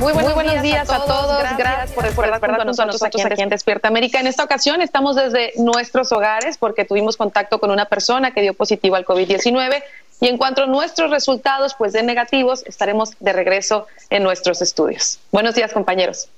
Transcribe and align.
Muy 0.00 0.14
buenos, 0.14 0.62
días, 0.62 0.88
a 0.88 1.04
todos. 1.04 1.38
Gracias, 1.58 1.92
por 1.92 2.06
estar 2.06 2.56
con 2.56 2.66
nosotros 2.66 3.02
aquí 3.02 3.20
en 3.20 3.50
Despierta 3.50 3.88
América. 3.88 4.18
En 4.18 4.26
esta 4.26 4.44
ocasión 4.44 4.80
estamos 4.80 5.14
desde 5.14 5.52
nuestros 5.56 6.10
hogares 6.12 6.56
porque 6.56 6.86
tuvimos 6.86 7.18
contacto 7.18 7.60
con 7.60 7.70
una 7.70 7.84
persona 7.84 8.32
que 8.32 8.40
dio 8.40 8.54
positivo 8.54 8.96
al 8.96 9.04
COVID-19 9.04 9.82
y 10.22 10.28
en 10.28 10.38
cuanto 10.38 10.62
a 10.62 10.66
nuestros 10.66 11.10
resultados 11.10 11.74
pues 11.74 11.92
de 11.92 12.02
negativos 12.02 12.64
estaremos 12.66 13.12
de 13.20 13.32
regreso 13.34 13.86
en 14.08 14.22
nuestros 14.22 14.62
estudios. 14.62 15.20
Buenos 15.32 15.54
días, 15.54 15.70
compañeros. 15.72 16.30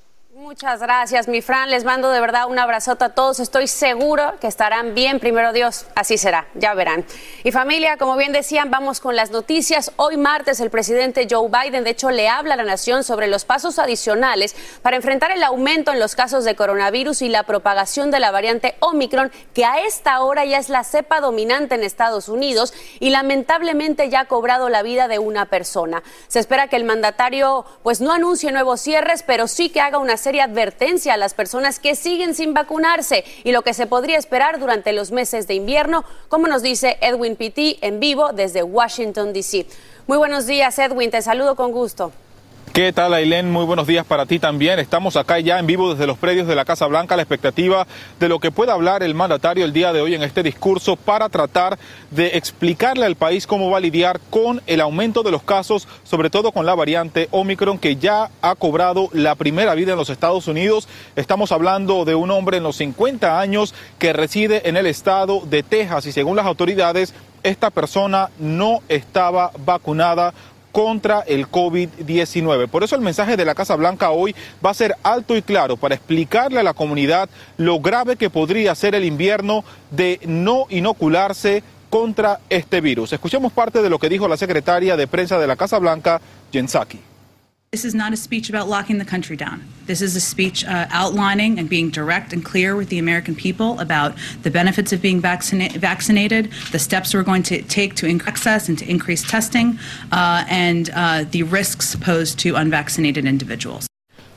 Muchas 0.42 0.80
gracias, 0.80 1.28
mi 1.28 1.40
Fran. 1.40 1.70
Les 1.70 1.84
mando 1.84 2.10
de 2.10 2.18
verdad 2.18 2.48
un 2.48 2.58
abrazote 2.58 3.04
a 3.04 3.08
todos. 3.10 3.38
Estoy 3.38 3.68
seguro 3.68 4.32
que 4.40 4.48
estarán 4.48 4.92
bien. 4.92 5.20
Primero 5.20 5.52
Dios, 5.52 5.86
así 5.94 6.18
será. 6.18 6.48
Ya 6.54 6.74
verán. 6.74 7.06
Y 7.44 7.52
familia, 7.52 7.96
como 7.96 8.16
bien 8.16 8.32
decían, 8.32 8.68
vamos 8.68 8.98
con 8.98 9.14
las 9.14 9.30
noticias. 9.30 9.92
Hoy 9.94 10.16
martes 10.16 10.58
el 10.58 10.68
presidente 10.68 11.28
Joe 11.30 11.48
Biden, 11.48 11.84
de 11.84 11.90
hecho, 11.90 12.10
le 12.10 12.28
habla 12.28 12.54
a 12.54 12.56
la 12.56 12.64
nación 12.64 13.04
sobre 13.04 13.28
los 13.28 13.44
pasos 13.44 13.78
adicionales 13.78 14.56
para 14.82 14.96
enfrentar 14.96 15.30
el 15.30 15.44
aumento 15.44 15.92
en 15.92 16.00
los 16.00 16.16
casos 16.16 16.44
de 16.44 16.56
coronavirus 16.56 17.22
y 17.22 17.28
la 17.28 17.44
propagación 17.44 18.10
de 18.10 18.18
la 18.18 18.32
variante 18.32 18.74
Omicron, 18.80 19.30
que 19.54 19.64
a 19.64 19.84
esta 19.84 20.22
hora 20.22 20.44
ya 20.44 20.58
es 20.58 20.68
la 20.68 20.82
cepa 20.82 21.20
dominante 21.20 21.76
en 21.76 21.84
Estados 21.84 22.28
Unidos 22.28 22.74
y 22.98 23.10
lamentablemente 23.10 24.10
ya 24.10 24.20
ha 24.20 24.24
cobrado 24.26 24.68
la 24.70 24.82
vida 24.82 25.06
de 25.06 25.20
una 25.20 25.46
persona. 25.46 26.02
Se 26.26 26.40
espera 26.40 26.66
que 26.66 26.74
el 26.74 26.84
mandatario 26.84 27.64
pues 27.84 28.00
no 28.00 28.12
anuncie 28.12 28.50
nuevos 28.50 28.80
cierres, 28.80 29.22
pero 29.22 29.46
sí 29.46 29.68
que 29.68 29.80
haga 29.80 29.98
una 29.98 30.16
serie 30.16 30.31
advertencia 30.40 31.14
a 31.14 31.16
las 31.16 31.34
personas 31.34 31.78
que 31.78 31.94
siguen 31.94 32.34
sin 32.34 32.54
vacunarse 32.54 33.24
y 33.44 33.52
lo 33.52 33.62
que 33.62 33.74
se 33.74 33.86
podría 33.86 34.18
esperar 34.18 34.58
durante 34.58 34.92
los 34.92 35.12
meses 35.12 35.46
de 35.46 35.54
invierno, 35.54 36.04
como 36.28 36.46
nos 36.46 36.62
dice 36.62 36.98
Edwin 37.00 37.36
Pitti 37.36 37.78
en 37.82 38.00
vivo 38.00 38.32
desde 38.32 38.62
Washington, 38.62 39.32
D.C. 39.32 39.66
Muy 40.06 40.18
buenos 40.18 40.46
días, 40.46 40.78
Edwin, 40.78 41.10
te 41.10 41.22
saludo 41.22 41.54
con 41.56 41.72
gusto. 41.72 42.12
¿Qué 42.72 42.90
tal, 42.90 43.12
Ailén? 43.12 43.50
Muy 43.50 43.66
buenos 43.66 43.86
días 43.86 44.06
para 44.06 44.24
ti 44.24 44.38
también. 44.38 44.78
Estamos 44.78 45.16
acá 45.16 45.38
ya 45.38 45.58
en 45.58 45.66
vivo 45.66 45.92
desde 45.92 46.06
los 46.06 46.16
predios 46.16 46.46
de 46.46 46.54
la 46.54 46.64
Casa 46.64 46.86
Blanca, 46.86 47.16
la 47.16 47.22
expectativa 47.22 47.86
de 48.18 48.30
lo 48.30 48.38
que 48.38 48.50
pueda 48.50 48.72
hablar 48.72 49.02
el 49.02 49.14
mandatario 49.14 49.66
el 49.66 49.74
día 49.74 49.92
de 49.92 50.00
hoy 50.00 50.14
en 50.14 50.22
este 50.22 50.42
discurso 50.42 50.96
para 50.96 51.28
tratar 51.28 51.78
de 52.10 52.28
explicarle 52.28 53.04
al 53.04 53.16
país 53.16 53.46
cómo 53.46 53.68
va 53.68 53.76
a 53.76 53.80
lidiar 53.82 54.20
con 54.30 54.62
el 54.66 54.80
aumento 54.80 55.22
de 55.22 55.30
los 55.30 55.42
casos, 55.42 55.86
sobre 56.02 56.30
todo 56.30 56.50
con 56.50 56.64
la 56.64 56.74
variante 56.74 57.28
Omicron 57.30 57.76
que 57.76 57.96
ya 57.96 58.30
ha 58.40 58.54
cobrado 58.54 59.10
la 59.12 59.34
primera 59.34 59.74
vida 59.74 59.92
en 59.92 59.98
los 59.98 60.08
Estados 60.08 60.48
Unidos. 60.48 60.88
Estamos 61.14 61.52
hablando 61.52 62.06
de 62.06 62.14
un 62.14 62.30
hombre 62.30 62.56
en 62.56 62.62
los 62.62 62.76
50 62.76 63.38
años 63.38 63.74
que 63.98 64.14
reside 64.14 64.66
en 64.66 64.78
el 64.78 64.86
estado 64.86 65.40
de 65.40 65.62
Texas 65.62 66.06
y 66.06 66.12
según 66.12 66.36
las 66.36 66.46
autoridades 66.46 67.12
esta 67.42 67.70
persona 67.70 68.30
no 68.38 68.80
estaba 68.88 69.50
vacunada 69.64 70.32
contra 70.72 71.20
el 71.20 71.48
COVID-19. 71.48 72.68
Por 72.68 72.82
eso 72.82 72.96
el 72.96 73.02
mensaje 73.02 73.36
de 73.36 73.44
la 73.44 73.54
Casa 73.54 73.76
Blanca 73.76 74.10
hoy 74.10 74.34
va 74.64 74.70
a 74.70 74.74
ser 74.74 74.96
alto 75.02 75.36
y 75.36 75.42
claro 75.42 75.76
para 75.76 75.94
explicarle 75.94 76.58
a 76.58 76.64
la 76.64 76.74
comunidad 76.74 77.28
lo 77.58 77.80
grave 77.80 78.16
que 78.16 78.30
podría 78.30 78.74
ser 78.74 78.94
el 78.94 79.04
invierno 79.04 79.64
de 79.90 80.18
no 80.24 80.66
inocularse 80.70 81.62
contra 81.90 82.40
este 82.48 82.80
virus. 82.80 83.12
Escuchemos 83.12 83.52
parte 83.52 83.82
de 83.82 83.90
lo 83.90 83.98
que 83.98 84.08
dijo 84.08 84.26
la 84.26 84.38
secretaria 84.38 84.96
de 84.96 85.06
prensa 85.06 85.38
de 85.38 85.46
la 85.46 85.56
Casa 85.56 85.78
Blanca, 85.78 86.20
Jen 86.50 86.66
Psaki. 86.66 87.11
This 87.72 87.86
is 87.86 87.94
not 87.94 88.12
a 88.12 88.18
speech 88.18 88.50
about 88.50 88.68
locking 88.68 88.98
the 88.98 89.04
country 89.06 89.34
down. 89.34 89.64
This 89.86 90.02
is 90.02 90.14
a 90.14 90.20
speech 90.20 90.62
uh, 90.62 90.88
outlining 90.90 91.58
and 91.58 91.70
being 91.70 91.88
direct 91.88 92.34
and 92.34 92.44
clear 92.44 92.76
with 92.76 92.90
the 92.90 92.98
American 92.98 93.34
people 93.34 93.80
about 93.80 94.12
the 94.42 94.50
benefits 94.50 94.92
of 94.92 95.00
being 95.00 95.22
vaccina- 95.22 95.74
vaccinated, 95.78 96.50
the 96.70 96.78
steps 96.78 97.14
we're 97.14 97.22
going 97.22 97.42
to 97.44 97.62
take 97.62 97.94
to 97.94 98.06
increase 98.06 98.28
access 98.28 98.68
and 98.68 98.78
to 98.78 98.84
increase 98.84 99.22
testing, 99.22 99.78
uh, 100.12 100.44
and 100.50 100.90
uh, 100.90 101.24
the 101.30 101.44
risks 101.44 101.96
posed 101.96 102.38
to 102.40 102.56
unvaccinated 102.56 103.24
individuals. 103.24 103.86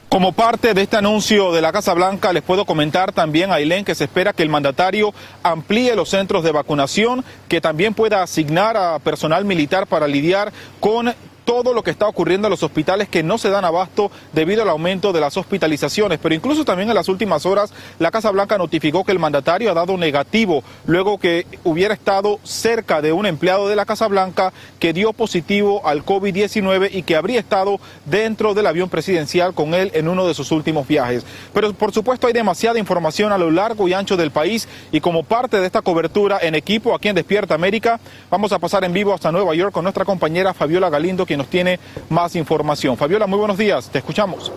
Como 0.08 0.32
parte 0.32 0.74
de 0.74 0.84
este 0.84 0.96
anuncio 0.96 1.52
de 1.52 1.60
la 1.60 1.74
Casa 1.74 1.94
Blanca, 1.94 2.32
les 2.32 2.42
puedo 2.42 2.64
comentar 2.66 3.12
también, 3.12 3.52
Ailén, 3.52 3.84
que 3.84 3.96
se 3.96 4.06
espera 4.06 4.32
que 4.32 4.44
el 4.44 4.50
mandatario 4.50 5.14
amplíe 5.44 5.94
los 5.98 6.08
centros 6.08 6.42
de 6.46 6.54
vacunación, 6.54 7.26
que 7.50 7.60
también 7.60 7.94
pueda 7.94 8.24
asignar 8.24 8.78
a 8.78 8.98
personal 9.00 9.44
militar 9.44 9.88
para 9.88 10.08
lidiar 10.08 10.54
con 10.80 11.14
todo 11.46 11.74
lo 11.74 11.84
que 11.84 11.92
está 11.92 12.08
ocurriendo 12.08 12.48
en 12.48 12.52
los 12.52 12.64
hospitales 12.64 13.08
que 13.08 13.24
no 13.24 13.38
se 13.38 13.50
dan 13.50 13.64
abasto 13.64 14.12
debido 14.34 14.64
al 14.64 14.70
aumento 14.70 15.14
de 15.14 15.22
las 15.22 15.38
hospitalizaciones. 15.38 16.20
Pero 16.22 16.36
incluso 16.36 16.66
también 16.66 16.90
en 16.90 16.96
las 16.96 17.08
últimas 17.08 17.46
horas 17.46 17.72
la 18.00 18.12
Casa 18.12 18.32
Blanca 18.32 18.58
notificó 18.58 19.04
que 19.06 19.12
el 19.12 19.20
mandatario 19.20 19.72
ha 19.72 19.74
dado 19.74 19.98
negativo 19.98 20.64
luego 20.86 21.20
que 21.20 21.46
hubiera 21.64 21.94
estado 21.94 22.40
cerca 22.44 23.02
de 23.02 23.14
un 23.14 23.26
empleado 23.26 23.68
de 23.68 23.76
la 23.76 23.86
Casa 23.86 24.08
Blanca 24.08 24.52
que 24.80 24.94
dio 24.94 25.14
positivo 25.14 25.86
al 25.86 26.04
COVID-19 26.04 26.90
y 26.92 27.04
que 27.04 27.16
habría 27.16 27.40
estado 27.40 27.80
dentro 28.06 28.54
del 28.54 28.68
avión 28.68 28.90
presidencial 28.90 29.54
con 29.54 29.74
él 29.74 29.92
en 29.94 30.08
uno 30.08 30.28
de 30.28 30.34
sus 30.34 30.52
últimos 30.52 30.88
viajes. 30.88 31.26
Pero 31.54 31.74
por 31.74 31.94
supuesto 31.94 32.28
hay 32.28 32.34
demasiada 32.34 32.80
información 32.80 33.32
a 33.32 33.38
lo 33.38 33.52
largo 33.52 33.88
y 33.88 33.94
ancho 33.94 34.18
del 34.18 34.32
país 34.32 34.68
y 34.92 35.00
como 35.00 35.24
parte 35.24 35.60
de 35.60 35.66
esta 35.66 35.82
cobertura 35.82 36.40
en 36.42 36.56
equipo 36.56 36.96
aquí 36.96 37.10
en 37.10 37.16
Despierta 37.16 37.54
América 37.54 38.00
vamos 38.30 38.52
a 38.52 38.60
pasar 38.60 38.84
en 38.84 38.94
vivo 38.94 39.14
hasta 39.14 39.32
Nueva 39.32 39.54
York 39.56 39.72
con 39.72 39.84
nuestra 39.84 40.06
compañera 40.06 40.54
Fabiola 40.54 40.90
Galindo, 40.90 41.26
nos 41.38 41.48
tiene 41.48 41.80
más 42.10 42.36
información. 42.36 42.98
Fabiola, 42.98 43.28
muy 43.28 43.40
buenos 43.40 43.58
días, 43.58 43.90
te 43.90 44.00
escuchamos. 44.00 44.52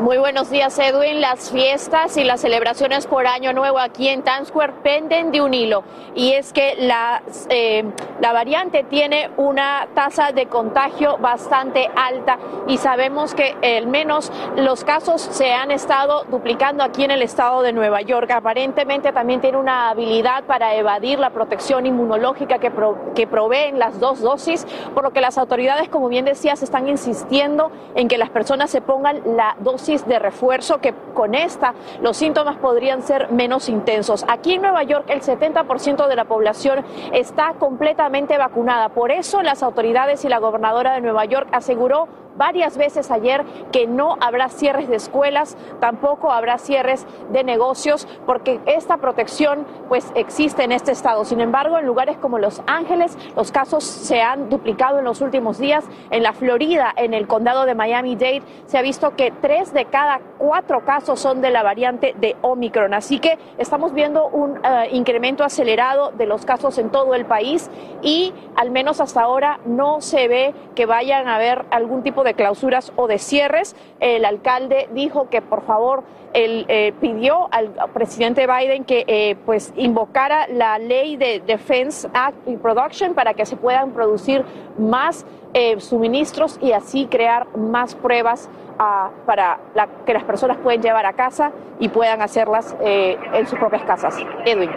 Muy 0.00 0.18
buenos 0.18 0.50
días, 0.50 0.78
Edwin. 0.78 1.22
Las 1.22 1.50
fiestas 1.50 2.18
y 2.18 2.24
las 2.24 2.42
celebraciones 2.42 3.06
por 3.06 3.26
Año 3.26 3.54
Nuevo 3.54 3.78
aquí 3.78 4.08
en 4.08 4.22
Times 4.22 4.48
Square 4.48 4.74
penden 4.82 5.32
de 5.32 5.40
un 5.40 5.54
hilo. 5.54 5.84
Y 6.14 6.32
es 6.32 6.52
que 6.52 6.74
la, 6.78 7.22
eh, 7.48 7.82
la 8.20 8.32
variante 8.32 8.84
tiene 8.84 9.30
una 9.38 9.88
tasa 9.94 10.32
de 10.32 10.46
contagio 10.46 11.16
bastante 11.16 11.88
alta 11.96 12.38
y 12.66 12.76
sabemos 12.76 13.34
que 13.34 13.56
al 13.78 13.86
menos 13.86 14.30
los 14.56 14.84
casos 14.84 15.22
se 15.22 15.52
han 15.52 15.70
estado 15.70 16.24
duplicando 16.24 16.84
aquí 16.84 17.04
en 17.04 17.10
el 17.10 17.22
estado 17.22 17.62
de 17.62 17.72
Nueva 17.72 18.02
York. 18.02 18.30
Aparentemente 18.32 19.12
también 19.12 19.40
tiene 19.40 19.56
una 19.56 19.88
habilidad 19.88 20.44
para 20.44 20.74
evadir 20.74 21.18
la 21.18 21.30
protección 21.30 21.86
inmunológica 21.86 22.58
que, 22.58 22.70
que 23.14 23.26
proveen 23.26 23.78
las 23.78 23.98
dos 23.98 24.20
dosis, 24.20 24.66
por 24.94 25.04
lo 25.04 25.12
que 25.12 25.22
las 25.22 25.38
autoridades, 25.38 25.88
como 25.88 26.08
bien 26.08 26.26
decías, 26.26 26.62
están 26.62 26.86
insistiendo 26.86 27.70
en 27.94 28.08
que 28.08 28.18
las 28.18 28.28
personas 28.28 28.70
se 28.70 28.82
pongan 28.82 29.22
la 29.24 29.56
dosis 29.60 29.85
de 29.86 30.18
refuerzo 30.18 30.78
que 30.78 30.92
con 31.14 31.34
esta 31.34 31.72
los 32.00 32.16
síntomas 32.16 32.56
podrían 32.56 33.02
ser 33.02 33.30
menos 33.30 33.68
intensos. 33.68 34.24
Aquí 34.28 34.54
en 34.54 34.62
Nueva 34.62 34.82
York 34.82 35.04
el 35.08 35.20
70% 35.20 36.08
de 36.08 36.16
la 36.16 36.24
población 36.24 36.84
está 37.12 37.54
completamente 37.58 38.36
vacunada. 38.36 38.88
Por 38.88 39.12
eso 39.12 39.42
las 39.42 39.62
autoridades 39.62 40.24
y 40.24 40.28
la 40.28 40.38
gobernadora 40.38 40.94
de 40.94 41.00
Nueva 41.02 41.24
York 41.24 41.48
aseguró 41.52 42.08
varias 42.36 42.76
veces 42.76 43.10
ayer 43.10 43.44
que 43.72 43.86
no 43.86 44.16
habrá 44.20 44.48
cierres 44.48 44.88
de 44.88 44.96
escuelas, 44.96 45.56
tampoco 45.80 46.30
habrá 46.30 46.58
cierres 46.58 47.06
de 47.30 47.44
negocios, 47.44 48.06
porque 48.26 48.60
esta 48.66 48.98
protección 48.98 49.66
pues 49.88 50.10
existe 50.14 50.64
en 50.64 50.72
este 50.72 50.92
estado. 50.92 51.24
Sin 51.24 51.40
embargo, 51.40 51.78
en 51.78 51.86
lugares 51.86 52.16
como 52.18 52.38
Los 52.38 52.62
Ángeles, 52.66 53.16
los 53.36 53.52
casos 53.52 53.84
se 53.84 54.22
han 54.22 54.48
duplicado 54.48 54.98
en 54.98 55.04
los 55.04 55.20
últimos 55.20 55.58
días. 55.58 55.84
En 56.10 56.22
la 56.22 56.32
Florida, 56.32 56.92
en 56.96 57.14
el 57.14 57.26
condado 57.26 57.66
de 57.66 57.74
Miami-Dade, 57.74 58.42
se 58.66 58.78
ha 58.78 58.82
visto 58.82 59.14
que 59.16 59.30
tres 59.30 59.72
de 59.72 59.86
cada 59.86 60.20
cuatro 60.38 60.84
casos 60.84 61.20
son 61.20 61.40
de 61.40 61.50
la 61.50 61.62
variante 61.62 62.14
de 62.18 62.36
Omicron. 62.42 62.94
Así 62.94 63.18
que 63.18 63.38
estamos 63.58 63.92
viendo 63.92 64.28
un 64.28 64.58
eh, 64.64 64.88
incremento 64.92 65.44
acelerado 65.44 66.12
de 66.12 66.26
los 66.26 66.44
casos 66.44 66.78
en 66.78 66.90
todo 66.90 67.14
el 67.14 67.24
país 67.24 67.70
y 68.02 68.32
al 68.56 68.70
menos 68.70 69.00
hasta 69.00 69.22
ahora 69.22 69.60
no 69.64 70.00
se 70.00 70.28
ve 70.28 70.54
que 70.74 70.86
vayan 70.86 71.28
a 71.28 71.36
haber 71.36 71.64
algún 71.70 72.02
tipo 72.02 72.24
de 72.24 72.25
clausuras 72.34 72.92
o 72.96 73.06
de 73.06 73.18
cierres. 73.18 73.76
El 74.00 74.24
alcalde 74.24 74.88
dijo 74.92 75.28
que 75.28 75.42
por 75.42 75.62
favor 75.64 76.04
él 76.32 76.66
eh, 76.68 76.92
pidió 77.00 77.48
al 77.50 77.72
presidente 77.94 78.46
Biden 78.46 78.84
que 78.84 79.04
eh, 79.06 79.36
pues 79.46 79.72
invocara 79.76 80.46
la 80.48 80.78
ley 80.78 81.16
de 81.16 81.40
Defense 81.40 82.08
Act 82.12 82.36
y 82.46 82.56
Production 82.56 83.14
para 83.14 83.34
que 83.34 83.46
se 83.46 83.56
puedan 83.56 83.92
producir 83.92 84.44
más 84.78 85.24
eh, 85.54 85.80
suministros 85.80 86.58
y 86.60 86.72
así 86.72 87.06
crear 87.06 87.46
más 87.56 87.94
pruebas 87.94 88.50
ah, 88.78 89.10
para 89.24 89.58
que 90.04 90.12
las 90.12 90.24
personas 90.24 90.58
puedan 90.58 90.82
llevar 90.82 91.06
a 91.06 91.14
casa 91.14 91.52
y 91.78 91.88
puedan 91.88 92.20
hacerlas 92.20 92.76
en 92.80 93.46
sus 93.46 93.58
propias 93.58 93.82
casas. 93.84 94.18
Edwin. 94.44 94.70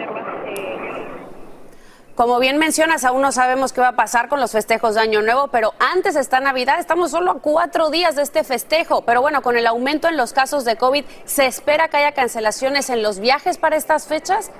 Como 2.20 2.38
bien 2.38 2.58
mencionas, 2.58 3.04
aún 3.04 3.22
no 3.22 3.32
sabemos 3.32 3.72
qué 3.72 3.80
va 3.80 3.88
a 3.88 3.96
pasar 3.96 4.28
con 4.28 4.40
los 4.40 4.52
festejos 4.52 4.94
de 4.94 5.00
Año 5.00 5.22
Nuevo, 5.22 5.48
pero 5.48 5.72
antes 5.78 6.16
está 6.16 6.38
Navidad, 6.38 6.78
estamos 6.78 7.12
solo 7.12 7.30
a 7.30 7.38
cuatro 7.38 7.88
días 7.88 8.14
de 8.14 8.20
este 8.20 8.44
festejo. 8.44 9.00
Pero 9.06 9.22
bueno, 9.22 9.40
con 9.40 9.56
el 9.56 9.66
aumento 9.66 10.06
en 10.06 10.18
los 10.18 10.34
casos 10.34 10.66
de 10.66 10.76
COVID, 10.76 11.06
¿se 11.24 11.46
espera 11.46 11.88
que 11.88 11.96
haya 11.96 12.12
cancelaciones 12.12 12.90
en 12.90 13.02
los 13.02 13.20
viajes 13.20 13.56
para 13.56 13.76
estas 13.76 14.06
fechas? 14.06 14.50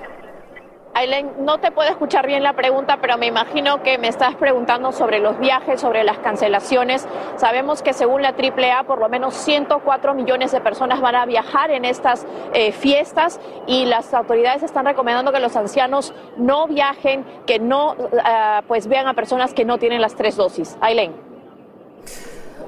Aileen, 0.92 1.44
no 1.44 1.58
te 1.58 1.70
puedo 1.70 1.88
escuchar 1.88 2.26
bien 2.26 2.42
la 2.42 2.54
pregunta, 2.54 2.98
pero 3.00 3.16
me 3.16 3.26
imagino 3.26 3.82
que 3.82 3.96
me 3.96 4.08
estás 4.08 4.34
preguntando 4.34 4.90
sobre 4.90 5.20
los 5.20 5.38
viajes, 5.38 5.80
sobre 5.80 6.02
las 6.02 6.18
cancelaciones. 6.18 7.06
Sabemos 7.36 7.82
que 7.82 7.92
según 7.92 8.22
la 8.22 8.30
AAA, 8.30 8.84
por 8.84 8.98
lo 8.98 9.08
menos 9.08 9.34
104 9.34 10.14
millones 10.14 10.50
de 10.50 10.60
personas 10.60 11.00
van 11.00 11.14
a 11.14 11.26
viajar 11.26 11.70
en 11.70 11.84
estas 11.84 12.26
eh, 12.54 12.72
fiestas 12.72 13.40
y 13.68 13.84
las 13.84 14.12
autoridades 14.12 14.64
están 14.64 14.84
recomendando 14.84 15.32
que 15.32 15.40
los 15.40 15.54
ancianos 15.54 16.12
no 16.36 16.66
viajen, 16.66 17.24
que 17.46 17.60
no 17.60 17.92
uh, 17.92 18.62
pues 18.66 18.88
vean 18.88 19.06
a 19.06 19.14
personas 19.14 19.54
que 19.54 19.64
no 19.64 19.78
tienen 19.78 20.00
las 20.00 20.16
tres 20.16 20.36
dosis. 20.36 20.76
Aileen. 20.80 21.29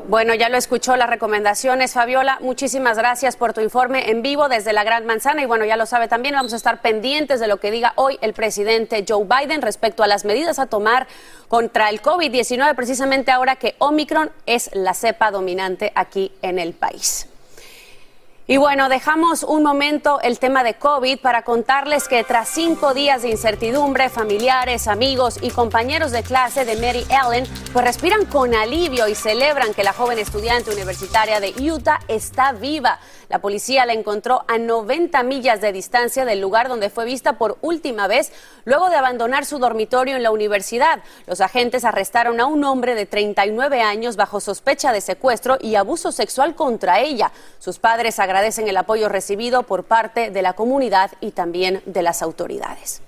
Bueno, 0.08 0.34
ya 0.34 0.48
lo 0.48 0.56
escuchó 0.56 0.96
las 0.96 1.08
recomendaciones, 1.08 1.92
Fabiola. 1.92 2.38
Muchísimas 2.40 2.98
gracias 2.98 3.36
por 3.36 3.52
tu 3.52 3.60
informe 3.60 4.10
en 4.10 4.20
vivo 4.20 4.48
desde 4.48 4.72
la 4.72 4.82
Gran 4.82 5.06
Manzana. 5.06 5.42
Y 5.42 5.46
bueno, 5.46 5.64
ya 5.64 5.76
lo 5.76 5.86
sabe 5.86 6.08
también, 6.08 6.34
vamos 6.34 6.52
a 6.52 6.56
estar 6.56 6.82
pendientes 6.82 7.38
de 7.38 7.46
lo 7.46 7.58
que 7.58 7.70
diga 7.70 7.92
hoy 7.94 8.18
el 8.20 8.32
presidente 8.32 9.04
Joe 9.08 9.24
Biden 9.24 9.62
respecto 9.62 10.02
a 10.02 10.08
las 10.08 10.24
medidas 10.24 10.58
a 10.58 10.66
tomar 10.66 11.06
contra 11.46 11.88
el 11.88 12.02
COVID-19, 12.02 12.74
precisamente 12.74 13.30
ahora 13.30 13.56
que 13.56 13.76
Omicron 13.78 14.32
es 14.44 14.70
la 14.72 14.92
cepa 14.94 15.30
dominante 15.30 15.92
aquí 15.94 16.32
en 16.42 16.58
el 16.58 16.72
país. 16.72 17.28
Y 18.52 18.58
bueno, 18.58 18.90
dejamos 18.90 19.44
un 19.44 19.62
momento 19.62 20.20
el 20.20 20.38
tema 20.38 20.62
de 20.62 20.74
COVID 20.74 21.20
para 21.20 21.40
contarles 21.40 22.06
que 22.06 22.22
tras 22.22 22.50
cinco 22.50 22.92
días 22.92 23.22
de 23.22 23.30
incertidumbre, 23.30 24.10
familiares, 24.10 24.88
amigos 24.88 25.38
y 25.40 25.48
compañeros 25.48 26.12
de 26.12 26.22
clase 26.22 26.66
de 26.66 26.76
Mary 26.76 27.06
Ellen 27.08 27.46
pues 27.72 27.82
respiran 27.82 28.26
con 28.26 28.54
alivio 28.54 29.08
y 29.08 29.14
celebran 29.14 29.72
que 29.72 29.82
la 29.82 29.94
joven 29.94 30.18
estudiante 30.18 30.70
universitaria 30.70 31.40
de 31.40 31.54
Utah 31.62 32.00
está 32.08 32.52
viva. 32.52 32.98
La 33.30 33.38
policía 33.38 33.86
la 33.86 33.94
encontró 33.94 34.44
a 34.46 34.58
90 34.58 35.22
millas 35.22 35.62
de 35.62 35.72
distancia 35.72 36.26
del 36.26 36.42
lugar 36.42 36.68
donde 36.68 36.90
fue 36.90 37.06
vista 37.06 37.38
por 37.38 37.56
última 37.62 38.06
vez 38.06 38.30
luego 38.66 38.90
de 38.90 38.96
abandonar 38.96 39.46
su 39.46 39.58
dormitorio 39.58 40.16
en 40.16 40.22
la 40.22 40.30
universidad. 40.30 41.02
Los 41.26 41.40
agentes 41.40 41.86
arrestaron 41.86 42.38
a 42.38 42.44
un 42.44 42.62
hombre 42.64 42.94
de 42.94 43.06
39 43.06 43.80
años 43.80 44.16
bajo 44.16 44.40
sospecha 44.40 44.92
de 44.92 45.00
secuestro 45.00 45.56
y 45.58 45.76
abuso 45.76 46.12
sexual 46.12 46.54
contra 46.54 47.00
ella. 47.00 47.32
Sus 47.58 47.78
padres 47.78 48.18
agradecen 48.18 48.41
el 48.68 48.76
apoyo 48.76 49.08
recibido 49.08 49.62
por 49.62 49.84
parte 49.84 50.30
de 50.30 50.42
la 50.42 50.54
comunidad 50.54 51.12
y 51.20 51.30
también 51.30 51.82
de 51.86 52.02
las 52.02 52.22
autoridades. 52.22 53.02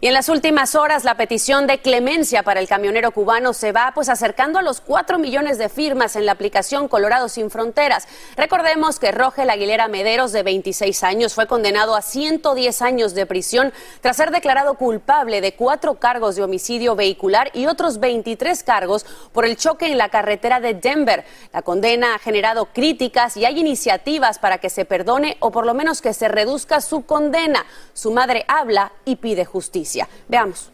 Y 0.00 0.06
en 0.06 0.12
las 0.14 0.28
últimas 0.28 0.76
horas, 0.76 1.02
la 1.02 1.16
petición 1.16 1.66
de 1.66 1.78
clemencia 1.80 2.44
para 2.44 2.60
el 2.60 2.68
camionero 2.68 3.10
cubano 3.10 3.52
se 3.52 3.72
va 3.72 3.90
pues 3.96 4.08
acercando 4.08 4.60
a 4.60 4.62
los 4.62 4.80
cuatro 4.80 5.18
millones 5.18 5.58
de 5.58 5.68
firmas 5.68 6.14
en 6.14 6.24
la 6.24 6.30
aplicación 6.30 6.86
Colorado 6.86 7.28
Sin 7.28 7.50
Fronteras. 7.50 8.06
Recordemos 8.36 9.00
que 9.00 9.10
Rogel 9.10 9.50
Aguilera 9.50 9.88
Mederos, 9.88 10.30
de 10.30 10.44
26 10.44 11.02
años, 11.02 11.34
fue 11.34 11.48
condenado 11.48 11.96
a 11.96 12.02
110 12.02 12.80
años 12.80 13.14
de 13.14 13.26
prisión 13.26 13.72
tras 14.00 14.18
ser 14.18 14.30
declarado 14.30 14.74
culpable 14.74 15.40
de 15.40 15.56
cuatro 15.56 15.94
cargos 15.94 16.36
de 16.36 16.44
homicidio 16.44 16.94
vehicular 16.94 17.50
y 17.52 17.66
otros 17.66 17.98
23 17.98 18.62
cargos 18.62 19.04
por 19.32 19.46
el 19.46 19.56
choque 19.56 19.86
en 19.86 19.98
la 19.98 20.10
carretera 20.10 20.60
de 20.60 20.74
Denver. 20.74 21.24
La 21.52 21.62
condena 21.62 22.14
ha 22.14 22.20
generado 22.20 22.66
críticas 22.66 23.36
y 23.36 23.46
hay 23.46 23.58
iniciativas 23.58 24.38
para 24.38 24.58
que 24.58 24.70
se 24.70 24.84
perdone 24.84 25.38
o 25.40 25.50
por 25.50 25.66
lo 25.66 25.74
menos 25.74 26.02
que 26.02 26.14
se 26.14 26.28
reduzca 26.28 26.80
su 26.80 27.04
condena. 27.04 27.66
Su 27.94 28.12
madre 28.12 28.44
habla 28.46 28.92
y 29.04 29.16
pide 29.16 29.44
justicia. 29.44 29.87
Veamos. 30.28 30.70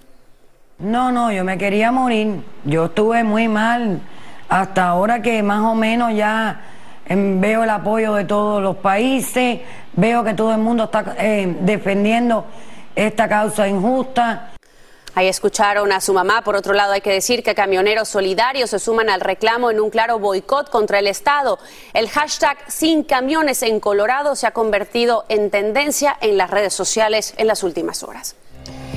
No, 0.79 1.13
no, 1.13 1.31
yo 1.31 1.45
me 1.45 1.57
quería 1.57 1.93
morir. 1.93 2.43
Yo 2.65 2.87
estuve 2.87 3.23
muy 3.23 3.49
mal 3.49 4.01
hasta 4.49 4.89
ahora 4.89 5.23
que 5.23 5.43
más 5.43 5.63
o 5.63 5.75
menos 5.75 6.15
ya 6.15 6.61
em, 7.07 7.41
veo 7.41 7.65
el 7.65 7.71
apoyo 7.71 8.15
de 8.15 8.25
todos 8.25 8.63
los 8.63 8.77
países, 8.77 9.61
veo 9.95 10.25
que 10.25 10.35
todo 10.35 10.53
el 10.53 10.59
mundo 10.59 10.85
está 10.85 11.15
eh, 11.19 11.57
defendiendo 11.61 12.45
esta 12.95 13.29
causa 13.29 13.69
injusta. 13.69 14.51
Ahí 15.17 15.29
escucharon 15.29 15.93
a 15.93 16.01
su 16.01 16.13
mamá. 16.13 16.43
Por 16.43 16.57
otro 16.57 16.73
lado, 16.73 16.93
hay 16.93 17.01
que 17.01 17.13
decir 17.13 17.45
que 17.45 17.55
camioneros 17.55 18.09
solidarios 18.09 18.71
se 18.71 18.81
suman 18.81 19.09
al 19.09 19.21
reclamo 19.21 19.71
en 19.71 19.81
un 19.81 19.91
claro 19.91 20.19
boicot 20.19 20.71
contra 20.71 20.99
el 20.99 21.07
Estado. 21.07 21.61
El 21.93 22.09
hashtag 22.09 22.59
Sin 22.67 23.05
Camiones 23.05 23.63
en 23.63 23.79
Colorado 23.79 24.35
se 24.35 24.49
ha 24.49 24.51
convertido 24.51 25.25
en 25.29 25.51
tendencia 25.51 26.17
en 26.21 26.37
las 26.37 26.51
redes 26.51 26.75
sociales 26.75 27.33
en 27.37 27.47
las 27.47 27.63
últimas 27.63 28.03
horas. 28.03 28.35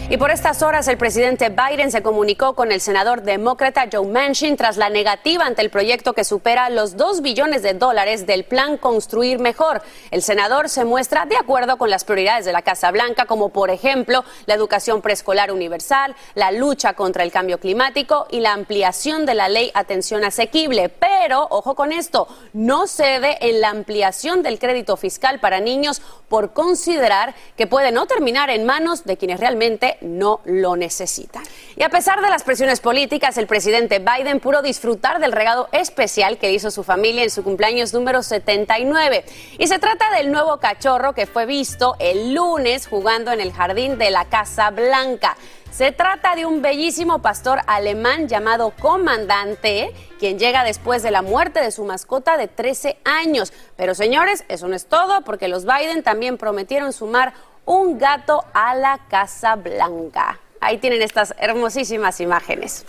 Y 0.09 0.15
por 0.15 0.31
estas 0.31 0.61
horas 0.61 0.87
el 0.87 0.97
presidente 0.97 1.49
Biden 1.49 1.91
se 1.91 2.01
comunicó 2.01 2.55
con 2.55 2.71
el 2.71 2.79
senador 2.79 3.23
demócrata 3.23 3.89
Joe 3.91 4.07
Manchin 4.07 4.55
tras 4.55 4.77
la 4.77 4.89
negativa 4.89 5.45
ante 5.45 5.61
el 5.61 5.69
proyecto 5.69 6.13
que 6.13 6.23
supera 6.23 6.69
los 6.69 6.95
2 6.95 7.21
billones 7.21 7.61
de 7.61 7.73
dólares 7.73 8.25
del 8.25 8.45
plan 8.45 8.77
Construir 8.77 9.39
Mejor. 9.39 9.81
El 10.11 10.21
senador 10.21 10.69
se 10.69 10.85
muestra 10.85 11.25
de 11.25 11.35
acuerdo 11.35 11.77
con 11.77 11.89
las 11.89 12.05
prioridades 12.05 12.45
de 12.45 12.53
la 12.53 12.61
Casa 12.61 12.89
Blanca, 12.91 13.25
como 13.25 13.49
por 13.49 13.69
ejemplo 13.69 14.23
la 14.45 14.53
educación 14.53 15.01
preescolar 15.01 15.51
universal, 15.51 16.15
la 16.35 16.53
lucha 16.53 16.93
contra 16.93 17.23
el 17.23 17.31
cambio 17.33 17.59
climático 17.59 18.27
y 18.31 18.39
la 18.39 18.53
ampliación 18.53 19.25
de 19.25 19.33
la 19.33 19.49
ley 19.49 19.71
Atención 19.73 20.23
Asequible. 20.23 20.87
Pero, 20.87 21.47
ojo 21.49 21.75
con 21.75 21.91
esto, 21.91 22.29
no 22.53 22.87
cede 22.87 23.37
en 23.41 23.59
la 23.59 23.71
ampliación 23.71 24.41
del 24.41 24.57
crédito 24.57 24.95
fiscal 24.95 25.41
para 25.41 25.59
niños 25.59 26.01
por 26.29 26.53
considerar 26.53 27.35
que 27.57 27.67
puede 27.67 27.91
no 27.91 28.05
terminar 28.05 28.49
en 28.49 28.65
manos 28.65 29.03
de 29.03 29.17
quienes 29.17 29.41
realmente 29.41 29.56
no 30.01 30.41
lo 30.45 30.75
necesitan. 30.75 31.43
Y 31.75 31.83
a 31.83 31.89
pesar 31.89 32.21
de 32.21 32.29
las 32.29 32.43
presiones 32.43 32.79
políticas, 32.79 33.37
el 33.37 33.47
presidente 33.47 33.99
Biden 33.99 34.39
pudo 34.39 34.61
disfrutar 34.61 35.19
del 35.19 35.31
regalo 35.31 35.67
especial 35.71 36.37
que 36.37 36.51
hizo 36.51 36.71
su 36.71 36.83
familia 36.83 37.23
en 37.23 37.29
su 37.29 37.43
cumpleaños 37.43 37.93
número 37.93 38.23
79. 38.23 39.25
Y 39.57 39.67
se 39.67 39.79
trata 39.79 40.09
del 40.11 40.31
nuevo 40.31 40.57
cachorro 40.57 41.13
que 41.13 41.25
fue 41.27 41.45
visto 41.45 41.95
el 41.99 42.33
lunes 42.33 42.87
jugando 42.87 43.31
en 43.31 43.41
el 43.41 43.51
jardín 43.51 43.97
de 43.97 44.11
la 44.11 44.25
Casa 44.25 44.71
Blanca. 44.71 45.37
Se 45.77 45.91
trata 45.91 46.35
de 46.35 46.47
un 46.47 46.63
bellísimo 46.63 47.19
pastor 47.19 47.59
alemán 47.67 48.27
llamado 48.27 48.71
Comandante, 48.79 49.93
quien 50.17 50.39
llega 50.39 50.63
después 50.63 51.03
de 51.03 51.11
la 51.11 51.21
muerte 51.21 51.59
de 51.61 51.69
su 51.69 51.83
mascota 51.83 52.35
de 52.35 52.47
13 52.47 52.97
años. 53.03 53.53
Pero 53.75 53.93
señores, 53.93 54.43
eso 54.47 54.67
no 54.67 54.75
es 54.75 54.87
todo, 54.87 55.21
porque 55.21 55.47
los 55.47 55.65
Biden 55.65 56.01
también 56.01 56.39
prometieron 56.39 56.93
sumar 56.93 57.33
un 57.67 57.99
gato 57.99 58.45
a 58.53 58.73
la 58.75 58.97
Casa 59.09 59.55
Blanca. 59.55 60.39
Ahí 60.61 60.79
tienen 60.79 61.01
estas 61.01 61.35
hermosísimas 61.37 62.19
imágenes. 62.21 62.85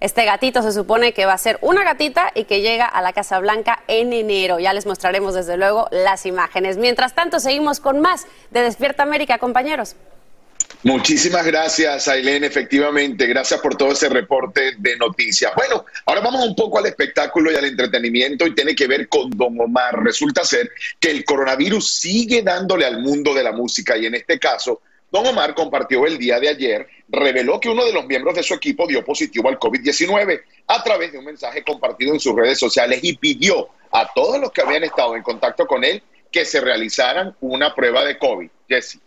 Este 0.00 0.24
gatito 0.24 0.60
se 0.62 0.72
supone 0.72 1.14
que 1.14 1.24
va 1.24 1.34
a 1.34 1.38
ser 1.38 1.58
una 1.62 1.84
gatita 1.84 2.32
y 2.34 2.44
que 2.44 2.60
llega 2.60 2.84
a 2.84 3.00
la 3.00 3.12
Casa 3.12 3.38
Blanca 3.38 3.84
en 3.86 4.12
enero. 4.12 4.58
Ya 4.58 4.72
les 4.72 4.86
mostraremos 4.86 5.34
desde 5.34 5.56
luego 5.56 5.86
las 5.92 6.26
imágenes. 6.26 6.76
Mientras 6.76 7.14
tanto, 7.14 7.38
seguimos 7.38 7.78
con 7.78 8.00
más 8.00 8.26
de 8.50 8.62
Despierta 8.62 9.04
América, 9.04 9.38
compañeros. 9.38 9.94
Muchísimas 10.84 11.46
gracias, 11.46 12.08
Ailén. 12.08 12.42
Efectivamente, 12.44 13.26
gracias 13.26 13.60
por 13.60 13.76
todo 13.76 13.92
ese 13.92 14.08
reporte 14.08 14.74
de 14.78 14.96
noticias. 14.96 15.52
Bueno, 15.54 15.84
ahora 16.06 16.20
vamos 16.20 16.44
un 16.44 16.56
poco 16.56 16.78
al 16.78 16.86
espectáculo 16.86 17.52
y 17.52 17.56
al 17.56 17.66
entretenimiento 17.66 18.46
y 18.46 18.54
tiene 18.54 18.74
que 18.74 18.88
ver 18.88 19.08
con 19.08 19.30
Don 19.30 19.60
Omar. 19.60 20.02
Resulta 20.02 20.44
ser 20.44 20.70
que 20.98 21.10
el 21.10 21.24
coronavirus 21.24 21.94
sigue 21.94 22.42
dándole 22.42 22.84
al 22.84 23.00
mundo 23.00 23.32
de 23.32 23.44
la 23.44 23.52
música 23.52 23.96
y 23.96 24.06
en 24.06 24.16
este 24.16 24.38
caso, 24.38 24.80
Don 25.12 25.26
Omar 25.26 25.54
compartió 25.54 26.06
el 26.06 26.18
día 26.18 26.40
de 26.40 26.48
ayer 26.48 26.88
reveló 27.12 27.60
que 27.60 27.68
uno 27.68 27.84
de 27.84 27.92
los 27.92 28.06
miembros 28.06 28.34
de 28.34 28.42
su 28.42 28.54
equipo 28.54 28.86
dio 28.86 29.04
positivo 29.04 29.48
al 29.50 29.58
COVID-19 29.58 30.42
a 30.66 30.82
través 30.82 31.12
de 31.12 31.18
un 31.18 31.26
mensaje 31.26 31.62
compartido 31.62 32.14
en 32.14 32.20
sus 32.20 32.34
redes 32.34 32.58
sociales 32.58 33.00
y 33.02 33.16
pidió 33.16 33.68
a 33.92 34.10
todos 34.14 34.40
los 34.40 34.50
que 34.50 34.62
habían 34.62 34.84
estado 34.84 35.14
en 35.14 35.22
contacto 35.22 35.66
con 35.66 35.84
él 35.84 36.02
que 36.30 36.46
se 36.46 36.60
realizaran 36.60 37.36
una 37.42 37.74
prueba 37.74 38.04
de 38.04 38.18
COVID. 38.18 38.48
Jesse. 38.66 38.98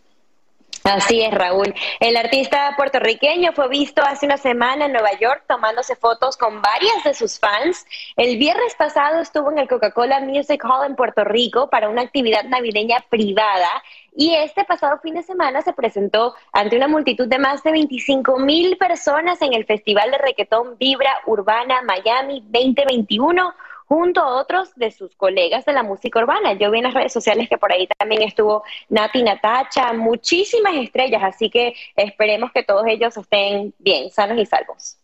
Así 0.86 1.20
es, 1.20 1.34
Raúl. 1.34 1.74
El 2.00 2.16
artista 2.16 2.76
puertorriqueño 2.78 3.54
fue 3.54 3.68
visto 3.70 4.04
hace 4.04 4.28
una 4.28 4.38
semana 4.38 4.86
en 4.86 4.92
Nueva 4.92 5.18
York 5.20 5.44
tomándose 5.48 5.96
fotos 5.96 6.38
con 6.38 6.62
varias 6.62 7.04
de 7.04 7.16
sus 7.16 7.40
fans. 7.40 7.88
El 8.16 8.38
viernes 8.38 8.76
pasado 8.78 9.20
estuvo 9.20 9.52
en 9.52 9.58
el 9.58 9.68
Coca-Cola 9.68 10.20
Music 10.20 10.64
Hall 10.64 10.86
en 10.86 10.96
Puerto 10.96 11.24
Rico 11.24 11.72
para 11.72 11.90
una 11.90 12.04
actividad 12.04 12.44
navideña 12.44 13.04
privada 13.10 13.82
y 14.16 14.36
este 14.36 14.64
pasado 14.64 15.00
fin 15.00 15.16
de 15.16 15.24
semana 15.24 15.64
se 15.64 15.74
presentó 15.74 16.36
ante 16.52 16.78
una 16.78 16.88
multitud 16.88 17.28
de 17.28 17.40
más 17.40 17.64
de 17.64 17.72
25 17.72 18.38
mil 18.38 18.78
personas 18.78 19.42
en 19.42 19.54
el 19.54 19.66
Festival 19.66 20.12
de 20.12 20.20
Requetón 20.20 20.78
Vibra 20.78 21.12
Urbana 21.26 21.82
Miami 21.82 22.42
2021 22.46 23.56
junto 23.86 24.22
a 24.22 24.42
otros 24.42 24.74
de 24.76 24.92
sus 24.92 25.16
colegas 25.16 25.66
de 25.66 25.74
la 25.74 25.84
música 25.84 26.20
urbana. 26.20 26.54
Yo 26.54 26.72
vi 26.72 26.80
en 26.80 26.86
las 26.86 26.94
redes 26.94 27.14
sociales 27.14 27.48
que 27.50 27.58
por 27.58 27.72
ahí 27.72 27.88
también 27.98 28.24
estuvo 28.24 28.64
Nati 28.90 29.24
Natacha, 29.24 29.94
muchísimas 29.94 30.76
estrellas, 30.76 31.22
así 31.24 31.50
que 31.50 31.74
esperemos 31.96 32.52
que 32.52 32.64
todos 32.64 32.86
ellos 32.88 33.16
estén 33.16 33.74
bien, 33.80 34.10
sanos 34.12 34.38
y 34.38 34.46
salvos. 34.46 34.98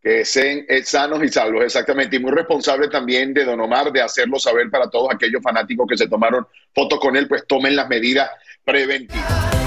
Que 0.00 0.20
estén 0.20 0.64
eh, 0.68 0.84
sanos 0.84 1.22
y 1.22 1.28
salvos, 1.28 1.64
exactamente. 1.64 2.16
Y 2.16 2.20
muy 2.20 2.30
responsable 2.30 2.88
también 2.88 3.34
de 3.34 3.44
Don 3.44 3.60
Omar 3.60 3.90
de 3.90 4.02
hacerlo 4.02 4.38
saber 4.38 4.70
para 4.70 4.88
todos 4.88 5.12
aquellos 5.12 5.42
fanáticos 5.42 5.86
que 5.88 5.96
se 5.96 6.08
tomaron 6.08 6.46
fotos 6.72 7.00
con 7.00 7.16
él, 7.16 7.26
pues 7.26 7.46
tomen 7.46 7.74
las 7.74 7.88
medidas 7.88 8.30
preventivas. 8.64 9.65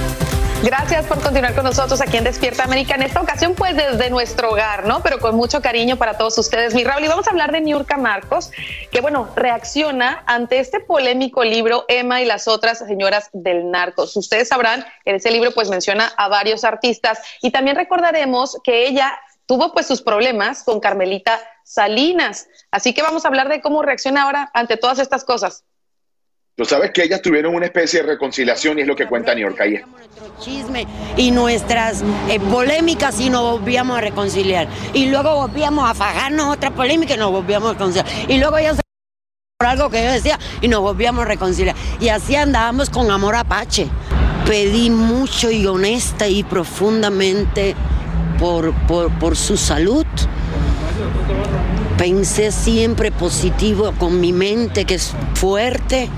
Gracias 0.62 1.06
por 1.06 1.22
continuar 1.22 1.56
con 1.56 1.64
nosotros 1.64 2.02
aquí 2.02 2.18
en 2.18 2.26
Despierta 2.26 2.66
América. 2.66 2.94
En 2.94 3.04
esta 3.04 3.22
ocasión, 3.22 3.56
pues 3.56 3.78
desde 3.78 4.10
nuestro 4.10 4.52
hogar, 4.52 4.86
¿no? 4.86 5.02
Pero 5.02 5.18
con 5.20 5.34
mucho 5.36 5.62
cariño 5.62 5.96
para 5.96 6.18
todos 6.18 6.38
ustedes. 6.38 6.76
Mi 6.76 6.84
Raúl, 6.84 7.06
y 7.06 7.08
vamos 7.08 7.28
a 7.28 7.32
hablar 7.32 7.54
de 7.54 7.62
Niurka 7.62 7.96
Marcos, 7.96 8.52
que 8.92 9.00
bueno, 9.00 9.30
reacciona 9.38 10.22
ante 10.26 10.60
este 10.60 10.82
polémico 10.82 11.46
libro 11.46 11.86
Emma 11.88 12.22
y 12.22 12.26
las 12.26 12.50
otras 12.50 12.80
señoras 12.80 13.30
del 13.32 13.72
narcos. 13.72 14.18
Ustedes 14.18 14.50
sabrán 14.50 14.84
que 15.06 15.12
en 15.12 15.16
ese 15.16 15.32
libro 15.32 15.52
pues 15.52 15.70
menciona 15.70 16.12
a 16.18 16.28
varios 16.28 16.66
artistas 16.66 17.20
y 17.42 17.52
también 17.52 17.78
recordaremos 17.78 18.58
que 18.62 18.86
ella 18.86 19.18
tuvo 19.46 19.72
pues 19.72 19.88
sus 19.88 20.02
problemas 20.02 20.64
con 20.64 20.82
Carmelita 20.82 21.40
Salinas. 21.64 22.50
Así 22.70 22.94
que 22.94 23.02
vamos 23.02 23.24
a 23.24 23.30
hablar 23.30 23.48
de 23.48 23.62
cómo 23.62 23.82
reacciona 23.82 24.24
ahora 24.24 24.52
ante 24.54 24.76
todas 24.76 25.00
estas 25.00 25.24
cosas. 25.24 25.64
Tú 26.60 26.66
sabes 26.66 26.92
que 26.92 27.04
ellas 27.04 27.22
tuvieron 27.22 27.56
una 27.56 27.68
especie 27.68 28.02
de 28.02 28.08
reconciliación 28.08 28.78
y 28.78 28.82
es 28.82 28.88
lo 28.88 28.94
que 28.94 29.08
cuenta 29.08 29.34
New 29.34 29.48
York 29.48 29.62
ahí. 29.62 29.80
Chisme 30.42 30.86
y 31.16 31.32
nuestras 31.32 32.04
eh, 32.28 32.38
polémicas 32.52 33.18
y 33.22 33.30
nos 33.30 33.44
volvíamos 33.44 33.98
a 33.98 34.02
reconciliar. 34.02 34.68
Y 34.94 35.06
luego 35.06 35.36
volvíamos 35.36 35.90
a 35.90 35.94
fajarnos 35.94 36.54
otra 36.54 36.72
polémica 36.72 37.14
y 37.14 37.18
nos 37.18 37.32
volvíamos 37.32 37.70
a 37.70 37.74
reconciliar. 37.76 38.06
Y 38.28 38.40
luego 38.40 38.60
ya 38.60 38.76
se 38.76 38.82
por 39.58 39.68
algo 39.68 39.90
que 39.90 40.04
yo 40.04 40.12
decía 40.12 40.38
y 40.60 40.68
nos 40.68 40.82
volvíamos 40.82 41.22
a 41.22 41.28
reconciliar. 41.30 41.78
Y 42.02 42.10
así 42.10 42.36
andábamos 42.36 42.90
con 42.90 43.10
amor 43.10 43.38
apache. 43.38 43.88
Pedí 44.46 44.90
mucho 44.90 45.50
y 45.50 45.66
honesta 45.66 46.28
y 46.28 46.44
profundamente 46.44 47.74
por, 48.38 48.74
por, 48.86 49.18
por 49.18 49.38
su 49.38 49.56
salud. 49.56 50.06
Pensé 51.98 52.52
siempre 52.52 53.14
positivo 53.14 53.94
con 53.98 54.20
mi 54.20 54.34
mente 54.34 54.84
que 54.84 54.96
es 54.96 55.14
fuerte 55.36 56.10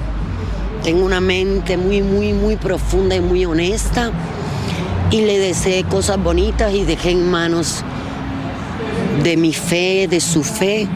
tengo 0.83 1.05
una 1.05 1.21
mente 1.21 1.77
muy, 1.77 2.01
muy, 2.01 2.33
muy 2.33 2.55
profunda 2.55 3.15
y 3.15 3.21
muy 3.21 3.45
honesta. 3.45 4.11
Y 5.11 5.21
le 5.21 5.37
deseé 5.37 5.83
cosas 5.83 6.21
bonitas 6.21 6.73
y 6.73 6.83
dejé 6.83 7.11
en 7.11 7.29
manos 7.29 7.83
de 9.23 9.37
mi 9.37 9.53
fe, 9.53 10.07
de 10.09 10.21
su 10.21 10.43
fe, 10.43 10.87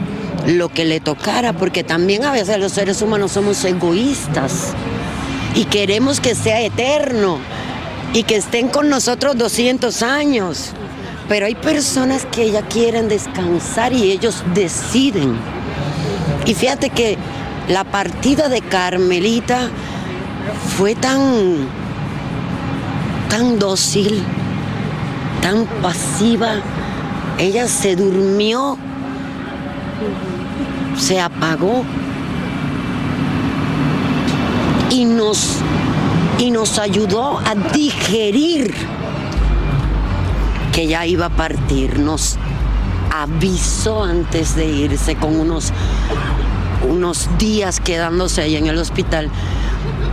lo 0.46 0.68
que 0.68 0.84
le 0.84 1.00
tocara, 1.00 1.52
porque 1.52 1.84
también 1.84 2.24
a 2.24 2.32
veces 2.32 2.58
los 2.58 2.72
seres 2.72 3.02
humanos 3.02 3.32
somos 3.32 3.64
egoístas 3.64 4.72
y 5.54 5.64
queremos 5.64 6.20
que 6.20 6.34
sea 6.34 6.60
eterno 6.60 7.38
y 8.12 8.22
que 8.22 8.36
estén 8.36 8.68
con 8.68 8.88
nosotros 8.88 9.36
200 9.36 10.02
años. 10.02 10.70
Pero 11.28 11.46
hay 11.46 11.54
personas 11.54 12.24
que 12.26 12.50
ya 12.50 12.62
quieren 12.62 13.08
descansar 13.08 13.92
y 13.92 14.12
ellos 14.12 14.44
deciden. 14.54 15.36
Y 16.46 16.54
fíjate 16.54 16.90
que 16.90 17.18
la 17.68 17.84
partida 17.84 18.48
de 18.48 18.60
Carmelita 18.60 19.68
fue 20.76 20.94
tan, 20.94 21.20
tan 23.28 23.58
dócil, 23.58 24.22
tan 25.42 25.66
pasiva. 25.82 26.54
Ella 27.38 27.66
se 27.66 27.96
durmió, 27.96 28.78
se 30.96 31.20
apagó 31.20 31.84
y 34.90 35.04
nos, 35.04 35.56
y 36.38 36.50
nos 36.50 36.78
ayudó 36.78 37.38
a 37.38 37.54
digerir 37.72 38.74
que 40.72 40.86
ya 40.86 41.04
iba 41.04 41.26
a 41.26 41.30
partir. 41.30 41.98
Nos 41.98 42.38
avisó 43.12 44.04
antes 44.04 44.54
de 44.54 44.66
irse 44.66 45.16
con 45.16 45.38
unos 45.38 45.72
unos 46.86 47.28
días 47.38 47.80
quedándose 47.80 48.42
ahí 48.42 48.56
en 48.56 48.66
el 48.66 48.78
hospital. 48.78 49.30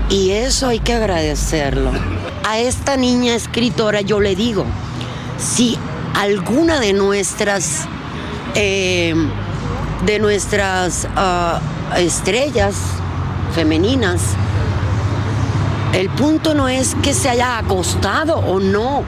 Y 0.10 0.32
eso 0.32 0.68
hay 0.68 0.80
que 0.80 0.94
agradecerlo. 0.94 1.92
A 2.44 2.60
esta 2.60 2.98
niña 2.98 3.36
escritora 3.36 4.01
yo 4.01 4.20
le 4.20 4.36
digo, 4.36 4.65
si 5.38 5.77
alguna 6.13 6.80
de 6.80 6.94
nuestras, 6.94 7.88
eh, 8.56 9.15
de 10.06 10.20
nuestras 10.20 11.08
ah, 11.15 11.60
estrellas 11.98 12.75
femeninas, 13.56 14.22
el 15.94 16.10
punto 16.10 16.53
no 16.53 16.68
es 16.68 16.96
que 17.03 17.13
se 17.13 17.30
haya 17.30 17.60
acostado 17.60 18.36
o 18.38 18.60
no. 18.60 19.03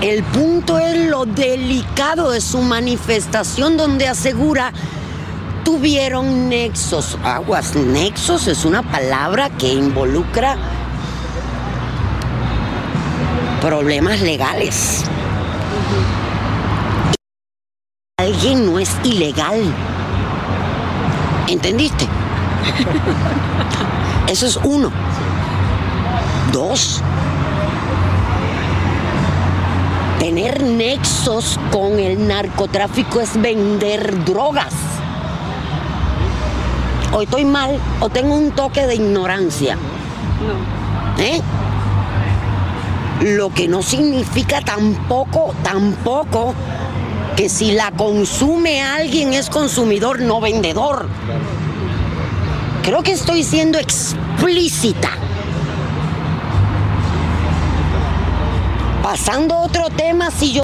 El 0.00 0.24
punto 0.24 0.78
es 0.78 1.06
lo 1.06 1.26
delicado 1.26 2.30
de 2.30 2.40
su 2.40 2.58
manifestación 2.62 3.76
donde 3.76 4.08
asegura 4.08 4.72
tuvieron 5.64 6.48
nexos. 6.48 7.18
Aguas, 7.24 7.74
nexos 7.74 8.46
es 8.46 8.64
una 8.64 8.82
palabra 8.82 9.50
que 9.50 9.72
involucra 9.72 10.56
problemas 13.60 14.20
legales. 14.20 15.04
Alguien 18.18 18.66
no 18.66 18.78
es 18.78 18.90
ilegal. 19.04 19.62
¿Entendiste? 21.48 22.06
Eso 24.28 24.46
es 24.46 24.56
uno. 24.62 24.90
Dos. 26.52 27.02
Tener 30.18 30.62
nexos 30.62 31.58
con 31.72 31.98
el 31.98 32.28
narcotráfico 32.28 33.20
es 33.20 33.40
vender 33.40 34.24
drogas 34.24 34.91
o 37.12 37.22
estoy 37.22 37.44
mal 37.44 37.78
o 38.00 38.08
tengo 38.08 38.34
un 38.34 38.52
toque 38.52 38.86
de 38.86 38.94
ignorancia. 38.94 39.76
No. 39.76 41.22
¿Eh? 41.22 41.40
Lo 43.20 43.50
que 43.50 43.68
no 43.68 43.82
significa 43.82 44.60
tampoco, 44.60 45.54
tampoco 45.62 46.54
que 47.36 47.48
si 47.48 47.72
la 47.72 47.92
consume 47.92 48.82
alguien 48.82 49.32
es 49.32 49.48
consumidor, 49.48 50.20
no 50.20 50.40
vendedor. 50.40 51.08
Creo 52.82 53.02
que 53.02 53.12
estoy 53.12 53.44
siendo 53.44 53.78
explícita. 53.78 55.10
Pasando 59.02 59.54
a 59.54 59.60
otro 59.62 59.88
tema, 59.90 60.30
si 60.30 60.52
yo 60.54 60.62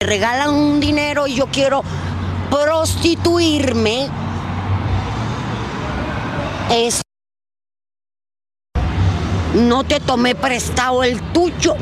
me 0.00 0.06
regalan 0.06 0.54
un 0.54 0.80
dinero 0.80 1.26
y 1.26 1.36
yo 1.36 1.46
quiero 1.46 1.82
prostituirme, 2.50 4.08
es 6.70 7.02
no 9.54 9.84
te 9.84 10.00
tomé 10.00 10.34
prestado 10.34 11.02
el 11.02 11.20
tuyo. 11.32 11.74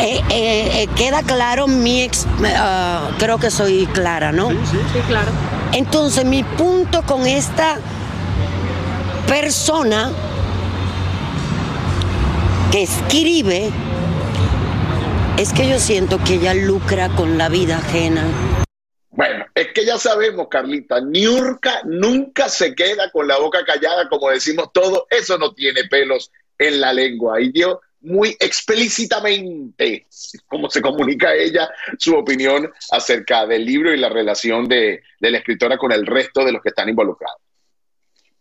Eh, 0.00 0.20
eh, 0.30 0.82
eh, 0.82 0.88
queda 0.94 1.22
claro 1.22 1.66
mi 1.66 2.02
ex, 2.02 2.26
ah, 2.56 3.08
creo 3.18 3.38
que 3.38 3.50
soy 3.50 3.86
clara, 3.86 4.30
¿no? 4.30 4.50
Sí, 4.50 4.56
sí, 4.70 4.78
sí, 4.92 4.98
claro. 5.08 5.30
Entonces 5.72 6.24
mi 6.24 6.42
punto 6.42 7.02
con 7.02 7.26
esta 7.26 7.78
persona 9.26 10.10
que 12.70 12.82
escribe 12.82 13.70
es 15.36 15.52
que 15.52 15.68
yo 15.68 15.78
siento 15.78 16.18
que 16.22 16.34
ella 16.34 16.54
lucra 16.54 17.08
con 17.10 17.38
la 17.38 17.48
vida 17.48 17.78
ajena. 17.78 18.22
Bueno, 19.16 19.46
Es 19.54 19.72
que 19.72 19.86
ya 19.86 19.98
sabemos, 19.98 20.46
Carlita, 20.48 21.00
Niurka 21.00 21.80
nunca 21.84 22.50
se 22.50 22.74
queda 22.74 23.10
con 23.10 23.26
la 23.26 23.38
boca 23.38 23.64
callada, 23.64 24.08
como 24.10 24.30
decimos 24.30 24.70
todos, 24.72 25.04
eso 25.08 25.38
no 25.38 25.54
tiene 25.54 25.84
pelos 25.84 26.30
en 26.58 26.80
la 26.82 26.92
lengua. 26.92 27.40
Y 27.40 27.50
dio 27.50 27.80
muy 28.02 28.36
explícitamente, 28.38 30.06
como 30.46 30.68
se 30.68 30.82
comunica 30.82 31.34
ella, 31.34 31.68
su 31.98 32.14
opinión 32.14 32.70
acerca 32.90 33.46
del 33.46 33.64
libro 33.64 33.92
y 33.92 33.96
la 33.96 34.10
relación 34.10 34.68
de, 34.68 35.02
de 35.18 35.30
la 35.30 35.38
escritora 35.38 35.78
con 35.78 35.92
el 35.92 36.04
resto 36.06 36.44
de 36.44 36.52
los 36.52 36.62
que 36.62 36.68
están 36.68 36.90
involucrados. 36.90 37.40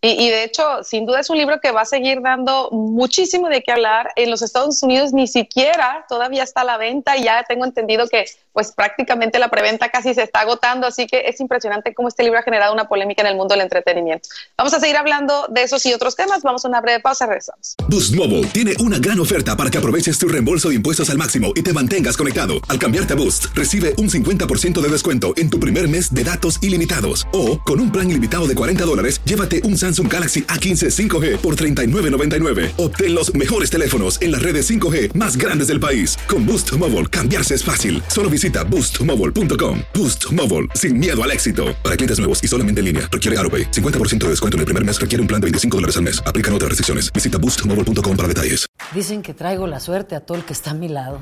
Y, 0.01 0.29
de 0.29 0.44
hecho, 0.44 0.84
sin 0.84 1.08
duda 1.08 1.22
es 1.22 1.32
un 1.32 1.38
libro 1.38 1.60
que 1.60 1.72
va 1.72 1.82
a 1.82 1.86
seguir 1.86 2.22
dando 2.22 2.70
muchísimo 2.70 3.50
de 3.50 3.63
qué 3.63 3.72
hablar. 3.72 4.12
En 4.15 4.29
los 4.29 4.44
Estados 4.44 4.84
Unidos 4.84 5.13
ni 5.13 5.25
siquiera 5.25 6.05
todavía 6.08 6.44
está 6.44 6.62
a 6.62 6.65
la 6.65 6.77
venta 6.77 7.17
y 7.17 7.24
ya 7.24 7.44
tengo 7.44 7.65
entendido 7.65 8.08
que 8.08 8.25
pues 8.55 8.71
prácticamente 8.71 9.38
la 9.38 9.50
preventa 9.50 9.89
casi 9.89 10.13
se 10.13 10.24
está 10.24 10.39
agotando, 10.39 10.88
así 10.88 11.07
que 11.07 11.24
es 11.27 11.39
impresionante 11.41 11.93
cómo 11.93 12.07
este 12.07 12.24
libro 12.24 12.39
ha 12.39 12.41
generado 12.41 12.74
una 12.74 12.88
polémica 12.88 13.21
en 13.21 13.27
el 13.27 13.35
mundo 13.35 13.53
del 13.53 13.62
entretenimiento. 13.62 14.29
Vamos 14.57 14.74
a 14.74 14.79
seguir 14.79 14.95
hablando 14.95 15.47
de 15.50 15.63
esos 15.63 15.85
y 15.85 15.93
otros 15.93 16.15
temas. 16.15 16.41
Vamos 16.41 16.63
a 16.63 16.69
una 16.69 16.79
breve 16.79 17.01
pausa, 17.01 17.25
regresamos. 17.25 17.75
Boost 17.89 18.15
Mobile 18.15 18.47
tiene 18.47 18.74
una 18.79 18.97
gran 18.97 19.19
oferta 19.19 19.57
para 19.57 19.69
que 19.69 19.77
aproveches 19.77 20.17
tu 20.17 20.29
reembolso 20.29 20.69
de 20.69 20.75
impuestos 20.75 21.09
al 21.09 21.17
máximo 21.17 21.51
y 21.53 21.63
te 21.63 21.74
mantengas 21.74 22.15
conectado. 22.15 22.55
Al 22.69 22.79
cambiarte 22.79 23.13
a 23.13 23.17
Boost, 23.17 23.47
recibe 23.53 23.93
un 23.97 24.09
50% 24.09 24.79
de 24.79 24.89
descuento 24.89 25.33
en 25.35 25.50
tu 25.50 25.59
primer 25.59 25.89
mes 25.89 26.13
de 26.13 26.24
datos 26.24 26.57
ilimitados. 26.63 27.27
O, 27.33 27.59
con 27.59 27.81
un 27.81 27.91
plan 27.91 28.09
ilimitado 28.09 28.47
de 28.47 28.55
40 28.55 28.85
dólares, 28.85 29.19
llévate 29.25 29.63
un 29.65 29.77
Samsung 29.77 30.12
Galaxy 30.12 30.43
A15 30.43 30.89
5G 30.89 31.38
por 31.39 31.57
$39.99. 31.57 32.71
Obtén 32.77 33.13
los 33.13 33.33
mejores 33.35 33.69
teléfonos 33.69 34.21
en 34.21 34.31
las 34.31 34.41
redes 34.41 34.69
5G 34.69 35.13
más 35.13 35.35
grandes 35.35 35.67
del 35.67 35.81
país. 35.81 36.17
Con 36.29 36.45
Boost 36.45 36.71
Mobile, 36.77 37.07
cambiarse 37.07 37.53
es 37.53 37.63
fácil. 37.63 38.01
Solo 38.07 38.29
visita 38.29 38.44
boostmobile.com. 38.49 39.81
Boost 39.93 40.31
Mobile, 40.31 40.67
sin 40.73 40.97
miedo 40.97 41.21
al 41.21 41.31
éxito. 41.31 41.75
Para 41.83 41.95
clientes 41.95 42.17
nuevos 42.17 42.43
y 42.43 42.47
solamente 42.47 42.79
en 42.79 42.85
línea, 42.85 43.07
requiere 43.11 43.37
AroPay. 43.37 43.71
50% 43.71 44.17
de 44.17 44.29
descuento 44.29 44.57
en 44.57 44.61
el 44.61 44.65
primer 44.65 44.83
mes 44.83 44.99
requiere 44.99 45.21
un 45.21 45.27
plan 45.27 45.39
de 45.39 45.45
25 45.45 45.77
dólares 45.77 45.97
al 45.97 46.03
mes. 46.03 46.19
Aplican 46.25 46.51
otras 46.53 46.69
restricciones. 46.69 47.13
Visita 47.13 47.37
boostmobile.com 47.37 48.17
para 48.17 48.27
detalles. 48.27 48.65
Dicen 48.93 49.21
que 49.21 49.33
traigo 49.33 49.67
la 49.67 49.79
suerte 49.79 50.15
a 50.15 50.21
todo 50.21 50.37
el 50.37 50.45
que 50.45 50.53
está 50.53 50.71
a 50.71 50.73
mi 50.73 50.87
lado. 50.87 51.21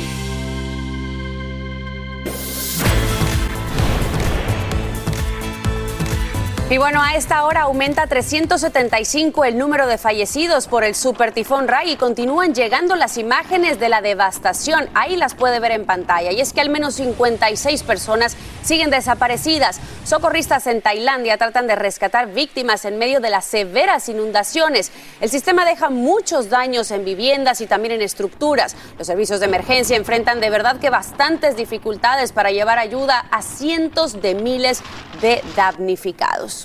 Y 6.71 6.77
bueno, 6.77 7.03
a 7.03 7.15
esta 7.15 7.43
hora 7.43 7.63
aumenta 7.63 8.07
375 8.07 9.43
el 9.43 9.57
número 9.57 9.87
de 9.87 9.97
fallecidos 9.97 10.67
por 10.69 10.85
el 10.85 10.95
super 10.95 11.33
tifón 11.33 11.67
Rai 11.67 11.91
y 11.91 11.95
continúan 11.97 12.55
llegando 12.55 12.95
las 12.95 13.17
imágenes 13.17 13.77
de 13.77 13.89
la 13.89 13.99
devastación. 13.99 14.87
Ahí 14.93 15.17
las 15.17 15.35
puede 15.35 15.59
ver 15.59 15.73
en 15.73 15.85
pantalla. 15.85 16.31
Y 16.31 16.39
es 16.39 16.53
que 16.53 16.61
al 16.61 16.69
menos 16.69 16.95
56 16.95 17.83
personas 17.83 18.37
siguen 18.63 18.89
desaparecidas. 18.89 19.81
Socorristas 20.05 20.65
en 20.65 20.81
Tailandia 20.81 21.37
tratan 21.37 21.67
de 21.67 21.75
rescatar 21.75 22.31
víctimas 22.31 22.85
en 22.85 22.97
medio 22.97 23.19
de 23.19 23.31
las 23.31 23.43
severas 23.43 24.07
inundaciones. 24.07 24.93
El 25.19 25.29
sistema 25.29 25.65
deja 25.65 25.89
muchos 25.89 26.49
daños 26.49 26.89
en 26.91 27.03
viviendas 27.03 27.59
y 27.59 27.67
también 27.67 27.95
en 27.95 28.01
estructuras. 28.01 28.77
Los 28.97 29.07
servicios 29.07 29.41
de 29.41 29.47
emergencia 29.47 29.97
enfrentan 29.97 30.39
de 30.39 30.49
verdad 30.49 30.79
que 30.79 30.89
bastantes 30.89 31.57
dificultades 31.57 32.31
para 32.31 32.51
llevar 32.51 32.79
ayuda 32.79 33.25
a 33.29 33.41
cientos 33.41 34.21
de 34.21 34.35
miles 34.35 34.81
de 35.21 35.43
damnificados. 35.57 36.60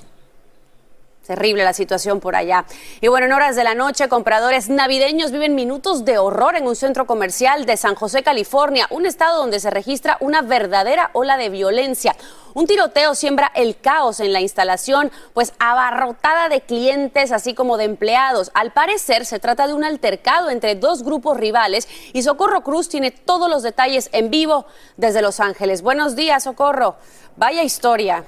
Terrible 1.27 1.65
la 1.65 1.73
situación 1.73 2.21
por 2.21 2.37
allá. 2.37 2.65
Y 3.01 3.09
bueno, 3.09 3.27
en 3.27 3.33
horas 3.33 3.57
de 3.57 3.65
la 3.65 3.75
noche, 3.75 4.09
compradores 4.09 4.69
navideños 4.69 5.33
viven 5.33 5.55
minutos 5.55 6.05
de 6.05 6.19
horror 6.19 6.57
en 6.57 6.67
un 6.67 6.77
centro 6.77 7.07
comercial 7.07 7.67
de 7.67 7.77
San 7.77 7.95
José, 7.95 8.23
California, 8.23 8.87
un 8.91 9.07
estado 9.07 9.41
donde 9.41 9.61
se 9.61 9.71
registra 9.71 10.17
una 10.21 10.43
verdadera 10.43 11.11
ola 11.15 11.37
de 11.37 11.49
violencia. 11.49 12.15
Un 12.55 12.67
tiroteo 12.67 13.15
siembra 13.15 13.51
el 13.55 13.77
caos 13.79 14.21
en 14.21 14.33
la 14.33 14.41
instalación, 14.41 15.11
pues 15.35 15.53
abarrotada 15.59 16.49
de 16.49 16.63
clientes, 16.63 17.33
así 17.33 17.55
como 17.55 17.77
de 17.77 17.85
empleados. 17.85 18.51
Al 18.55 18.73
parecer, 18.73 19.27
se 19.27 19.39
trata 19.39 19.67
de 19.67 19.75
un 19.75 19.85
altercado 19.85 20.49
entre 20.49 20.75
dos 20.75 21.03
grupos 21.03 21.37
rivales 21.37 21.89
y 22.13 22.23
Socorro 22.23 22.63
Cruz 22.63 22.89
tiene 22.89 23.11
todos 23.11 23.51
los 23.51 23.63
detalles 23.63 24.09
en 24.13 24.31
vivo 24.31 24.67
desde 24.97 25.23
Los 25.23 25.41
Ángeles. 25.41 25.83
Buenos 25.83 26.17
días, 26.17 26.45
Socorro. 26.45 26.97
Vaya 27.37 27.63
historia. 27.63 28.25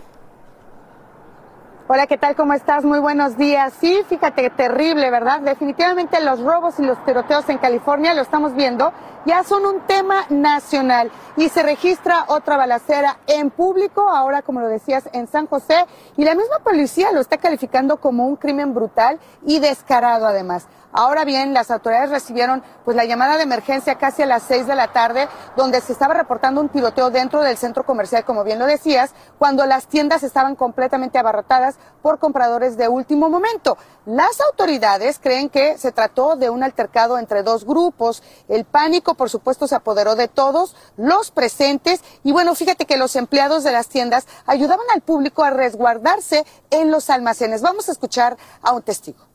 Hola, 1.90 2.06
¿qué 2.06 2.18
tal? 2.18 2.36
¿Cómo 2.36 2.52
estás? 2.52 2.84
Muy 2.84 2.98
buenos 2.98 3.38
días. 3.38 3.72
Sí, 3.80 4.02
fíjate, 4.06 4.50
terrible, 4.50 5.10
¿verdad? 5.10 5.40
Definitivamente 5.40 6.20
los 6.20 6.38
robos 6.38 6.78
y 6.78 6.82
los 6.82 7.02
tiroteos 7.06 7.48
en 7.48 7.56
California, 7.56 8.12
lo 8.12 8.20
estamos 8.20 8.54
viendo, 8.54 8.92
ya 9.24 9.42
son 9.42 9.64
un 9.64 9.80
tema 9.86 10.26
nacional 10.28 11.10
y 11.38 11.48
se 11.48 11.62
registra 11.62 12.26
otra 12.28 12.58
balacera 12.58 13.16
en 13.26 13.48
público, 13.48 14.06
ahora 14.06 14.42
como 14.42 14.60
lo 14.60 14.68
decías, 14.68 15.08
en 15.14 15.28
San 15.28 15.46
José, 15.46 15.86
y 16.18 16.24
la 16.24 16.34
misma 16.34 16.58
policía 16.58 17.10
lo 17.10 17.20
está 17.20 17.38
calificando 17.38 17.96
como 17.96 18.26
un 18.26 18.36
crimen 18.36 18.74
brutal 18.74 19.18
y 19.46 19.58
descarado 19.58 20.26
además. 20.26 20.66
Ahora 20.92 21.24
bien, 21.24 21.52
las 21.52 21.70
autoridades 21.70 22.10
recibieron 22.10 22.62
pues 22.84 22.96
la 22.96 23.04
llamada 23.04 23.36
de 23.36 23.42
emergencia 23.42 23.98
casi 23.98 24.22
a 24.22 24.26
las 24.26 24.42
seis 24.42 24.66
de 24.66 24.74
la 24.74 24.92
tarde, 24.92 25.28
donde 25.56 25.82
se 25.82 25.92
estaba 25.92 26.14
reportando 26.14 26.60
un 26.62 26.70
tiroteo 26.70 27.10
dentro 27.10 27.42
del 27.42 27.58
centro 27.58 27.84
comercial, 27.84 28.24
como 28.24 28.42
bien 28.42 28.58
lo 28.58 28.64
decías, 28.64 29.12
cuando 29.38 29.66
las 29.66 29.86
tiendas 29.86 30.22
estaban 30.22 30.56
completamente 30.56 31.18
abarrotadas 31.18 31.76
por 32.00 32.18
compradores 32.18 32.78
de 32.78 32.88
último 32.88 33.28
momento. 33.28 33.76
Las 34.06 34.40
autoridades 34.40 35.18
creen 35.18 35.50
que 35.50 35.76
se 35.76 35.92
trató 35.92 36.36
de 36.36 36.48
un 36.48 36.62
altercado 36.62 37.18
entre 37.18 37.42
dos 37.42 37.66
grupos. 37.66 38.22
El 38.48 38.64
pánico, 38.64 39.14
por 39.14 39.28
supuesto, 39.28 39.68
se 39.68 39.74
apoderó 39.74 40.14
de 40.14 40.28
todos 40.28 40.74
los 40.96 41.30
presentes 41.30 42.02
y 42.24 42.32
bueno, 42.32 42.54
fíjate 42.54 42.86
que 42.86 42.96
los 42.96 43.14
empleados 43.16 43.62
de 43.62 43.72
las 43.72 43.88
tiendas 43.88 44.26
ayudaban 44.46 44.86
al 44.94 45.02
público 45.02 45.44
a 45.44 45.50
resguardarse 45.50 46.46
en 46.70 46.90
los 46.90 47.10
almacenes. 47.10 47.60
Vamos 47.60 47.90
a 47.90 47.92
escuchar 47.92 48.38
a 48.62 48.72
un 48.72 48.82
testigo. 48.82 49.28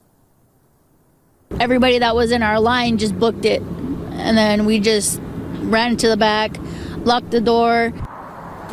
Everybody 1.60 2.00
that 2.00 2.16
was 2.16 2.32
in 2.32 2.44
our 2.44 2.60
line 2.60 2.98
just 2.98 3.18
booked 3.18 3.46
it. 3.46 3.62
And 3.62 4.38
then 4.38 4.66
we 4.66 4.80
just 4.80 5.20
ran 5.62 5.98
to 5.98 6.08
the 6.08 6.18
back, 6.18 6.58
locked 7.06 7.32
the 7.32 7.42
door. 7.42 7.94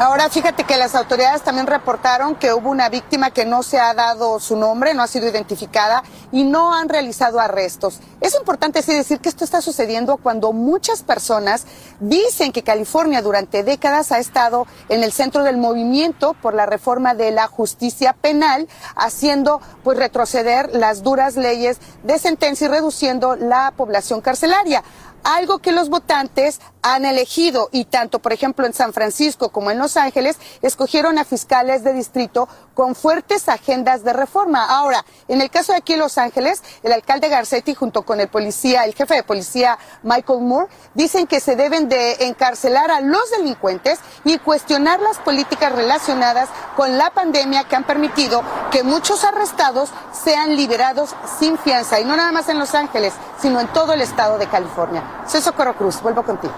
Ahora 0.01 0.31
fíjate 0.31 0.65
que 0.65 0.79
las 0.79 0.95
autoridades 0.95 1.43
también 1.43 1.67
reportaron 1.67 2.35
que 2.35 2.55
hubo 2.55 2.71
una 2.71 2.89
víctima 2.89 3.33
que 3.33 3.45
no 3.45 3.63
se 3.63 3.79
ha 3.79 3.93
dado 3.93 4.41
su 4.41 4.57
nombre, 4.57 4.95
no 4.95 5.03
ha 5.03 5.07
sido 5.07 5.29
identificada 5.29 6.03
y 6.33 6.45
no 6.45 6.75
han 6.75 6.89
realizado 6.89 7.39
arrestos. 7.39 8.01
Es 8.23 8.35
importante 8.35 8.81
sí 8.81 8.95
decir 8.95 9.21
que 9.21 9.29
esto 9.29 9.45
está 9.45 9.61
sucediendo 9.61 10.17
cuando 10.17 10.55
muchas 10.55 11.03
personas 11.03 11.67
dicen 12.01 12.51
que 12.51 12.63
California 12.63 13.21
durante 13.21 13.63
décadas 13.63 14.11
ha 14.11 14.21
estado 14.21 14.67
en 14.89 15.05
el 15.05 15.13
centro 15.13 15.43
del 15.43 15.59
movimiento 15.59 16.33
por 16.33 16.55
la 16.55 16.65
reforma 16.65 17.13
de 17.13 17.31
la 17.31 17.47
justicia 17.47 18.15
penal, 18.15 18.69
haciendo 18.97 19.61
pues 19.85 19.99
retroceder 19.99 20.71
las 20.73 21.03
duras 21.03 21.37
leyes 21.37 21.77
de 22.05 22.19
sentencia 22.19 22.69
y 22.69 22.71
reduciendo 22.71 23.37
la 23.37 23.75
población 23.77 24.23
carcelaria 24.23 24.83
algo 25.24 25.59
que 25.59 25.72
los 25.72 25.88
votantes 25.88 26.61
han 26.83 27.04
elegido 27.04 27.68
y 27.72 27.85
tanto, 27.85 28.20
por 28.20 28.33
ejemplo, 28.33 28.66
en 28.66 28.72
San 28.72 28.92
Francisco 28.92 29.50
como 29.50 29.70
en 29.70 29.78
Los 29.78 29.96
Ángeles, 29.96 30.38
escogieron 30.62 31.18
a 31.18 31.24
fiscales 31.24 31.85
de 31.85 31.92
distrito 31.92 32.48
con 32.74 32.94
fuertes 32.94 33.48
agendas 33.48 34.02
de 34.04 34.12
reforma. 34.12 34.64
Ahora, 34.64 35.04
en 35.28 35.42
el 35.42 35.50
caso 35.50 35.72
de 35.72 35.78
aquí 35.78 35.92
en 35.92 35.98
Los 35.98 36.16
Ángeles, 36.16 36.62
el 36.83 36.92
alcalde 36.92 37.28
Garcetti 37.28 37.74
junto 37.74 38.02
con 38.02 38.20
el 38.20 38.28
policía, 38.28 38.85
el 38.85 38.94
jefe 38.94 39.14
de 39.14 39.22
policía 39.22 39.78
Michael 40.02 40.40
Moore, 40.40 40.68
dicen 40.94 41.26
que 41.26 41.40
se 41.40 41.56
deben 41.56 41.88
de 41.88 42.24
encarcelar 42.24 42.90
a 42.90 43.00
los 43.00 43.30
delincuentes 43.30 43.98
y 44.24 44.38
cuestionar 44.38 45.00
las 45.00 45.18
políticas 45.18 45.72
relacionadas 45.72 46.48
con 46.76 46.96
la 46.96 47.11
pandemia 47.11 47.64
que 47.64 47.76
han 47.76 47.85
permitido 47.85 48.42
que 48.70 48.83
muchos 48.83 49.24
arrestados 49.24 49.90
sean 50.12 50.56
liberados 50.56 51.14
sin 51.38 51.59
fianza 51.59 52.00
y 52.00 52.04
no 52.04 52.16
nada 52.16 52.33
más 52.33 52.48
en 52.48 52.59
Los 52.59 52.74
Ángeles, 52.74 53.12
sino 53.40 53.61
en 53.61 53.68
todo 53.68 53.92
el 53.92 54.00
estado 54.00 54.38
de 54.38 54.48
California. 54.48 55.02
Soy 55.27 55.40
Socorro 55.40 55.77
Cruz, 55.77 56.01
vuelvo 56.03 56.23
contigo. 56.23 56.53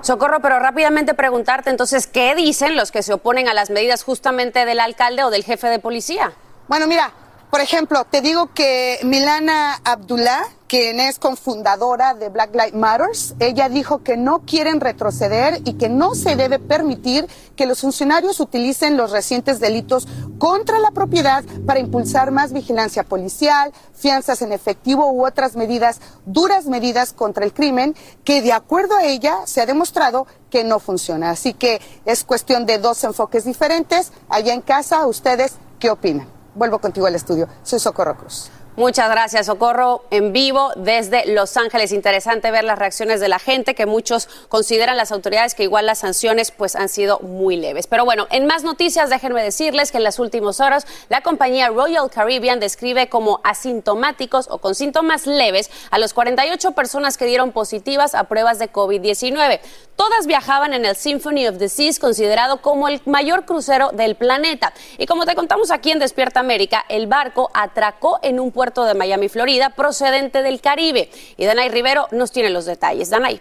Socorro, 0.00 0.40
pero 0.40 0.58
rápidamente 0.58 1.14
preguntarte 1.14 1.70
entonces, 1.70 2.08
¿qué 2.08 2.34
dicen 2.34 2.76
los 2.76 2.90
que 2.90 3.02
se 3.02 3.12
oponen 3.12 3.48
a 3.48 3.54
las 3.54 3.70
medidas 3.70 4.02
justamente 4.02 4.64
del 4.64 4.80
alcalde 4.80 5.22
o 5.22 5.30
del 5.30 5.44
jefe 5.44 5.68
de 5.68 5.78
policía? 5.78 6.32
Bueno, 6.66 6.88
mira, 6.88 7.12
por 7.50 7.60
ejemplo, 7.60 8.04
te 8.04 8.20
digo 8.20 8.52
que 8.52 8.98
Milana 9.04 9.78
Abdullah, 9.84 10.42
quien 10.72 11.00
es 11.00 11.18
cofundadora 11.18 12.14
de 12.14 12.30
Black 12.30 12.54
Lives 12.54 12.72
Matters. 12.72 13.34
Ella 13.40 13.68
dijo 13.68 14.02
que 14.02 14.16
no 14.16 14.40
quieren 14.46 14.80
retroceder 14.80 15.60
y 15.66 15.74
que 15.74 15.90
no 15.90 16.14
se 16.14 16.34
debe 16.34 16.58
permitir 16.58 17.28
que 17.56 17.66
los 17.66 17.82
funcionarios 17.82 18.40
utilicen 18.40 18.96
los 18.96 19.10
recientes 19.10 19.60
delitos 19.60 20.08
contra 20.38 20.78
la 20.78 20.90
propiedad 20.90 21.44
para 21.66 21.78
impulsar 21.78 22.30
más 22.30 22.54
vigilancia 22.54 23.02
policial, 23.02 23.70
fianzas 23.92 24.40
en 24.40 24.50
efectivo 24.50 25.12
u 25.12 25.26
otras 25.26 25.56
medidas, 25.56 26.00
duras 26.24 26.64
medidas 26.64 27.12
contra 27.12 27.44
el 27.44 27.52
crimen, 27.52 27.94
que 28.24 28.40
de 28.40 28.54
acuerdo 28.54 28.96
a 28.96 29.04
ella 29.04 29.40
se 29.44 29.60
ha 29.60 29.66
demostrado 29.66 30.26
que 30.48 30.64
no 30.64 30.78
funciona. 30.78 31.28
Así 31.28 31.52
que 31.52 31.82
es 32.06 32.24
cuestión 32.24 32.64
de 32.64 32.78
dos 32.78 33.04
enfoques 33.04 33.44
diferentes. 33.44 34.10
Allá 34.30 34.54
en 34.54 34.62
casa, 34.62 35.06
¿ustedes 35.06 35.52
qué 35.78 35.90
opinan? 35.90 36.26
Vuelvo 36.54 36.78
contigo 36.78 37.06
al 37.06 37.14
estudio. 37.14 37.46
Soy 37.62 37.78
Socorro 37.78 38.16
Cruz. 38.16 38.50
Muchas 38.74 39.10
gracias, 39.10 39.48
Socorro, 39.48 40.02
en 40.10 40.32
vivo 40.32 40.70
desde 40.76 41.26
Los 41.26 41.58
Ángeles. 41.58 41.92
Interesante 41.92 42.50
ver 42.50 42.64
las 42.64 42.78
reacciones 42.78 43.20
de 43.20 43.28
la 43.28 43.38
gente, 43.38 43.74
que 43.74 43.84
muchos 43.84 44.30
consideran 44.48 44.96
las 44.96 45.12
autoridades 45.12 45.54
que 45.54 45.64
igual 45.64 45.84
las 45.84 45.98
sanciones 45.98 46.52
pues 46.52 46.74
han 46.74 46.88
sido 46.88 47.20
muy 47.20 47.56
leves. 47.56 47.86
Pero 47.86 48.06
bueno, 48.06 48.26
en 48.30 48.46
más 48.46 48.64
noticias, 48.64 49.10
déjenme 49.10 49.42
decirles 49.42 49.92
que 49.92 49.98
en 49.98 50.04
las 50.04 50.18
últimas 50.18 50.58
horas 50.58 50.86
la 51.10 51.20
compañía 51.20 51.68
Royal 51.68 52.08
Caribbean 52.08 52.60
describe 52.60 53.10
como 53.10 53.42
asintomáticos 53.44 54.48
o 54.50 54.56
con 54.56 54.74
síntomas 54.74 55.26
leves 55.26 55.70
a 55.90 55.98
los 55.98 56.14
48 56.14 56.72
personas 56.72 57.18
que 57.18 57.26
dieron 57.26 57.52
positivas 57.52 58.14
a 58.14 58.24
pruebas 58.24 58.58
de 58.58 58.72
COVID-19. 58.72 59.60
Todas 59.96 60.26
viajaban 60.26 60.72
en 60.72 60.86
el 60.86 60.96
Symphony 60.96 61.46
of 61.46 61.58
the 61.58 61.68
Seas, 61.68 61.98
considerado 61.98 62.62
como 62.62 62.88
el 62.88 63.02
mayor 63.04 63.44
crucero 63.44 63.90
del 63.92 64.14
planeta. 64.14 64.72
Y 64.96 65.04
como 65.04 65.26
te 65.26 65.34
contamos 65.34 65.70
aquí 65.70 65.90
en 65.90 65.98
Despierta 65.98 66.40
América, 66.40 66.86
el 66.88 67.06
barco 67.06 67.50
atracó 67.52 68.18
en 68.22 68.40
un 68.40 68.50
puerto 68.50 68.61
puerto 68.62 68.84
de 68.84 68.94
Miami, 68.94 69.28
Florida, 69.28 69.70
procedente 69.70 70.40
del 70.40 70.60
Caribe. 70.60 71.10
Y 71.36 71.46
Danay 71.46 71.68
Rivero 71.68 72.06
nos 72.12 72.30
tiene 72.30 72.48
los 72.48 72.64
detalles. 72.64 73.10
Danay. 73.10 73.40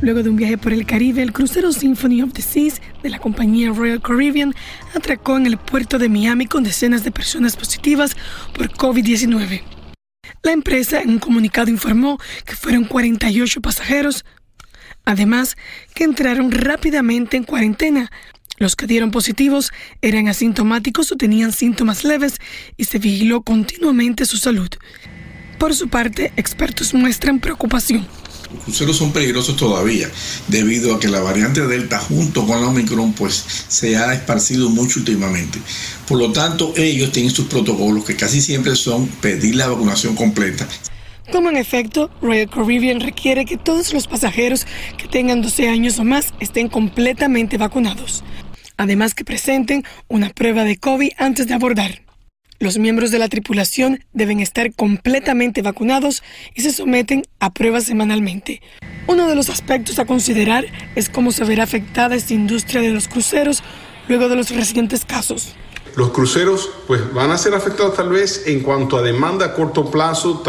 Luego 0.00 0.22
de 0.22 0.30
un 0.30 0.36
viaje 0.36 0.56
por 0.56 0.72
el 0.72 0.86
Caribe, 0.86 1.20
el 1.20 1.34
crucero 1.34 1.70
Symphony 1.70 2.22
of 2.22 2.32
the 2.32 2.40
Seas 2.40 2.80
de 3.02 3.10
la 3.10 3.18
compañía 3.18 3.70
Royal 3.70 4.00
Caribbean 4.00 4.54
atracó 4.94 5.36
en 5.36 5.44
el 5.44 5.58
puerto 5.58 5.98
de 5.98 6.08
Miami 6.08 6.46
con 6.46 6.64
decenas 6.64 7.04
de 7.04 7.10
personas 7.10 7.54
positivas 7.54 8.16
por 8.54 8.70
COVID-19. 8.70 9.60
La 10.42 10.52
empresa 10.52 11.02
en 11.02 11.10
un 11.10 11.18
comunicado 11.18 11.68
informó 11.68 12.18
que 12.46 12.56
fueron 12.56 12.84
48 12.84 13.60
pasajeros, 13.60 14.24
además 15.04 15.58
que 15.92 16.04
entraron 16.04 16.50
rápidamente 16.50 17.36
en 17.36 17.44
cuarentena 17.44 18.10
los 18.60 18.76
que 18.76 18.86
dieron 18.86 19.10
positivos 19.10 19.72
eran 20.02 20.28
asintomáticos 20.28 21.10
o 21.10 21.16
tenían 21.16 21.50
síntomas 21.50 22.04
leves 22.04 22.34
y 22.76 22.84
se 22.84 22.98
vigiló 22.98 23.40
continuamente 23.40 24.26
su 24.26 24.36
salud. 24.36 24.68
Por 25.58 25.74
su 25.74 25.88
parte, 25.88 26.32
expertos 26.36 26.92
muestran 26.92 27.40
preocupación. 27.40 28.06
Los 28.54 28.64
cruceros 28.64 28.96
son 28.98 29.12
peligrosos 29.12 29.56
todavía, 29.56 30.10
debido 30.48 30.94
a 30.94 31.00
que 31.00 31.08
la 31.08 31.20
variante 31.20 31.66
Delta 31.66 31.98
junto 32.00 32.46
con 32.46 32.60
la 32.60 32.68
Omicron 32.68 33.14
pues 33.14 33.44
se 33.68 33.96
ha 33.96 34.12
esparcido 34.12 34.68
mucho 34.68 34.98
últimamente. 34.98 35.58
Por 36.06 36.18
lo 36.18 36.30
tanto, 36.30 36.74
ellos 36.76 37.12
tienen 37.12 37.32
sus 37.32 37.46
protocolos 37.46 38.04
que 38.04 38.16
casi 38.16 38.42
siempre 38.42 38.76
son 38.76 39.06
pedir 39.06 39.54
la 39.54 39.68
vacunación 39.68 40.14
completa. 40.14 40.68
Como 41.32 41.48
en 41.48 41.56
efecto, 41.56 42.10
Royal 42.20 42.50
Caribbean 42.50 43.00
requiere 43.00 43.44
que 43.46 43.56
todos 43.56 43.94
los 43.94 44.06
pasajeros 44.08 44.66
que 44.98 45.06
tengan 45.06 45.40
12 45.40 45.68
años 45.68 45.98
o 45.98 46.04
más 46.04 46.34
estén 46.40 46.68
completamente 46.68 47.56
vacunados 47.56 48.24
además 48.80 49.14
que 49.14 49.26
presenten 49.26 49.84
una 50.08 50.30
prueba 50.30 50.64
de 50.64 50.78
COVID 50.78 51.10
antes 51.18 51.46
de 51.46 51.52
abordar. 51.52 52.00
Los 52.58 52.78
miembros 52.78 53.10
de 53.10 53.18
la 53.18 53.28
tripulación 53.28 54.02
deben 54.14 54.40
estar 54.40 54.74
completamente 54.74 55.60
vacunados 55.60 56.22
y 56.54 56.62
se 56.62 56.72
someten 56.72 57.24
a 57.40 57.52
pruebas 57.52 57.84
semanalmente. 57.84 58.62
Uno 59.06 59.28
de 59.28 59.34
los 59.34 59.50
aspectos 59.50 59.98
a 59.98 60.06
considerar 60.06 60.64
es 60.94 61.10
cómo 61.10 61.30
se 61.30 61.44
verá 61.44 61.64
afectada 61.64 62.14
esta 62.14 62.32
industria 62.32 62.80
de 62.80 62.88
los 62.88 63.06
cruceros 63.06 63.62
luego 64.08 64.30
de 64.30 64.36
los 64.36 64.48
recientes 64.50 65.04
casos. 65.04 65.54
Los 65.94 66.10
cruceros 66.10 66.70
pues 66.86 67.12
van 67.12 67.32
a 67.32 67.38
ser 67.38 67.54
afectados 67.54 67.96
tal 67.96 68.08
vez 68.08 68.44
en 68.46 68.60
cuanto 68.60 68.96
a 68.96 69.02
demanda 69.02 69.44
a 69.44 69.54
corto 69.54 69.90
plazo, 69.90 70.42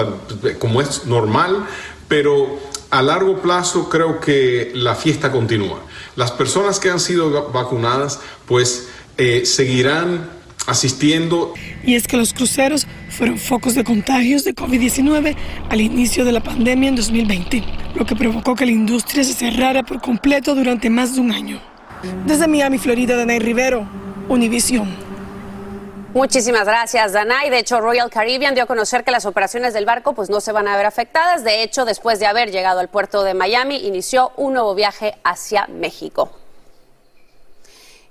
como 0.58 0.82
es 0.82 1.06
normal, 1.06 1.66
pero 2.08 2.60
a 2.92 3.02
largo 3.02 3.42
plazo 3.42 3.90
creo 3.90 4.22
que 4.22 4.72
la 4.74 4.96
fiesta 4.96 5.34
continúa. 5.34 5.84
Las 6.16 6.32
personas 6.32 6.80
que 6.80 6.90
han 6.90 7.00
sido 7.00 7.52
vacunadas 7.52 8.20
pues 8.46 8.88
eh, 9.18 9.46
seguirán 9.46 10.30
asistiendo. 10.68 11.54
Y 11.84 11.96
es 11.96 12.08
que 12.08 12.18
los 12.18 12.34
cruceros 12.34 12.88
fueron 13.10 13.38
focos 13.38 13.76
de 13.76 13.84
contagios 13.84 14.44
de 14.44 14.54
COVID-19 14.54 15.36
al 15.70 15.82
inicio 15.82 16.26
de 16.26 16.32
la 16.32 16.42
pandemia 16.42 16.90
en 16.90 16.96
2020, 16.96 17.64
lo 17.96 18.06
que 18.06 18.16
provocó 18.16 18.56
que 18.56 18.66
la 18.66 18.72
industria 18.72 19.24
se 19.24 19.34
cerrara 19.34 19.84
por 19.84 20.02
completo 20.02 20.56
durante 20.56 20.90
más 20.90 21.16
de 21.16 21.22
un 21.22 21.32
año. 21.32 21.60
Desde 22.26 22.48
Miami, 22.48 22.78
Florida, 22.78 23.16
Danay 23.16 23.40
Rivero, 23.40 23.88
Univision. 24.28 25.11
Muchísimas 26.14 26.66
gracias, 26.66 27.14
Danay. 27.14 27.50
De 27.50 27.60
hecho, 27.60 27.80
Royal 27.80 28.10
Caribbean 28.10 28.54
dio 28.54 28.66
a 28.66 28.68
conocer 28.68 29.06
que 29.06 29.12
las 29.12 29.26
operaciones 29.26 29.74
del 29.74 29.86
barco 29.86 30.12
pues, 30.12 30.30
no 30.30 30.42
se 30.42 30.52
van 30.52 30.68
a 30.68 30.76
ver 30.76 30.86
afectadas. 30.86 31.46
De 31.46 31.64
hecho, 31.64 31.86
después 31.86 32.20
de 32.20 32.26
haber 32.26 32.52
llegado 32.52 32.82
al 32.82 32.90
puerto 32.90 33.24
de 33.24 33.34
Miami, 33.34 33.78
inició 33.88 34.34
un 34.36 34.54
nuevo 34.54 34.76
viaje 34.76 35.16
hacia 35.24 35.68
México. 35.68 36.41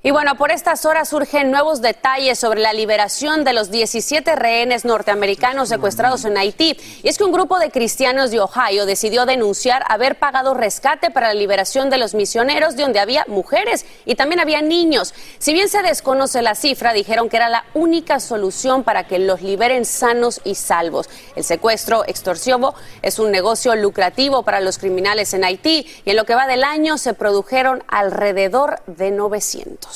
Y 0.02 0.12
bueno, 0.12 0.34
por 0.36 0.50
estas 0.50 0.86
horas 0.86 1.10
surgen 1.10 1.50
nuevos 1.50 1.82
detalles 1.82 2.38
sobre 2.38 2.62
la 2.62 2.72
liberación 2.72 3.44
de 3.44 3.52
los 3.52 3.70
17 3.70 4.34
rehenes 4.34 4.86
norteamericanos 4.86 5.68
secuestrados 5.68 6.24
en 6.24 6.38
Haití. 6.38 6.74
Y 7.02 7.08
es 7.10 7.18
que 7.18 7.24
un 7.24 7.32
grupo 7.32 7.58
de 7.58 7.70
cristianos 7.70 8.30
de 8.30 8.40
Ohio 8.40 8.86
decidió 8.86 9.26
denunciar 9.26 9.84
haber 9.88 10.18
pagado 10.18 10.54
rescate 10.54 11.10
para 11.10 11.28
la 11.28 11.34
liberación 11.34 11.90
de 11.90 11.98
los 11.98 12.14
misioneros, 12.14 12.76
de 12.76 12.84
donde 12.84 12.98
había 12.98 13.26
mujeres 13.28 13.84
y 14.06 14.14
también 14.14 14.40
había 14.40 14.62
niños. 14.62 15.12
Si 15.38 15.52
bien 15.52 15.68
se 15.68 15.82
desconoce 15.82 16.40
la 16.40 16.54
cifra, 16.54 16.94
dijeron 16.94 17.28
que 17.28 17.36
era 17.36 17.50
la 17.50 17.66
única 17.74 18.20
solución 18.20 18.84
para 18.84 19.06
que 19.06 19.18
los 19.18 19.42
liberen 19.42 19.84
sanos 19.84 20.40
y 20.44 20.54
salvos. 20.54 21.10
El 21.36 21.44
secuestro 21.44 22.04
extorsivo 22.06 22.74
es 23.02 23.18
un 23.18 23.30
negocio 23.30 23.76
lucrativo 23.76 24.44
para 24.44 24.60
los 24.60 24.78
criminales 24.78 25.34
en 25.34 25.44
Haití 25.44 25.86
y 26.06 26.10
en 26.10 26.16
lo 26.16 26.24
que 26.24 26.34
va 26.34 26.46
del 26.46 26.64
año 26.64 26.96
se 26.96 27.12
produjeron 27.12 27.84
alrededor 27.86 28.80
de 28.86 29.10
900. 29.10 29.90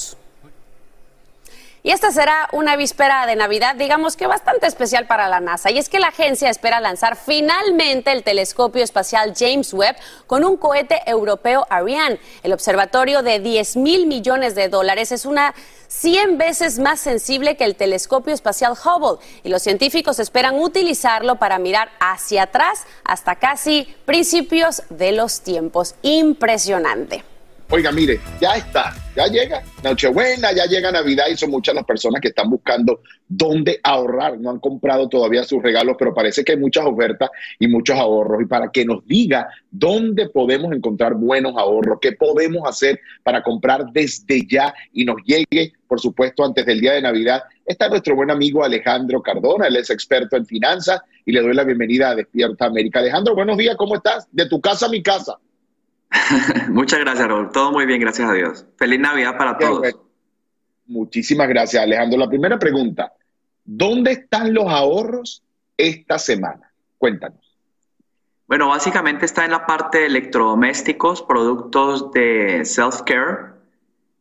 Y 1.86 1.90
esta 1.90 2.10
será 2.10 2.48
una 2.52 2.76
víspera 2.76 3.26
de 3.26 3.36
Navidad, 3.36 3.76
digamos 3.76 4.16
que 4.16 4.26
bastante 4.26 4.66
especial 4.66 5.06
para 5.06 5.28
la 5.28 5.40
NASA. 5.40 5.70
Y 5.70 5.76
es 5.76 5.90
que 5.90 6.00
la 6.00 6.08
agencia 6.08 6.48
espera 6.48 6.80
lanzar 6.80 7.14
finalmente 7.14 8.10
el 8.10 8.22
telescopio 8.22 8.82
espacial 8.82 9.34
James 9.36 9.74
Webb 9.74 9.94
con 10.26 10.46
un 10.46 10.56
cohete 10.56 11.02
europeo 11.04 11.66
Ariane. 11.68 12.18
El 12.42 12.54
observatorio 12.54 13.22
de 13.22 13.38
10 13.38 13.76
mil 13.76 14.06
millones 14.06 14.54
de 14.54 14.70
dólares 14.70 15.12
es 15.12 15.26
una 15.26 15.54
100 15.88 16.38
veces 16.38 16.78
más 16.78 17.00
sensible 17.00 17.58
que 17.58 17.64
el 17.64 17.76
telescopio 17.76 18.32
espacial 18.32 18.72
Hubble. 18.72 19.22
Y 19.42 19.50
los 19.50 19.60
científicos 19.60 20.18
esperan 20.20 20.58
utilizarlo 20.58 21.36
para 21.36 21.58
mirar 21.58 21.90
hacia 22.00 22.44
atrás 22.44 22.86
hasta 23.04 23.36
casi 23.36 23.94
principios 24.06 24.84
de 24.88 25.12
los 25.12 25.42
tiempos. 25.42 25.96
Impresionante. 26.00 27.33
Oiga, 27.70 27.90
mire, 27.90 28.20
ya 28.40 28.57
está, 28.57 28.94
ya 29.16 29.27
llega 29.27 29.62
Nochebuena, 29.83 30.53
ya 30.53 30.66
llega 30.66 30.92
Navidad 30.92 31.24
y 31.33 31.37
son 31.37 31.50
muchas 31.50 31.74
las 31.74 31.85
personas 31.85 32.20
que 32.20 32.29
están 32.29 32.50
buscando 32.50 33.00
dónde 33.27 33.81
ahorrar. 33.83 34.38
No 34.38 34.50
han 34.50 34.61
comprado 34.61 35.09
todavía 35.09 35.44
sus 35.44 35.62
regalos, 35.62 35.96
pero 35.98 36.12
parece 36.12 36.44
que 36.44 36.53
hay 36.53 36.59
muchas 36.59 36.85
ofertas 36.85 37.31
y 37.59 37.66
muchos 37.66 37.96
ahorros. 37.96 38.42
Y 38.42 38.46
para 38.46 38.70
que 38.70 38.85
nos 38.85 39.05
diga 39.07 39.48
dónde 39.70 40.29
podemos 40.29 40.72
encontrar 40.72 41.14
buenos 41.14 41.57
ahorros, 41.57 41.98
qué 42.03 42.12
podemos 42.12 42.68
hacer 42.68 43.00
para 43.22 43.42
comprar 43.42 43.87
desde 43.92 44.46
ya 44.46 44.74
y 44.92 45.07
nos 45.07 45.16
llegue, 45.24 45.72
por 45.88 46.00
supuesto, 46.00 46.44
antes 46.44 46.66
del 46.66 46.81
día 46.81 46.92
de 46.92 47.03
Navidad, 47.03 47.44
está 47.64 47.88
nuestro 47.88 48.14
buen 48.14 48.31
amigo 48.31 48.62
Alejandro 48.62 49.22
Cardona. 49.22 49.68
Él 49.68 49.77
es 49.77 49.88
experto 49.88 50.37
en 50.37 50.44
finanzas 50.44 51.00
y 51.24 51.33
le 51.33 51.40
doy 51.40 51.55
la 51.55 51.64
bienvenida 51.64 52.11
a 52.11 52.14
Despierta 52.14 52.66
América. 52.66 52.98
Alejandro, 53.00 53.35
buenos 53.35 53.57
días, 53.57 53.74
¿cómo 53.77 53.96
estás? 53.96 54.29
De 54.33 54.46
tu 54.48 54.61
casa 54.61 54.87
a 54.87 54.90
mi 54.90 55.03
casa. 55.03 55.38
Muchas 56.70 57.00
gracias, 57.00 57.27
Raúl. 57.29 57.50
Todo 57.50 57.72
muy 57.72 57.87
bien, 57.87 58.00
gracias 58.00 58.29
a 58.29 58.33
Dios. 58.33 58.66
Feliz 58.77 59.00
Navidad 59.00 59.37
para 59.37 59.59
todos. 59.59 59.83
Muchísimas 60.87 61.48
gracias, 61.48 61.83
Alejandro. 61.83 62.18
La 62.18 62.29
primera 62.29 62.59
pregunta, 62.59 63.12
¿dónde 63.64 64.12
están 64.12 64.53
los 64.53 64.66
ahorros 64.66 65.42
esta 65.77 66.18
semana? 66.18 66.70
Cuéntanos. 66.98 67.40
Bueno, 68.46 68.68
básicamente 68.68 69.24
está 69.24 69.44
en 69.46 69.53
la 69.53 69.64
parte 69.64 69.98
de 69.98 70.07
electrodomésticos, 70.07 71.22
productos 71.22 72.12
de 72.12 72.64
self-care, 72.64 73.55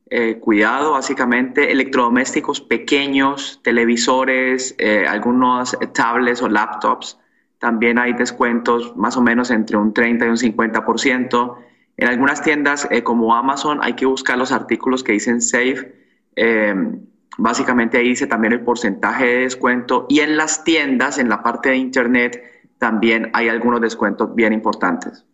eh, 0.10 0.40
cuidado, 0.40 0.92
básicamente, 0.94 1.72
electrodomésticos 1.72 2.62
pequeños, 2.62 3.60
televisores, 3.64 4.76
eh, 4.78 5.06
algunos 5.08 5.78
tablets 5.94 6.42
o 6.42 6.48
laptops. 6.48 7.20
También 7.60 8.00
hay 8.00 8.14
descuentos 8.14 8.96
más 8.96 9.18
o 9.18 9.22
menos 9.22 9.52
entre 9.52 9.76
un 9.76 9.94
30 9.94 10.26
y 10.26 10.30
un 10.30 10.38
50%. 10.38 11.58
En 11.98 12.08
algunas 12.08 12.42
tiendas 12.42 12.88
eh, 12.92 13.04
como 13.04 13.36
Amazon 13.36 13.80
hay 13.82 13.94
que 13.94 14.06
buscar 14.06 14.38
los 14.38 14.52
artículos 14.52 15.04
que 15.04 15.12
dicen 15.12 15.42
safe. 15.42 15.94
Em, 16.36 17.02
básicamente 17.38 17.98
ahí 17.98 18.10
dice 18.10 18.28
también 18.28 18.54
el 18.54 18.62
porcentaje 18.62 19.26
de 19.26 19.38
descuento. 19.42 20.06
Y 20.10 20.20
en 20.20 20.38
las 20.38 20.64
tiendas, 20.64 21.18
en 21.20 21.30
la 21.30 21.44
parte 21.44 21.70
de 21.70 21.78
Internet, 21.78 22.44
también 22.80 23.30
hay 23.34 23.50
algunos 23.50 23.80
descuentos 23.82 24.34
bien 24.34 24.54
importantes. 24.54 25.26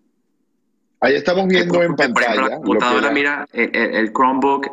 Ahí 1.01 1.15
estamos 1.15 1.47
viendo 1.47 1.81
en 1.81 1.95
pantalla. 1.95 2.41
la 2.41 2.55
computadora, 2.57 3.09
mira, 3.11 3.47
el, 3.53 4.11
Chromebook, 4.11 4.67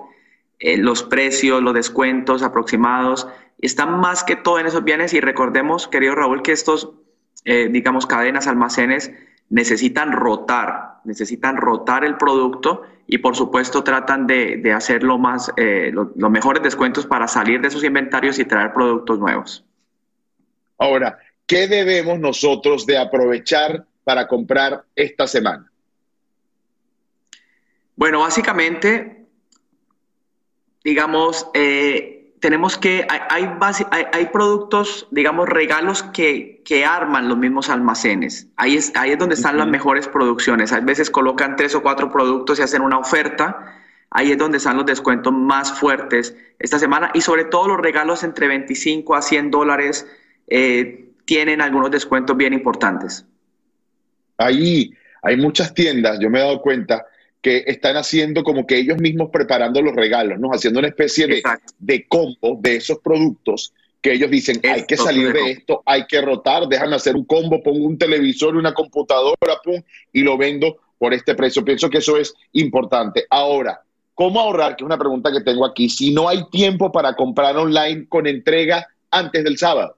eh, 0.58 0.76
los 0.76 1.04
precios, 1.04 1.62
los 1.62 1.72
descuentos 1.72 2.42
aproximados, 2.42 3.28
están 3.58 4.00
más 4.00 4.24
que 4.24 4.34
todo 4.34 4.58
en 4.58 4.66
esos 4.66 4.82
bienes 4.82 5.14
y 5.14 5.20
recordemos, 5.20 5.86
querido 5.86 6.16
Raúl, 6.16 6.42
que 6.42 6.52
estos, 6.52 6.90
eh, 7.44 7.68
digamos, 7.70 8.06
cadenas, 8.06 8.48
almacenes, 8.48 9.12
necesitan 9.50 10.12
rotar, 10.12 11.00
necesitan 11.04 11.56
rotar 11.56 12.04
el 12.04 12.16
producto 12.16 12.82
y 13.06 13.18
por 13.18 13.36
supuesto 13.36 13.84
tratan 13.84 14.26
de, 14.26 14.56
de 14.56 14.72
hacer 14.72 15.04
más, 15.04 15.52
eh, 15.56 15.92
los 15.92 16.30
mejores 16.30 16.62
descuentos 16.62 17.06
para 17.06 17.28
salir 17.28 17.60
de 17.60 17.70
sus 17.70 17.84
inventarios 17.84 18.38
y 18.38 18.44
traer 18.44 18.72
productos 18.72 19.18
nuevos. 19.18 19.64
Ahora, 20.78 21.18
¿qué 21.46 21.68
debemos 21.68 22.18
nosotros 22.18 22.84
de 22.84 22.98
aprovechar 22.98 23.86
para 24.04 24.26
comprar 24.26 24.84
esta 24.94 25.26
semana? 25.26 25.70
Bueno, 27.94 28.20
básicamente, 28.20 29.26
digamos, 30.84 31.48
eh, 31.54 32.15
tenemos 32.46 32.78
que, 32.78 33.04
hay, 33.08 33.48
hay, 34.12 34.26
productos, 34.26 35.08
digamos, 35.10 35.48
regalos 35.48 36.04
que, 36.04 36.62
que, 36.64 36.84
arman 36.84 37.28
los 37.28 37.36
mismos 37.36 37.70
almacenes. 37.70 38.46
Ahí 38.54 38.76
es, 38.76 38.92
ahí 38.94 39.10
es 39.10 39.18
donde 39.18 39.34
están 39.34 39.58
las 39.58 39.66
mejores 39.66 40.06
producciones. 40.06 40.72
A 40.72 40.78
veces 40.78 41.10
colocan 41.10 41.56
tres 41.56 41.74
o 41.74 41.82
cuatro 41.82 42.08
productos 42.08 42.60
y 42.60 42.62
hacen 42.62 42.82
una 42.82 42.98
oferta. 42.98 43.74
Ahí 44.10 44.30
es 44.30 44.38
donde 44.38 44.58
están 44.58 44.76
los 44.76 44.86
descuentos 44.86 45.32
más 45.32 45.72
fuertes 45.76 46.36
esta 46.60 46.78
semana. 46.78 47.10
Y 47.14 47.20
sobre 47.20 47.46
todo 47.46 47.66
los 47.66 47.78
regalos 47.78 48.22
entre 48.22 48.46
25 48.46 49.16
a 49.16 49.22
100 49.22 49.50
dólares 49.50 50.06
eh, 50.46 51.10
tienen 51.24 51.60
algunos 51.60 51.90
descuentos 51.90 52.36
bien 52.36 52.52
importantes. 52.52 53.26
Ahí 54.38 54.94
hay 55.20 55.36
muchas 55.36 55.74
tiendas, 55.74 56.20
yo 56.20 56.30
me 56.30 56.38
he 56.38 56.42
dado 56.42 56.62
cuenta, 56.62 57.06
que 57.46 57.62
están 57.64 57.96
haciendo 57.96 58.42
como 58.42 58.66
que 58.66 58.76
ellos 58.76 58.98
mismos 58.98 59.30
preparando 59.32 59.80
los 59.80 59.94
regalos, 59.94 60.36
¿no? 60.40 60.50
Haciendo 60.50 60.80
una 60.80 60.88
especie 60.88 61.28
de, 61.28 61.44
de, 61.78 62.04
combo 62.08 62.58
de 62.60 62.74
esos 62.74 62.98
productos 62.98 63.72
que 64.02 64.14
ellos 64.14 64.28
dicen, 64.32 64.60
hay 64.68 64.84
que 64.84 64.96
salir 64.96 65.32
de 65.32 65.52
esto, 65.52 65.80
hay 65.86 66.06
que 66.06 66.20
rotar, 66.20 66.66
déjame 66.66 66.96
hacer 66.96 67.14
un 67.14 67.24
combo, 67.24 67.62
pongo 67.62 67.86
un 67.86 67.96
televisor, 67.96 68.56
una 68.56 68.74
computadora, 68.74 69.60
pum, 69.62 69.80
y 70.12 70.22
lo 70.22 70.36
vendo 70.36 70.78
por 70.98 71.14
este 71.14 71.36
precio. 71.36 71.64
Pienso 71.64 71.88
que 71.88 71.98
eso 71.98 72.16
es 72.16 72.34
importante. 72.54 73.26
Ahora, 73.30 73.80
¿cómo 74.12 74.40
ahorrar? 74.40 74.74
Que 74.74 74.82
es 74.82 74.86
una 74.86 74.98
pregunta 74.98 75.30
que 75.30 75.42
tengo 75.42 75.64
aquí. 75.64 75.88
Si 75.88 76.12
no 76.12 76.28
hay 76.28 76.50
tiempo 76.50 76.90
para 76.90 77.14
comprar 77.14 77.56
online 77.56 78.08
con 78.08 78.26
entrega 78.26 78.88
antes 79.12 79.44
del 79.44 79.56
sábado. 79.56 79.96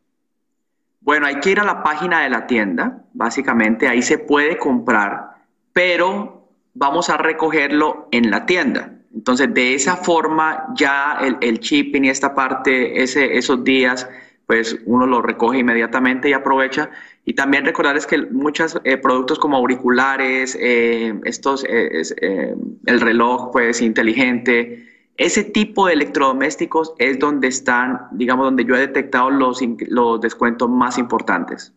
Bueno, 1.00 1.26
hay 1.26 1.40
que 1.40 1.52
ir 1.52 1.60
a 1.60 1.64
la 1.64 1.82
página 1.82 2.24
de 2.24 2.28
la 2.28 2.46
tienda, 2.46 3.06
básicamente, 3.14 3.88
ahí 3.88 4.02
se 4.02 4.18
puede 4.18 4.58
comprar, 4.58 5.30
pero 5.72 6.37
vamos 6.78 7.10
a 7.10 7.16
recogerlo 7.16 8.08
en 8.12 8.30
la 8.30 8.46
tienda. 8.46 8.92
Entonces, 9.14 9.52
de 9.52 9.74
esa 9.74 9.96
forma, 9.96 10.66
ya 10.76 11.18
el, 11.20 11.36
el 11.40 11.58
shipping 11.58 12.04
y 12.04 12.08
esta 12.08 12.34
parte, 12.34 13.02
ese, 13.02 13.36
esos 13.36 13.64
días, 13.64 14.08
pues 14.46 14.78
uno 14.86 15.06
lo 15.06 15.20
recoge 15.20 15.58
inmediatamente 15.58 16.28
y 16.30 16.32
aprovecha. 16.32 16.90
Y 17.24 17.34
también 17.34 17.64
recordarles 17.64 18.06
que 18.06 18.18
muchos 18.18 18.80
eh, 18.84 18.96
productos 18.96 19.38
como 19.38 19.56
auriculares, 19.56 20.56
eh, 20.60 21.18
estos, 21.24 21.64
eh, 21.68 22.54
el 22.86 23.00
reloj 23.00 23.50
pues 23.52 23.82
inteligente, 23.82 24.86
ese 25.16 25.42
tipo 25.42 25.86
de 25.88 25.94
electrodomésticos 25.94 26.94
es 26.98 27.18
donde 27.18 27.48
están, 27.48 28.02
digamos, 28.12 28.46
donde 28.46 28.64
yo 28.64 28.76
he 28.76 28.80
detectado 28.80 29.30
los, 29.30 29.60
los 29.88 30.20
descuentos 30.20 30.70
más 30.70 30.96
importantes. 30.96 31.74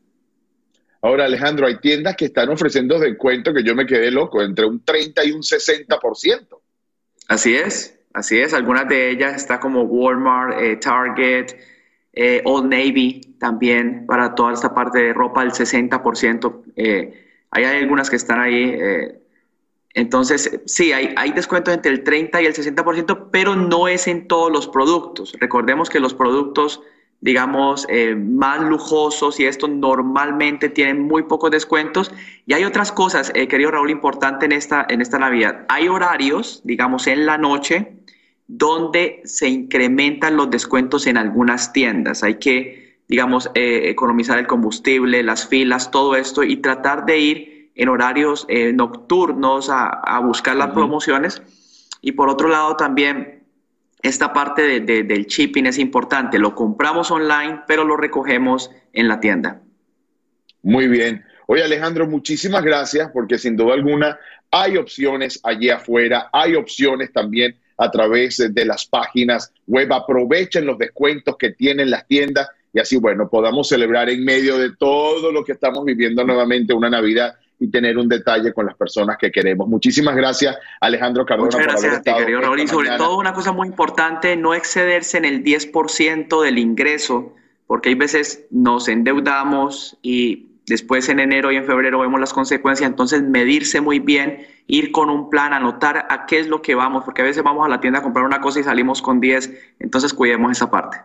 Ahora, 1.03 1.25
Alejandro, 1.25 1.65
hay 1.65 1.77
tiendas 1.77 2.15
que 2.15 2.25
están 2.25 2.49
ofreciendo 2.49 2.99
descuentos 2.99 3.53
que 3.55 3.63
yo 3.63 3.75
me 3.75 3.87
quedé 3.87 4.11
loco, 4.11 4.41
entre 4.43 4.65
un 4.65 4.85
30 4.85 5.25
y 5.25 5.31
un 5.31 5.41
60%. 5.41 6.59
Así 7.27 7.55
es, 7.55 7.99
así 8.13 8.37
es. 8.37 8.53
Algunas 8.53 8.87
de 8.87 9.09
ellas 9.09 9.35
está 9.35 9.59
como 9.59 9.81
Walmart, 9.83 10.59
eh, 10.59 10.75
Target, 10.75 11.55
eh, 12.13 12.41
Old 12.45 12.69
Navy 12.69 13.35
también 13.39 14.05
para 14.05 14.35
toda 14.35 14.53
esta 14.53 14.75
parte 14.75 14.99
de 14.99 15.13
ropa, 15.13 15.41
el 15.41 15.51
60%. 15.51 16.63
Eh, 16.75 17.27
hay 17.49 17.63
algunas 17.63 18.09
que 18.09 18.15
están 18.15 18.39
ahí. 18.39 18.77
entonces, 19.93 20.61
sí, 20.65 20.93
hay, 20.93 21.13
hay 21.17 21.31
descuentos 21.31 21.73
entre 21.73 21.91
el 21.91 22.03
30 22.03 22.41
y 22.43 22.45
el 22.45 22.53
60%, 22.53 23.29
pero 23.31 23.55
no 23.55 23.87
es 23.87 24.07
en 24.07 24.27
todos 24.27 24.51
los 24.51 24.67
productos. 24.67 25.33
Recordemos 25.39 25.89
que 25.89 25.99
los 25.99 26.13
productos 26.13 26.81
digamos, 27.21 27.85
eh, 27.87 28.15
más 28.15 28.61
lujosos 28.61 29.39
y 29.39 29.45
estos 29.45 29.69
normalmente 29.69 30.69
tienen 30.69 31.01
muy 31.01 31.23
pocos 31.23 31.51
descuentos. 31.51 32.11
Y 32.47 32.53
hay 32.53 32.63
otras 32.63 32.91
cosas, 32.91 33.31
eh, 33.35 33.47
querido 33.47 33.69
Raúl, 33.69 33.91
importante 33.91 34.45
en 34.47 34.51
esta, 34.51 34.85
en 34.89 35.01
esta 35.01 35.19
Navidad. 35.19 35.65
Hay 35.69 35.87
horarios, 35.87 36.61
digamos, 36.63 37.05
en 37.05 37.27
la 37.27 37.37
noche 37.37 37.93
donde 38.47 39.21
se 39.23 39.47
incrementan 39.47 40.35
los 40.35 40.49
descuentos 40.49 41.05
en 41.05 41.15
algunas 41.15 41.71
tiendas. 41.71 42.23
Hay 42.23 42.35
que, 42.35 42.97
digamos, 43.07 43.51
eh, 43.53 43.83
economizar 43.85 44.39
el 44.39 44.47
combustible, 44.47 45.21
las 45.21 45.47
filas, 45.47 45.91
todo 45.91 46.15
esto 46.15 46.43
y 46.43 46.57
tratar 46.57 47.05
de 47.05 47.19
ir 47.19 47.71
en 47.75 47.87
horarios 47.87 48.45
nocturnos 48.73 49.69
a, 49.71 50.19
buscar 50.19 50.57
las 50.57 50.71
promociones. 50.71 51.41
Y 52.01 52.11
por 52.11 52.27
otro 52.27 52.49
lado 52.49 52.75
también 52.75 53.40
esta 54.03 54.33
parte 54.33 54.79
del 54.79 55.25
shipping 55.25 55.65
es 55.65 55.77
importante. 55.77 56.39
Lo 56.39 56.55
compramos 56.55 57.11
online, 57.11 57.61
pero 57.67 57.83
lo 57.83 57.97
recogemos 57.97 58.71
en 58.93 59.07
la 59.07 59.19
tienda. 59.19 59.61
Muy 60.63 60.87
bien. 60.87 61.23
Oye 61.47 61.63
Alejandro, 61.63 62.07
muchísimas 62.07 62.63
gracias 62.63 63.09
porque 63.11 63.37
sin 63.37 63.57
duda 63.57 63.73
alguna 63.73 64.17
hay 64.51 64.77
opciones 64.77 65.39
allí 65.43 65.69
afuera, 65.69 66.29
hay 66.31 66.55
opciones 66.55 67.11
también 67.11 67.57
a 67.77 67.89
través 67.89 68.37
de 68.53 68.65
las 68.65 68.85
páginas 68.85 69.53
web. 69.67 69.91
Aprovechen 69.91 70.65
los 70.65 70.77
descuentos 70.77 71.35
que 71.37 71.51
tienen 71.51 71.89
las 71.89 72.07
tiendas 72.07 72.49
y 72.73 72.79
así, 72.79 72.97
bueno, 72.97 73.29
podamos 73.29 73.67
celebrar 73.67 74.09
en 74.09 74.23
medio 74.23 74.57
de 74.57 74.75
todo 74.77 75.31
lo 75.31 75.43
que 75.43 75.53
estamos 75.53 75.83
viviendo 75.83 76.23
nuevamente 76.23 76.73
una 76.73 76.89
Navidad 76.89 77.35
y 77.61 77.69
tener 77.69 77.97
un 77.99 78.09
detalle 78.09 78.51
con 78.53 78.65
las 78.65 78.75
personas 78.75 79.17
que 79.19 79.31
queremos. 79.31 79.67
Muchísimas 79.67 80.15
gracias, 80.15 80.57
Alejandro 80.81 81.23
Cardona. 81.25 81.45
Muchas 81.45 81.61
gracias 81.61 81.97
a 81.97 82.01
ti, 82.01 82.11
querido 82.11 82.41
Raúl. 82.41 82.59
Y 82.59 82.67
sobre 82.67 82.89
todo 82.97 83.19
una 83.19 83.33
cosa 83.33 83.51
muy 83.51 83.67
importante, 83.67 84.35
no 84.35 84.55
excederse 84.55 85.19
en 85.19 85.25
el 85.25 85.43
10% 85.43 86.41
del 86.41 86.57
ingreso, 86.57 87.35
porque 87.67 87.89
hay 87.89 87.95
veces 87.95 88.47
nos 88.49 88.87
endeudamos 88.87 89.95
y 90.01 90.47
después 90.65 91.07
en 91.09 91.19
enero 91.19 91.51
y 91.51 91.57
en 91.57 91.65
febrero 91.65 91.99
vemos 91.99 92.19
las 92.19 92.33
consecuencias, 92.33 92.89
entonces 92.89 93.21
medirse 93.21 93.79
muy 93.79 93.99
bien, 93.99 94.47
ir 94.65 94.91
con 94.91 95.11
un 95.11 95.29
plan, 95.29 95.53
anotar 95.53 96.07
a 96.09 96.25
qué 96.25 96.39
es 96.39 96.47
lo 96.47 96.63
que 96.63 96.73
vamos, 96.73 97.03
porque 97.03 97.21
a 97.21 97.25
veces 97.25 97.43
vamos 97.43 97.63
a 97.63 97.69
la 97.69 97.79
tienda 97.79 97.99
a 97.99 98.01
comprar 98.01 98.25
una 98.25 98.41
cosa 98.41 98.59
y 98.59 98.63
salimos 98.63 99.03
con 99.03 99.19
10, 99.19 99.51
entonces 99.79 100.15
cuidemos 100.15 100.51
esa 100.51 100.71
parte. 100.71 100.97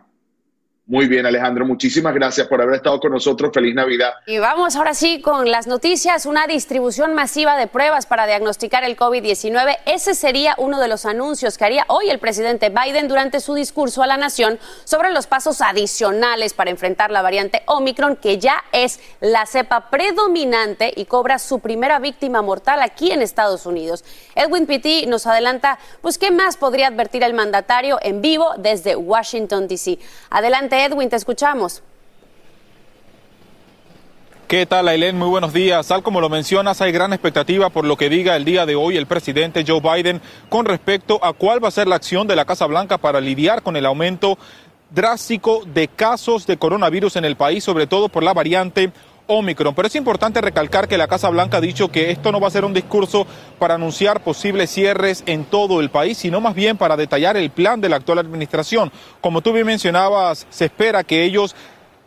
Muy 0.88 1.09
bien, 1.09 1.27
Alejandro, 1.27 1.66
muchísimas 1.66 2.14
gracias 2.14 2.46
por 2.46 2.62
haber 2.62 2.77
estado 2.77 3.01
con 3.01 3.11
nosotros. 3.11 3.51
Feliz 3.53 3.75
Navidad. 3.75 4.12
Y 4.25 4.38
vamos 4.38 4.77
ahora 4.77 4.94
sí 4.94 5.20
con 5.20 5.51
las 5.51 5.66
noticias. 5.66 6.27
Una 6.27 6.46
distribución 6.46 7.12
masiva 7.12 7.57
de 7.57 7.66
pruebas 7.66 8.07
para 8.07 8.25
diagnosticar 8.25 8.85
el 8.85 8.96
COVID-19. 8.96 9.79
Ese 9.85 10.14
sería 10.14 10.55
uno 10.59 10.79
de 10.79 10.87
los 10.87 11.05
anuncios 11.05 11.59
que 11.59 11.64
haría 11.64 11.85
hoy 11.88 12.09
el 12.09 12.20
presidente 12.20 12.70
Biden 12.70 13.09
durante 13.09 13.40
su 13.40 13.55
discurso 13.55 14.05
a 14.05 14.07
la 14.07 14.16
nación 14.16 14.61
sobre 14.85 15.11
los 15.11 15.27
pasos 15.27 15.61
adicionales 15.61 16.55
para 16.55 16.70
enfrentar 16.70 17.11
la 17.11 17.20
variante 17.20 17.62
Omicron, 17.66 18.14
que 18.14 18.38
ya 18.38 18.62
es 18.70 19.01
la 19.20 19.44
cepa 19.46 19.90
predominante 19.90 20.92
y 20.94 21.07
cobra 21.07 21.40
su 21.40 21.59
primera 21.59 21.99
víctima 21.99 22.42
mortal 22.42 22.81
aquí 22.81 23.11
en 23.11 23.22
Estados 23.22 23.66
Unidos. 23.66 24.05
Edwin 24.37 24.66
Pitti 24.66 25.07
nos 25.07 25.27
adelanta, 25.27 25.81
pues, 26.01 26.16
¿qué 26.16 26.31
más 26.31 26.57
podría 26.57 26.87
advertir 26.87 27.25
el 27.25 27.35
mandatario 27.35 27.99
en 28.03 28.22
vivo 28.22 28.55
desde 28.57 28.94
Washington, 28.94 29.66
D.C.? 29.66 29.99
Edwin, 30.84 31.08
te 31.08 31.16
escuchamos. 31.16 31.82
¿Qué 34.46 34.64
tal, 34.64 34.86
Ailén? 34.86 35.18
Muy 35.18 35.28
buenos 35.28 35.52
días. 35.52 35.88
Tal 35.88 36.04
como 36.04 36.20
lo 36.20 36.28
mencionas, 36.28 36.80
hay 36.80 36.92
gran 36.92 37.12
expectativa 37.12 37.68
por 37.68 37.84
lo 37.84 37.96
que 37.96 38.08
diga 38.08 38.36
el 38.36 38.44
día 38.44 38.64
de 38.64 38.76
hoy 38.76 38.96
el 38.96 39.06
presidente 39.06 39.64
Joe 39.66 39.80
Biden 39.80 40.20
con 40.48 40.66
respecto 40.66 41.18
a 41.24 41.32
cuál 41.32 41.62
va 41.62 41.66
a 41.66 41.72
ser 41.72 41.88
la 41.88 41.96
acción 41.96 42.28
de 42.28 42.36
la 42.36 42.44
Casa 42.44 42.66
Blanca 42.66 42.96
para 42.96 43.20
lidiar 43.20 43.62
con 43.62 43.74
el 43.76 43.84
aumento 43.86 44.38
drástico 44.90 45.64
de 45.66 45.88
casos 45.88 46.46
de 46.46 46.58
coronavirus 46.58 47.16
en 47.16 47.24
el 47.24 47.36
país, 47.36 47.64
sobre 47.64 47.88
todo 47.88 48.08
por 48.08 48.22
la 48.22 48.34
variante 48.34 48.92
Omicron. 49.26 49.74
Pero 49.74 49.88
es 49.88 49.94
importante 49.96 50.40
recalcar 50.40 50.88
que 50.88 50.98
la 50.98 51.08
Casa 51.08 51.28
Blanca 51.28 51.58
ha 51.58 51.60
dicho 51.60 51.90
que 51.90 52.10
esto 52.10 52.32
no 52.32 52.40
va 52.40 52.48
a 52.48 52.52
ser 52.52 52.64
un 52.64 52.74
discurso 52.74 53.26
para 53.58 53.74
anunciar 53.74 54.22
posibles 54.22 54.70
cierres 54.70 55.22
en 55.26 55.44
todo 55.44 55.80
el 55.80 55.90
país, 55.90 56.18
sino 56.18 56.40
más 56.40 56.54
bien 56.54 56.76
para 56.76 56.96
detallar 56.96 57.36
el 57.36 57.50
plan 57.50 57.80
de 57.80 57.88
la 57.88 57.96
actual 57.96 58.18
administración. 58.18 58.92
Como 59.20 59.40
tú 59.40 59.52
bien 59.52 59.66
mencionabas, 59.66 60.46
se 60.50 60.66
espera 60.66 61.04
que 61.04 61.24
ellos 61.24 61.54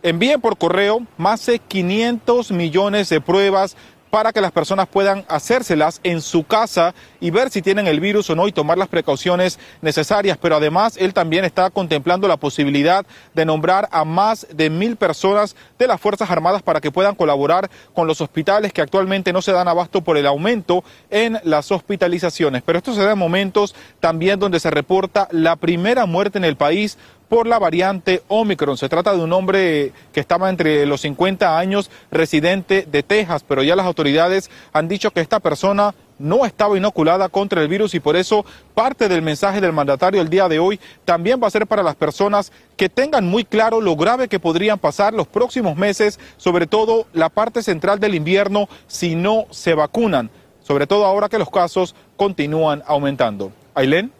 envíen 0.01 0.39
por 0.41 0.57
correo 0.57 1.01
más 1.17 1.45
de 1.45 1.59
500 1.59 2.51
millones 2.51 3.09
de 3.09 3.21
pruebas 3.21 3.75
para 4.09 4.33
que 4.33 4.41
las 4.41 4.51
personas 4.51 4.87
puedan 4.87 5.25
hacérselas 5.27 5.99
en 6.03 6.21
su 6.21 6.43
casa 6.43 6.93
y 7.19 7.31
ver 7.31 7.49
si 7.49 7.61
tienen 7.61 7.87
el 7.87 7.99
virus 7.99 8.29
o 8.29 8.35
no 8.35 8.47
y 8.47 8.51
tomar 8.51 8.77
las 8.77 8.87
precauciones 8.87 9.59
necesarias. 9.81 10.37
Pero 10.41 10.55
además 10.55 10.97
él 10.97 11.13
también 11.13 11.45
está 11.45 11.69
contemplando 11.69 12.27
la 12.27 12.37
posibilidad 12.37 13.05
de 13.33 13.45
nombrar 13.45 13.87
a 13.91 14.05
más 14.05 14.47
de 14.51 14.69
mil 14.69 14.95
personas 14.95 15.55
de 15.77 15.87
las 15.87 16.01
Fuerzas 16.01 16.29
Armadas 16.29 16.61
para 16.61 16.81
que 16.81 16.91
puedan 16.91 17.15
colaborar 17.15 17.69
con 17.93 18.07
los 18.07 18.21
hospitales 18.21 18.73
que 18.73 18.81
actualmente 18.81 19.33
no 19.33 19.41
se 19.41 19.51
dan 19.51 19.67
abasto 19.67 20.01
por 20.01 20.17
el 20.17 20.25
aumento 20.25 20.83
en 21.09 21.39
las 21.43 21.71
hospitalizaciones. 21.71 22.63
Pero 22.63 22.77
esto 22.77 22.93
se 22.93 23.03
da 23.03 23.11
en 23.11 23.19
momentos 23.19 23.75
también 23.99 24.39
donde 24.39 24.59
se 24.59 24.71
reporta 24.71 25.27
la 25.31 25.55
primera 25.55 26.05
muerte 26.05 26.37
en 26.37 26.45
el 26.45 26.55
país 26.55 26.97
por 27.29 27.47
la 27.47 27.59
variante 27.59 28.23
Omicron. 28.27 28.77
Se 28.77 28.89
trata 28.89 29.15
de 29.15 29.23
un 29.23 29.31
hombre 29.31 29.93
que 30.11 30.19
estaba 30.19 30.49
entre 30.49 30.85
los 30.85 31.01
50 31.01 31.57
años, 31.57 31.89
residente 32.11 32.85
de 32.91 33.03
Texas, 33.03 33.45
pero 33.47 33.63
ya 33.63 33.75
las 33.75 33.85
autoridades 33.85 34.49
han 34.73 34.87
dicho 34.87 35.11
que 35.11 35.21
esta 35.21 35.39
persona 35.39 35.93
no 36.17 36.45
estaba 36.45 36.77
inoculada 36.77 37.29
contra 37.29 37.61
el 37.61 37.69
virus 37.69 37.93
y 37.93 38.01
por 38.01 38.17
eso 38.17 38.45
parte 38.73 39.07
del 39.07 39.21
mensaje 39.21 39.61
del 39.61 39.71
mandatario 39.71 40.21
el 40.21 40.29
día 40.29 40.49
de 40.49 40.59
hoy 40.59 40.79
también 41.05 41.39
va 41.41 41.47
a 41.47 41.51
ser 41.51 41.65
para 41.65 41.81
las 41.81 41.95
personas 41.95 42.51
que 42.75 42.89
tengan 42.89 43.25
muy 43.25 43.45
claro 43.45 43.79
lo 43.79 43.95
grave 43.95 44.27
que 44.27 44.39
podrían 44.39 44.79
pasar 44.79 45.13
los 45.13 45.27
próximos 45.27 45.77
meses, 45.77 46.19
sobre 46.35 46.67
todo 46.67 47.07
la 47.13 47.29
parte 47.29 47.63
central 47.63 47.99
del 47.99 48.15
invierno, 48.15 48.67
si 48.87 49.15
no 49.15 49.45
se 49.51 49.75
vacunan, 49.75 50.29
sobre 50.61 50.87
todo 50.87 51.05
ahora 51.05 51.29
que 51.29 51.39
los 51.39 51.49
casos 51.49 51.95
continúan 52.17 52.83
aumentando. 52.85 53.51
Ailén. 53.73 54.18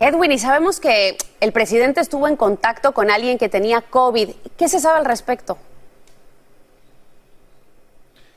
Edwin, 0.00 0.32
y 0.32 0.38
sabemos 0.38 0.80
que 0.80 1.16
el 1.40 1.52
presidente 1.52 2.00
estuvo 2.00 2.26
en 2.28 2.36
contacto 2.36 2.92
con 2.92 3.10
alguien 3.10 3.38
que 3.38 3.48
tenía 3.48 3.80
COVID. 3.80 4.30
¿Qué 4.56 4.68
se 4.68 4.80
sabe 4.80 4.98
al 4.98 5.04
respecto? 5.04 5.56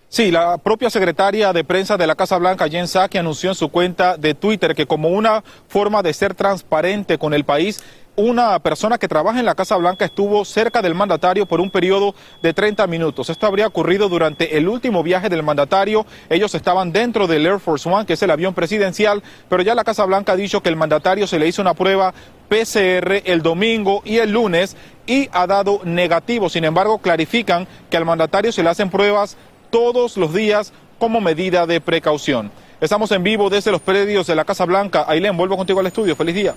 Sí, 0.10 0.32
la 0.32 0.58
propia 0.58 0.90
secretaria 0.90 1.52
de 1.52 1.66
prensa 1.66 1.98
de 1.98 2.08
la 2.08 2.16
Casa 2.16 2.38
Blanca, 2.38 2.70
Jen 2.70 2.88
Psaki, 2.88 3.18
anunció 3.18 3.50
en 3.50 3.56
su 3.56 3.70
cuenta 3.70 4.16
de 4.16 4.34
Twitter 4.34 4.74
que 4.74 4.86
como 4.86 5.10
una 5.10 5.44
forma 5.68 6.02
de 6.02 6.14
ser 6.14 6.34
transparente 6.34 7.18
con 7.18 7.34
el 7.34 7.44
país, 7.44 7.84
una 8.18 8.58
persona 8.58 8.98
que 8.98 9.08
trabaja 9.08 9.40
en 9.40 9.46
la 9.46 9.54
Casa 9.54 9.78
Blanca 9.78 10.04
estuvo 10.04 10.44
cerca 10.44 10.82
del 10.82 10.96
mandatario 10.96 11.46
por 11.46 11.62
un 11.62 11.70
periodo 11.70 12.16
de 12.42 12.52
30 12.52 12.88
minutos. 12.88 13.30
Esto 13.30 13.46
habría 13.46 13.68
ocurrido 13.68 14.10
durante 14.10 14.58
el 14.58 14.68
último 14.68 15.04
viaje 15.04 15.30
del 15.30 15.44
mandatario. 15.44 16.04
Ellos 16.28 16.56
estaban 16.56 16.92
dentro 16.92 17.28
del 17.28 17.46
Air 17.46 17.60
Force 17.60 17.88
One, 17.88 18.08
que 18.08 18.14
es 18.14 18.24
el 18.24 18.32
avión 18.32 18.56
presidencial, 18.56 19.22
pero 19.48 19.62
ya 19.62 19.76
la 19.76 19.84
Casa 19.84 20.04
Blanca 20.04 20.32
ha 20.32 20.36
dicho 20.36 20.64
que 20.64 20.70
el 20.70 20.76
mandatario 20.76 21.28
se 21.28 21.38
le 21.38 21.48
hizo 21.48 21.62
una 21.62 21.76
prueba 21.76 22.12
PCR 22.50 23.22
el 23.24 23.44
domingo 23.44 24.02
y 24.04 24.18
el 24.18 24.32
lunes 24.32 24.76
y 25.06 25.30
ha 25.32 25.46
dado 25.46 25.82
negativo. 25.84 26.50
Sin 26.50 26.66
embargo, 26.66 26.98
clarifican 26.98 27.68
que 27.92 27.98
al 27.98 28.06
mandatario 28.06 28.52
se 28.52 28.64
le 28.64 28.70
hacen 28.70 28.90
pruebas 28.90 29.38
todos 29.70 30.18
los 30.18 30.34
días 30.34 30.74
como 30.98 31.22
medida 31.22 31.68
de 31.68 31.80
precaución. 31.82 32.52
Estamos 32.82 33.12
en 33.12 33.22
vivo 33.22 33.52
desde 33.52 33.72
los 33.72 33.82
predios 33.82 34.26
de 34.26 34.34
la 34.34 34.44
Casa 34.44 34.66
Blanca. 34.66 35.06
Ailén, 35.08 35.38
vuelvo 35.38 35.56
contigo 35.56 35.82
al 35.82 35.88
estudio. 35.88 36.16
Feliz 36.16 36.34
día. 36.34 36.56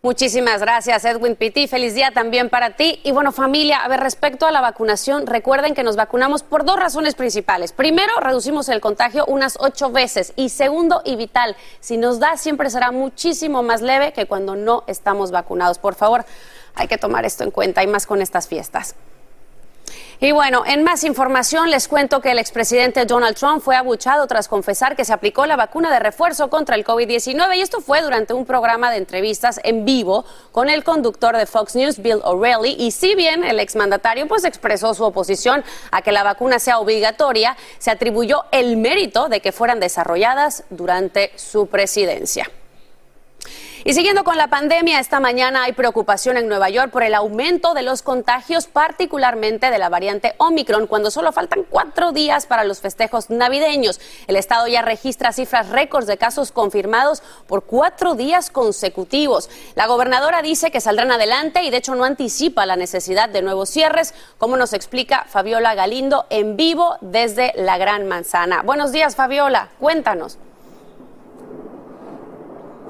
Muchísimas 0.00 0.60
gracias, 0.60 1.04
Edwin 1.04 1.34
Pitti. 1.34 1.66
Feliz 1.66 1.92
día 1.92 2.12
también 2.12 2.50
para 2.50 2.76
ti. 2.76 3.00
Y 3.02 3.10
bueno, 3.10 3.32
familia, 3.32 3.78
a 3.78 3.88
ver, 3.88 3.98
respecto 3.98 4.46
a 4.46 4.52
la 4.52 4.60
vacunación, 4.60 5.26
recuerden 5.26 5.74
que 5.74 5.82
nos 5.82 5.96
vacunamos 5.96 6.44
por 6.44 6.64
dos 6.64 6.78
razones 6.78 7.16
principales. 7.16 7.72
Primero, 7.72 8.12
reducimos 8.20 8.68
el 8.68 8.80
contagio 8.80 9.24
unas 9.26 9.58
ocho 9.58 9.90
veces. 9.90 10.34
Y 10.36 10.50
segundo, 10.50 11.02
y 11.04 11.16
vital, 11.16 11.56
si 11.80 11.96
nos 11.96 12.20
da, 12.20 12.36
siempre 12.36 12.70
será 12.70 12.92
muchísimo 12.92 13.64
más 13.64 13.82
leve 13.82 14.12
que 14.12 14.26
cuando 14.26 14.54
no 14.54 14.84
estamos 14.86 15.32
vacunados. 15.32 15.80
Por 15.80 15.96
favor, 15.96 16.24
hay 16.76 16.86
que 16.86 16.96
tomar 16.96 17.24
esto 17.24 17.42
en 17.42 17.50
cuenta 17.50 17.82
y 17.82 17.88
más 17.88 18.06
con 18.06 18.22
estas 18.22 18.46
fiestas. 18.46 18.94
Y 20.20 20.32
bueno, 20.32 20.64
en 20.66 20.82
más 20.82 21.04
información 21.04 21.70
les 21.70 21.86
cuento 21.86 22.20
que 22.20 22.32
el 22.32 22.40
expresidente 22.40 23.04
Donald 23.04 23.36
Trump 23.36 23.62
fue 23.62 23.76
abuchado 23.76 24.26
tras 24.26 24.48
confesar 24.48 24.96
que 24.96 25.04
se 25.04 25.12
aplicó 25.12 25.46
la 25.46 25.54
vacuna 25.54 25.92
de 25.92 26.00
refuerzo 26.00 26.50
contra 26.50 26.74
el 26.74 26.84
COVID-19 26.84 27.56
y 27.56 27.60
esto 27.60 27.80
fue 27.80 28.02
durante 28.02 28.34
un 28.34 28.44
programa 28.44 28.90
de 28.90 28.96
entrevistas 28.96 29.60
en 29.62 29.84
vivo 29.84 30.24
con 30.50 30.70
el 30.70 30.82
conductor 30.82 31.36
de 31.36 31.46
Fox 31.46 31.76
News, 31.76 32.02
Bill 32.02 32.20
O'Reilly. 32.24 32.74
Y 32.80 32.90
si 32.90 33.14
bien 33.14 33.44
el 33.44 33.60
exmandatario 33.60 34.26
pues 34.26 34.44
expresó 34.44 34.92
su 34.92 35.04
oposición 35.04 35.62
a 35.92 36.02
que 36.02 36.10
la 36.10 36.24
vacuna 36.24 36.58
sea 36.58 36.80
obligatoria, 36.80 37.56
se 37.78 37.92
atribuyó 37.92 38.42
el 38.50 38.76
mérito 38.76 39.28
de 39.28 39.40
que 39.40 39.52
fueran 39.52 39.78
desarrolladas 39.78 40.64
durante 40.68 41.30
su 41.36 41.68
presidencia. 41.68 42.50
Y 43.84 43.94
siguiendo 43.94 44.24
con 44.24 44.36
la 44.36 44.48
pandemia, 44.48 44.98
esta 44.98 45.20
mañana 45.20 45.62
hay 45.62 45.72
preocupación 45.72 46.36
en 46.36 46.48
Nueva 46.48 46.68
York 46.68 46.90
por 46.90 47.04
el 47.04 47.14
aumento 47.14 47.74
de 47.74 47.82
los 47.82 48.02
contagios, 48.02 48.66
particularmente 48.66 49.70
de 49.70 49.78
la 49.78 49.88
variante 49.88 50.34
Omicron, 50.38 50.88
cuando 50.88 51.12
solo 51.12 51.30
faltan 51.30 51.64
cuatro 51.68 52.10
días 52.10 52.46
para 52.46 52.64
los 52.64 52.80
festejos 52.80 53.30
navideños. 53.30 54.00
El 54.26 54.34
estado 54.34 54.66
ya 54.66 54.82
registra 54.82 55.32
cifras 55.32 55.68
récords 55.68 56.08
de 56.08 56.18
casos 56.18 56.50
confirmados 56.50 57.22
por 57.46 57.64
cuatro 57.64 58.16
días 58.16 58.50
consecutivos. 58.50 59.48
La 59.76 59.86
gobernadora 59.86 60.42
dice 60.42 60.72
que 60.72 60.80
saldrán 60.80 61.12
adelante 61.12 61.62
y 61.62 61.70
de 61.70 61.76
hecho 61.76 61.94
no 61.94 62.04
anticipa 62.04 62.66
la 62.66 62.76
necesidad 62.76 63.28
de 63.28 63.42
nuevos 63.42 63.70
cierres, 63.70 64.12
como 64.38 64.56
nos 64.56 64.72
explica 64.72 65.24
Fabiola 65.28 65.76
Galindo 65.76 66.26
en 66.30 66.56
vivo 66.56 66.96
desde 67.00 67.52
la 67.56 67.78
Gran 67.78 68.08
Manzana. 68.08 68.62
Buenos 68.62 68.90
días, 68.90 69.14
Fabiola. 69.14 69.68
Cuéntanos. 69.78 70.38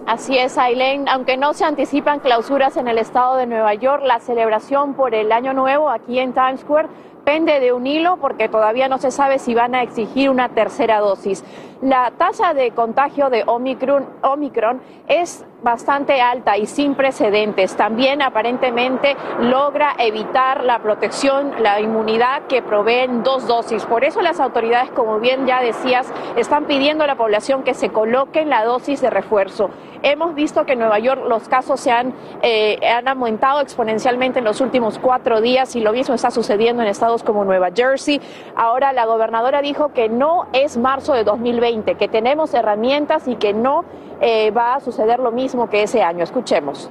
Así 0.08 0.38
es, 0.38 0.56
Ailén. 0.56 1.06
Aunque 1.06 1.36
no 1.36 1.52
se 1.52 1.66
anticipan 1.66 2.20
clausuras 2.20 2.78
en 2.78 2.88
el 2.88 2.96
estado 2.96 3.36
de 3.36 3.46
Nueva 3.46 3.74
York, 3.74 4.02
la 4.06 4.20
celebración 4.20 4.94
por 4.94 5.14
el 5.14 5.30
Año 5.32 5.52
Nuevo 5.52 5.90
aquí 5.90 6.18
en 6.18 6.32
Times 6.32 6.60
Square 6.60 6.88
pende 7.26 7.60
de 7.60 7.74
un 7.74 7.86
hilo 7.86 8.16
porque 8.16 8.48
todavía 8.48 8.88
no 8.88 8.96
se 8.96 9.10
sabe 9.10 9.38
si 9.38 9.52
van 9.52 9.74
a 9.74 9.82
exigir 9.82 10.30
una 10.30 10.48
tercera 10.48 11.00
dosis. 11.00 11.44
La 11.82 12.10
tasa 12.12 12.54
de 12.54 12.70
contagio 12.70 13.28
de 13.28 13.44
Omicron, 13.44 14.06
Omicron 14.22 14.80
es 15.08 15.44
bastante 15.62 16.20
alta 16.20 16.56
y 16.56 16.66
sin 16.66 16.94
precedentes. 16.94 17.76
También 17.76 18.22
aparentemente 18.22 19.16
logra 19.40 19.94
evitar 19.98 20.64
la 20.64 20.78
protección, 20.80 21.52
la 21.60 21.80
inmunidad 21.80 22.42
que 22.48 22.62
proveen 22.62 23.22
dos 23.22 23.46
dosis. 23.46 23.84
Por 23.86 24.04
eso 24.04 24.22
las 24.22 24.40
autoridades, 24.40 24.90
como 24.90 25.18
bien 25.18 25.46
ya 25.46 25.60
decías, 25.60 26.12
están 26.36 26.66
pidiendo 26.66 27.04
a 27.04 27.06
la 27.06 27.16
población 27.16 27.62
que 27.62 27.74
se 27.74 27.90
coloquen 27.90 28.48
la 28.48 28.64
dosis 28.64 29.00
de 29.00 29.10
refuerzo. 29.10 29.70
Hemos 30.02 30.36
visto 30.36 30.64
que 30.64 30.74
en 30.74 30.78
Nueva 30.78 31.00
York 31.00 31.22
los 31.26 31.48
casos 31.48 31.80
se 31.80 31.90
han, 31.90 32.14
eh, 32.42 32.78
han 32.86 33.08
aumentado 33.08 33.60
exponencialmente 33.60 34.38
en 34.38 34.44
los 34.44 34.60
últimos 34.60 34.98
cuatro 35.00 35.40
días 35.40 35.74
y 35.74 35.80
lo 35.80 35.92
mismo 35.92 36.14
está 36.14 36.30
sucediendo 36.30 36.82
en 36.82 36.88
estados 36.88 37.24
como 37.24 37.44
Nueva 37.44 37.70
Jersey. 37.74 38.20
Ahora 38.54 38.92
la 38.92 39.06
gobernadora 39.06 39.60
dijo 39.60 39.92
que 39.92 40.08
no 40.08 40.46
es 40.52 40.76
marzo 40.76 41.14
de 41.14 41.24
2020, 41.24 41.96
que 41.96 42.06
tenemos 42.06 42.54
herramientas 42.54 43.26
y 43.26 43.34
que 43.34 43.52
no 43.52 43.84
eh, 44.20 44.50
va 44.50 44.76
a 44.76 44.80
suceder 44.80 45.18
lo 45.18 45.30
mismo 45.30 45.68
que 45.68 45.82
ese 45.82 46.02
año. 46.02 46.22
Escuchemos. 46.22 46.88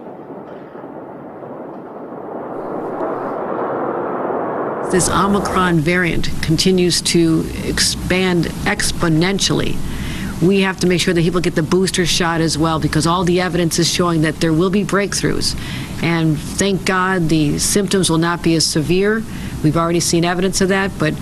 This 4.92 5.10
Omicron 5.10 5.82
variant 5.82 6.30
continues 6.42 7.02
to 7.02 7.46
expand 7.66 8.46
exponentially. 8.66 9.76
We 10.42 10.62
have 10.62 10.80
to 10.80 10.88
make 10.88 11.02
sure 11.02 11.14
that 11.14 11.22
people 11.22 11.42
get 11.42 11.56
the 11.56 11.64
booster 11.64 12.06
shot 12.06 12.40
as 12.40 12.58
well 12.58 12.80
because 12.80 13.06
all 13.06 13.26
the 13.26 13.42
evidence 13.42 13.80
is 13.80 13.92
showing 13.92 14.22
that 14.22 14.36
there 14.40 14.54
will 14.54 14.70
be 14.70 14.86
breakthroughs. 14.86 15.60
And 16.02 16.40
thank 16.40 16.86
God 16.86 17.28
the 17.28 17.60
symptoms 17.60 18.10
will 18.10 18.20
not 18.20 18.44
be 18.44 18.56
as 18.56 18.66
severe. 18.66 19.24
We've 19.62 19.76
already 19.76 20.00
seen 20.00 20.24
evidence 20.24 20.62
of 20.62 20.70
that, 20.70 20.92
but 20.98 21.16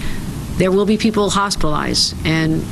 there 0.58 0.72
will 0.72 0.86
be 0.86 0.98
people 0.98 1.32
hospitalized. 1.32 2.16
And 2.24 2.64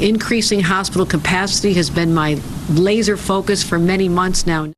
increasing 0.00 0.60
hospital 0.60 1.06
capacity 1.06 1.74
has 1.74 1.90
been 1.90 2.12
my 2.14 2.40
laser 2.70 3.16
focus 3.16 3.62
for 3.62 3.78
many 3.78 4.08
months 4.08 4.46
now. 4.46 4.72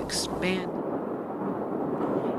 Expand. 0.00 0.69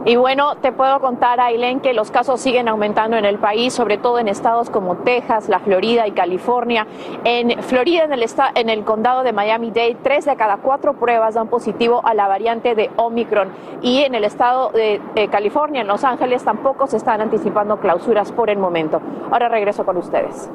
Y 0.03 0.15
bueno, 0.15 0.55
te 0.57 0.71
puedo 0.71 0.99
contar, 0.99 1.39
Ailén, 1.39 1.79
que 1.79 1.93
los 1.93 2.09
casos 2.09 2.41
siguen 2.41 2.67
aumentando 2.67 3.17
en 3.17 3.25
el 3.25 3.37
país, 3.37 3.71
sobre 3.71 3.99
todo 3.99 4.17
en 4.17 4.27
estados 4.27 4.71
como 4.71 4.97
Texas, 4.97 5.47
la 5.47 5.59
Florida 5.59 6.07
y 6.07 6.11
California. 6.11 6.87
En 7.23 7.61
Florida, 7.61 8.05
en 8.05 8.13
el, 8.13 8.25
en 8.55 8.69
el 8.69 8.83
condado 8.83 9.21
de 9.21 9.31
Miami-Dade, 9.31 9.97
tres 10.01 10.25
de 10.25 10.35
cada 10.35 10.57
cuatro 10.57 10.95
pruebas 10.95 11.35
dan 11.35 11.49
positivo 11.49 12.01
a 12.03 12.15
la 12.15 12.27
variante 12.27 12.73
de 12.73 12.89
Omicron. 12.95 13.53
Y 13.83 13.99
en 13.99 14.15
el 14.15 14.23
estado 14.23 14.71
de, 14.71 14.99
California, 15.31 15.81
en 15.81 15.87
Los 15.87 16.03
Ángeles, 16.03 16.43
tampoco 16.43 16.87
se 16.87 16.97
están 16.97 17.21
anticipando 17.21 17.79
clausuras 17.79 18.31
por 18.31 18.49
el 18.49 18.57
momento. 18.57 18.99
Ahora 19.29 19.49
regreso 19.49 19.85
con 19.85 19.97
ustedes. 19.97 20.49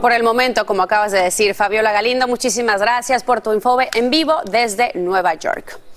Por 0.00 0.12
el 0.12 0.22
momento, 0.22 0.64
como 0.64 0.82
acabas 0.82 1.12
de 1.12 1.22
decir, 1.22 1.54
Fabiola 1.54 1.92
Galindo, 1.92 2.26
muchísimas 2.26 2.80
gracias 2.80 3.22
por 3.22 3.42
tu 3.42 3.52
info 3.52 3.76
en 3.94 4.08
vivo 4.08 4.36
desde 4.50 4.92
Nueva 4.94 5.34
York. 5.34 5.89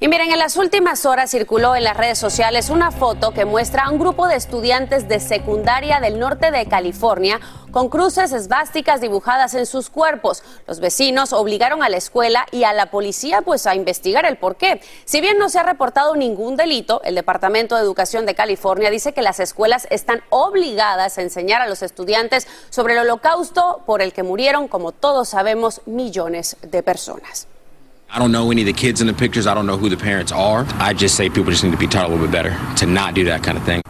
Y 0.00 0.08
miren, 0.08 0.32
en 0.32 0.40
las 0.40 0.56
últimas 0.56 1.06
horas 1.06 1.30
circuló 1.30 1.76
en 1.76 1.84
las 1.84 1.96
redes 1.96 2.18
sociales 2.18 2.68
una 2.68 2.90
foto 2.90 3.30
que 3.30 3.44
muestra 3.44 3.84
a 3.84 3.90
un 3.90 4.00
grupo 4.00 4.26
de 4.26 4.34
estudiantes 4.34 5.08
de 5.08 5.20
secundaria 5.20 6.00
del 6.00 6.18
norte 6.18 6.50
de 6.50 6.66
California 6.66 7.40
con 7.70 7.88
cruces 7.88 8.32
esvásticas 8.32 9.00
dibujadas 9.00 9.54
en 9.54 9.66
sus 9.66 9.90
cuerpos. 9.90 10.42
Los 10.66 10.80
vecinos 10.80 11.32
obligaron 11.32 11.84
a 11.84 11.88
la 11.88 11.96
escuela 11.96 12.44
y 12.50 12.64
a 12.64 12.72
la 12.72 12.90
policía 12.90 13.42
pues 13.42 13.68
a 13.68 13.76
investigar 13.76 14.26
el 14.26 14.36
porqué. 14.36 14.80
Si 15.04 15.20
bien 15.20 15.38
no 15.38 15.48
se 15.48 15.60
ha 15.60 15.62
reportado 15.62 16.16
ningún 16.16 16.56
delito, 16.56 17.00
el 17.04 17.14
Departamento 17.14 17.76
de 17.76 17.82
Educación 17.82 18.26
de 18.26 18.34
California 18.34 18.90
dice 18.90 19.12
que 19.12 19.22
las 19.22 19.38
escuelas 19.38 19.86
están 19.90 20.22
obligadas 20.30 21.18
a 21.18 21.22
enseñar 21.22 21.62
a 21.62 21.68
los 21.68 21.82
estudiantes 21.82 22.48
sobre 22.68 22.94
el 22.94 23.00
holocausto 23.00 23.82
por 23.86 24.02
el 24.02 24.12
que 24.12 24.24
murieron, 24.24 24.66
como 24.66 24.90
todos 24.90 25.28
sabemos, 25.28 25.82
millones 25.86 26.56
de 26.62 26.82
personas. 26.82 27.46
I 28.10 28.18
don't 28.18 28.30
know 28.30 28.50
any 28.50 28.62
of 28.62 28.66
the 28.66 28.72
kids 28.72 29.00
in 29.00 29.06
the 29.06 29.12
pictures. 29.12 29.46
I 29.46 29.54
don't 29.54 29.66
know 29.66 29.76
who 29.76 29.88
the 29.88 29.96
parents 29.96 30.32
are. 30.32 30.64
I 30.78 30.94
just 30.94 31.16
say 31.16 31.28
people 31.28 31.50
just 31.50 31.64
need 31.64 31.72
to 31.72 31.78
be 31.78 31.88
taught 31.88 32.06
a 32.06 32.08
little 32.08 32.24
bit 32.26 32.32
better 32.32 32.56
to 32.76 32.86
not 32.86 33.14
do 33.14 33.24
that 33.24 33.42
kind 33.42 33.58
of 33.58 33.64
thing. 33.64 33.82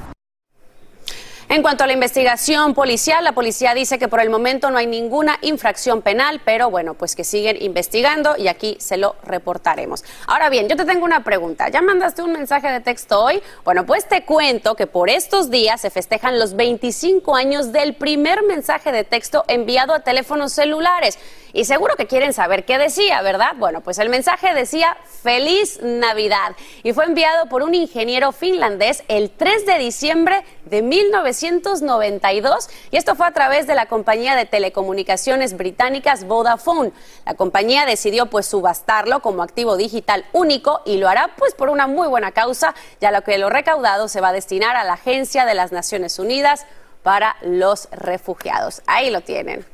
En 1.55 1.63
cuanto 1.63 1.85
a 1.85 1.87
la 1.87 1.93
investigación 1.93 2.75
policial, 2.75 3.23
la 3.23 3.31
policía 3.31 3.75
dice 3.75 3.99
que 3.99 4.09
por 4.09 4.21
el 4.21 4.29
momento 4.29 4.71
no 4.71 4.79
hay 4.79 4.89
ninguna 4.89 5.39
infracción 5.43 6.03
penal, 6.03 6.41
pero 6.45 6.69
bueno, 6.69 6.95
pues 6.95 7.15
que 7.15 7.23
siguen 7.23 7.63
investigando 7.63 8.35
y 8.37 8.49
aquí 8.49 8.77
se 8.81 8.97
lo 8.97 9.15
reportaremos. 9.23 10.05
Ahora 10.27 10.49
bien, 10.49 10.69
yo 10.69 10.77
te 10.77 10.85
tengo 10.85 11.05
una 11.05 11.23
pregunta. 11.23 11.69
¿Ya 11.69 11.81
mandaste 11.81 12.23
un 12.23 12.33
mensaje 12.33 12.73
de 12.73 12.81
texto 12.81 13.23
hoy? 13.23 13.41
Bueno, 13.65 13.87
pues 13.87 14.09
te 14.09 14.25
cuento 14.25 14.75
que 14.75 14.89
por 14.89 15.11
estos 15.11 15.51
días 15.51 15.83
se 15.83 15.91
festejan 15.91 16.39
los 16.39 16.57
25 16.57 17.37
años 17.37 17.71
del 17.71 17.95
primer 17.95 18.43
mensaje 18.43 18.91
de 18.91 19.05
texto 19.05 19.45
enviado 19.47 19.95
a 19.95 20.01
teléfonos 20.01 20.53
celulares. 20.53 21.19
Y 21.55 21.67
seguro 21.67 21.95
que 21.95 22.09
quieren 22.09 22.33
saber 22.33 22.65
qué 22.65 22.79
decía, 22.79 23.23
¿verdad? 23.23 23.53
Bueno, 23.57 23.81
pues 23.81 23.99
el 23.99 24.09
mensaje 24.09 24.53
decía 24.55 24.97
Feliz 25.23 25.79
Navidad 25.81 26.57
y 26.83 26.93
fue 26.93 27.05
enviado 27.05 27.47
por 27.47 27.63
un 27.63 27.77
ingeniero 27.77 28.33
finlandés 28.33 29.05
el 29.07 29.31
3 29.31 29.65
de 29.65 29.79
diciembre 29.79 30.45
de 30.65 30.83
1992 30.83 32.69
y 32.91 32.97
esto 32.97 33.15
fue 33.15 33.29
a 33.29 33.31
través 33.31 33.69
de 33.69 33.77
la 33.77 33.87
compañía 33.87 34.35
de 34.35 34.47
telecomunicaciones 34.47 35.57
británicas 35.57 36.25
Vodafone. 36.25 36.91
La 37.25 37.35
compañía 37.35 37.87
decidió 37.87 38.27
pues 38.27 38.47
subastarlo 38.47 39.23
como 39.23 39.45
activo 39.45 39.77
digital 39.77 40.25
único 40.33 40.83
y 40.85 40.97
lo 40.97 41.09
hará 41.09 41.37
pues 41.39 41.55
por 41.55 41.69
una 41.69 41.87
muy 41.87 42.09
buena 42.09 42.33
causa, 42.33 42.75
ya 43.01 43.13
lo 43.13 43.23
que 43.23 43.39
lo 43.39 43.49
recaudado 43.49 44.09
se 44.09 44.21
va 44.21 44.31
a 44.31 44.33
destinar 44.33 44.75
a 44.75 44.83
la 44.83 44.95
Agencia 44.95 45.47
de 45.47 45.55
las 45.55 45.71
Naciones 45.71 46.19
Unidas 46.19 46.67
para 47.05 47.37
los 47.43 47.89
refugiados. 47.93 48.83
Ahí 48.87 49.11
lo 49.11 49.21
tienen. 49.21 49.74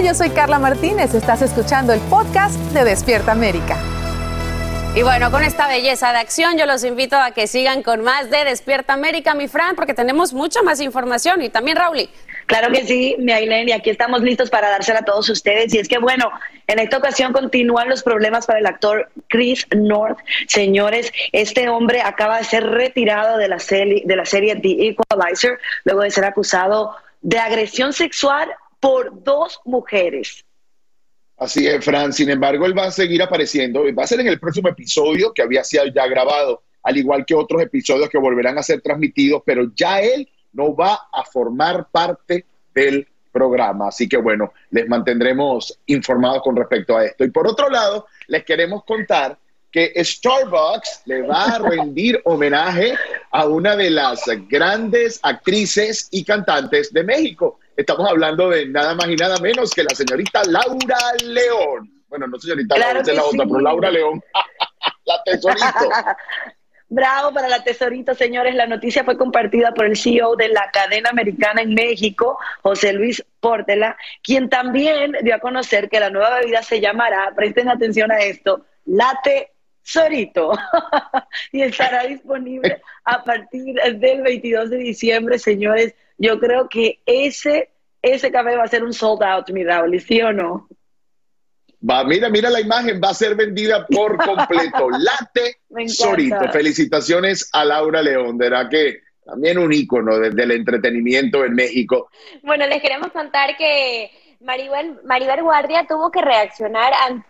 Hola, 0.00 0.08
yo 0.08 0.14
soy 0.14 0.30
Carla 0.30 0.58
Martínez. 0.58 1.12
Estás 1.12 1.42
escuchando 1.42 1.92
el 1.92 2.00
podcast 2.00 2.54
de 2.72 2.84
Despierta 2.84 3.32
América. 3.32 3.76
Y 4.96 5.02
bueno, 5.02 5.30
con 5.30 5.42
esta 5.42 5.68
belleza 5.68 6.10
de 6.12 6.18
acción, 6.18 6.56
yo 6.56 6.64
los 6.64 6.84
invito 6.84 7.16
a 7.16 7.32
que 7.32 7.46
sigan 7.46 7.82
con 7.82 8.02
más 8.02 8.30
de 8.30 8.44
Despierta 8.44 8.94
América, 8.94 9.34
mi 9.34 9.46
Fran, 9.46 9.76
porque 9.76 9.92
tenemos 9.92 10.32
mucha 10.32 10.62
más 10.62 10.80
información 10.80 11.42
y 11.42 11.50
también 11.50 11.76
Rauli. 11.76 12.08
Claro 12.46 12.72
que 12.72 12.86
sí, 12.86 13.14
mi 13.18 13.32
Aileen, 13.32 13.68
y 13.68 13.72
aquí 13.72 13.90
estamos 13.90 14.22
listos 14.22 14.48
para 14.48 14.70
dársela 14.70 15.00
a 15.00 15.04
todos 15.04 15.28
ustedes. 15.28 15.74
Y 15.74 15.78
es 15.78 15.86
que, 15.86 15.98
bueno, 15.98 16.30
en 16.66 16.78
esta 16.78 16.96
ocasión 16.96 17.34
continúan 17.34 17.90
los 17.90 18.02
problemas 18.02 18.46
para 18.46 18.58
el 18.58 18.64
actor 18.64 19.10
Chris 19.28 19.66
North. 19.76 20.18
Señores, 20.48 21.12
este 21.32 21.68
hombre 21.68 22.00
acaba 22.00 22.38
de 22.38 22.44
ser 22.44 22.64
retirado 22.64 23.36
de 23.36 23.48
la 23.48 23.58
serie, 23.58 24.02
de 24.06 24.16
la 24.16 24.24
serie 24.24 24.56
The 24.56 24.96
Equalizer 24.96 25.58
luego 25.84 26.00
de 26.00 26.10
ser 26.10 26.24
acusado 26.24 26.96
de 27.20 27.38
agresión 27.38 27.92
sexual 27.92 28.48
por 28.80 29.22
dos 29.22 29.60
mujeres. 29.64 30.44
Así 31.36 31.66
es, 31.66 31.82
Fran. 31.84 32.12
Sin 32.12 32.28
embargo, 32.28 32.66
él 32.66 32.76
va 32.76 32.84
a 32.84 32.90
seguir 32.90 33.22
apareciendo. 33.22 33.82
Va 33.96 34.04
a 34.04 34.06
ser 34.06 34.20
en 34.20 34.28
el 34.28 34.38
próximo 34.40 34.68
episodio 34.68 35.32
que 35.32 35.42
había 35.42 35.64
sido 35.64 35.86
ya 35.86 36.06
grabado, 36.06 36.62
al 36.82 36.96
igual 36.96 37.24
que 37.24 37.34
otros 37.34 37.62
episodios 37.62 38.10
que 38.10 38.18
volverán 38.18 38.58
a 38.58 38.62
ser 38.62 38.82
transmitidos, 38.82 39.42
pero 39.44 39.70
ya 39.74 40.00
él 40.00 40.28
no 40.52 40.74
va 40.74 41.08
a 41.12 41.24
formar 41.24 41.88
parte 41.90 42.44
del 42.74 43.06
programa. 43.32 43.88
Así 43.88 44.08
que 44.08 44.16
bueno, 44.16 44.52
les 44.70 44.88
mantendremos 44.88 45.78
informados 45.86 46.42
con 46.42 46.56
respecto 46.56 46.96
a 46.96 47.04
esto. 47.06 47.24
Y 47.24 47.30
por 47.30 47.46
otro 47.46 47.70
lado, 47.70 48.06
les 48.26 48.44
queremos 48.44 48.84
contar 48.84 49.38
que 49.70 49.92
Starbucks 49.96 51.02
le 51.06 51.22
va 51.22 51.44
a 51.44 51.58
rendir 51.70 52.20
homenaje 52.24 52.94
a 53.30 53.46
una 53.46 53.76
de 53.76 53.90
las 53.90 54.24
grandes 54.48 55.20
actrices 55.22 56.08
y 56.10 56.24
cantantes 56.24 56.92
de 56.92 57.04
México. 57.04 57.58
Estamos 57.80 58.10
hablando 58.10 58.50
de 58.50 58.66
nada 58.66 58.94
más 58.94 59.08
y 59.08 59.16
nada 59.16 59.38
menos 59.38 59.70
que 59.70 59.82
la 59.82 59.94
señorita 59.94 60.42
Laura 60.44 60.98
León. 61.24 61.90
Bueno, 62.08 62.26
no 62.26 62.38
señorita 62.38 62.74
Claro 62.74 63.00
Laura, 63.00 63.14
la 63.14 63.22
otra, 63.24 63.44
sí. 63.44 63.48
pero 63.50 63.60
Laura 63.60 63.90
León, 63.90 64.22
la 65.06 65.22
tesorito. 65.24 65.66
Bravo 66.90 67.32
para 67.32 67.48
la 67.48 67.64
tesorito, 67.64 68.14
señores. 68.14 68.54
La 68.54 68.66
noticia 68.66 69.02
fue 69.02 69.16
compartida 69.16 69.72
por 69.72 69.86
el 69.86 69.96
CEO 69.96 70.36
de 70.36 70.48
la 70.48 70.70
cadena 70.70 71.08
americana 71.08 71.62
en 71.62 71.72
México, 71.72 72.38
José 72.60 72.92
Luis 72.92 73.24
Portela, 73.40 73.96
quien 74.22 74.50
también 74.50 75.16
dio 75.22 75.34
a 75.34 75.38
conocer 75.38 75.88
que 75.88 76.00
la 76.00 76.10
nueva 76.10 76.40
bebida 76.40 76.62
se 76.62 76.80
llamará, 76.80 77.32
presten 77.34 77.70
atención 77.70 78.12
a 78.12 78.18
esto, 78.18 78.66
Latte 78.84 79.52
Sorito, 79.82 80.52
y 81.52 81.62
estará 81.62 82.02
disponible 82.02 82.82
a 83.04 83.24
partir 83.24 83.76
del 83.76 84.20
22 84.20 84.68
de 84.68 84.76
diciembre, 84.76 85.38
señores. 85.38 85.94
Yo 86.22 86.38
creo 86.38 86.68
que 86.68 87.00
ese, 87.06 87.70
ese 88.02 88.30
café 88.30 88.54
va 88.56 88.64
a 88.64 88.68
ser 88.68 88.84
un 88.84 88.92
sold 88.92 89.22
out, 89.22 89.48
mi 89.50 89.64
Raúl, 89.64 89.98
¿sí 90.00 90.20
o 90.20 90.32
no? 90.32 90.68
Va, 91.88 92.04
mira, 92.04 92.28
mira 92.28 92.50
la 92.50 92.60
imagen, 92.60 93.00
va 93.02 93.08
a 93.08 93.14
ser 93.14 93.34
vendida 93.34 93.86
por 93.86 94.18
completo. 94.24 94.90
Late. 94.90 95.60
Sorito. 95.88 96.50
Felicitaciones 96.52 97.48
a 97.54 97.64
Laura 97.64 98.02
León, 98.02 98.36
de 98.36 98.50
verdad 98.50 98.68
que 98.68 99.00
también 99.24 99.58
un 99.58 99.72
ícono 99.72 100.18
de- 100.18 100.30
del 100.30 100.50
entretenimiento 100.50 101.42
en 101.44 101.54
México. 101.54 102.10
Bueno, 102.42 102.66
les 102.66 102.82
queremos 102.82 103.10
contar 103.12 103.56
que 103.56 104.10
Maribel, 104.40 104.98
Maribel 105.04 105.42
Guardia 105.42 105.86
tuvo 105.88 106.10
que 106.10 106.20
reaccionar 106.20 106.92
ante 107.08 107.26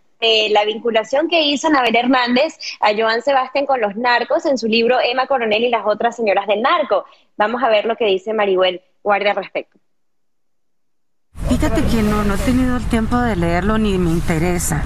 la 0.50 0.64
vinculación 0.64 1.28
que 1.28 1.42
hizo 1.42 1.68
Anabel 1.68 1.96
Hernández 1.96 2.58
a 2.80 2.94
Joan 2.94 3.22
Sebastián 3.22 3.66
con 3.66 3.80
los 3.80 3.96
narcos 3.96 4.46
en 4.46 4.58
su 4.58 4.68
libro 4.68 4.98
Emma 5.00 5.26
Coronel 5.26 5.64
y 5.64 5.70
las 5.70 5.86
otras 5.86 6.16
señoras 6.16 6.46
del 6.46 6.62
narco. 6.62 7.04
Vamos 7.36 7.62
a 7.62 7.68
ver 7.68 7.86
lo 7.86 7.96
que 7.96 8.06
dice 8.06 8.34
Maribel 8.34 8.82
Guardia 9.02 9.30
al 9.30 9.36
respecto. 9.36 9.78
Fíjate 11.48 11.82
que 11.84 12.02
no, 12.02 12.24
no 12.24 12.34
he 12.34 12.38
tenido 12.38 12.76
el 12.76 12.84
tiempo 12.88 13.16
de 13.16 13.36
leerlo 13.36 13.78
ni 13.78 13.96
me 13.98 14.10
interesa, 14.10 14.82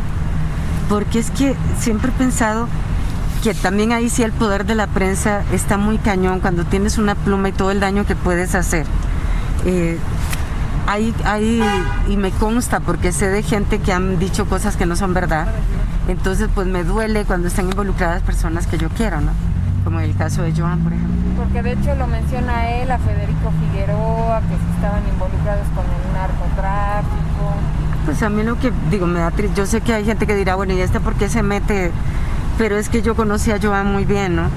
porque 0.89 1.18
es 1.18 1.30
que 1.30 1.55
siempre 1.78 2.11
he 2.11 2.18
pensado 2.18 2.68
que 3.43 3.55
también 3.55 3.93
ahí 3.93 4.09
sí 4.09 4.22
el 4.22 4.32
poder 4.32 4.64
de 4.64 4.74
la 4.74 4.87
prensa 4.87 5.45
está 5.53 5.76
muy 5.76 5.99
cañón 5.99 6.41
cuando 6.41 6.64
tienes 6.64 6.97
una 6.97 7.14
pluma 7.14 7.51
y 7.51 7.53
todo 7.53 7.70
el 7.70 7.80
daño 7.80 8.07
que 8.07 8.16
puedes 8.16 8.55
hacer. 8.55 8.87
Eh, 9.66 9.99
ahí, 10.87 11.14
ahí, 11.24 11.62
y 12.09 12.16
me 12.16 12.30
consta 12.30 12.80
porque 12.80 13.12
sé 13.12 13.28
de 13.28 13.43
gente 13.43 13.78
que 13.78 13.93
han 13.93 14.18
dicho 14.18 14.47
cosas 14.47 14.76
que 14.76 14.87
no 14.87 14.97
son 14.97 15.14
verdad, 15.14 15.47
entonces 16.09 16.49
pues 16.55 16.66
me 16.66 16.85
duele 16.85 17.24
cuando 17.24 17.49
están 17.49 17.66
involucradas 17.66 18.22
personas 18.22 18.66
que 18.66 18.78
yo 18.78 18.89
quiero, 18.91 19.20
¿no? 19.20 19.32
Como 19.85 20.01
el 20.01 20.16
caso 20.16 20.43
de 20.43 20.53
Joan, 20.53 20.80
por 20.80 20.93
ejemplo. 20.93 21.14
Porque 21.37 21.62
de 21.62 21.72
hecho 21.72 21.95
lo 21.95 22.07
menciona 22.07 22.70
él, 22.70 22.91
a 22.91 22.99
Federico 22.99 23.53
Figueroa, 23.61 24.41
que 24.41 24.55
sí 24.55 24.74
estaban 24.74 25.03
involucrados 25.07 25.66
con 25.74 25.85
el 25.85 26.12
narcotráfico. 26.14 27.55
Pues 28.07 28.22
a 28.22 28.30
mí 28.30 28.43
lo 28.43 28.59
que 28.59 28.72
digo, 28.91 29.07
me 29.07 29.20
da 29.20 29.30
triste. 29.30 29.57
Yo 29.57 29.66
sé 29.66 29.82
que 29.82 29.93
hay 29.93 30.05
gente 30.05 30.26
que 30.26 30.35
dirá, 30.35 30.55
bueno, 30.55 30.72
¿y 30.72 30.80
este 30.80 31.01
por 31.01 31.14
qué 31.14 31.28
se 31.28 31.43
mete? 31.43 31.91
Pero 32.57 32.76
es 32.76 32.89
que 32.89 33.03
yo 33.03 33.14
conocí 33.14 33.51
a 33.51 33.59
Joan 33.61 33.93
muy 33.93 34.05
bien, 34.05 34.37
¿no? 34.37 34.49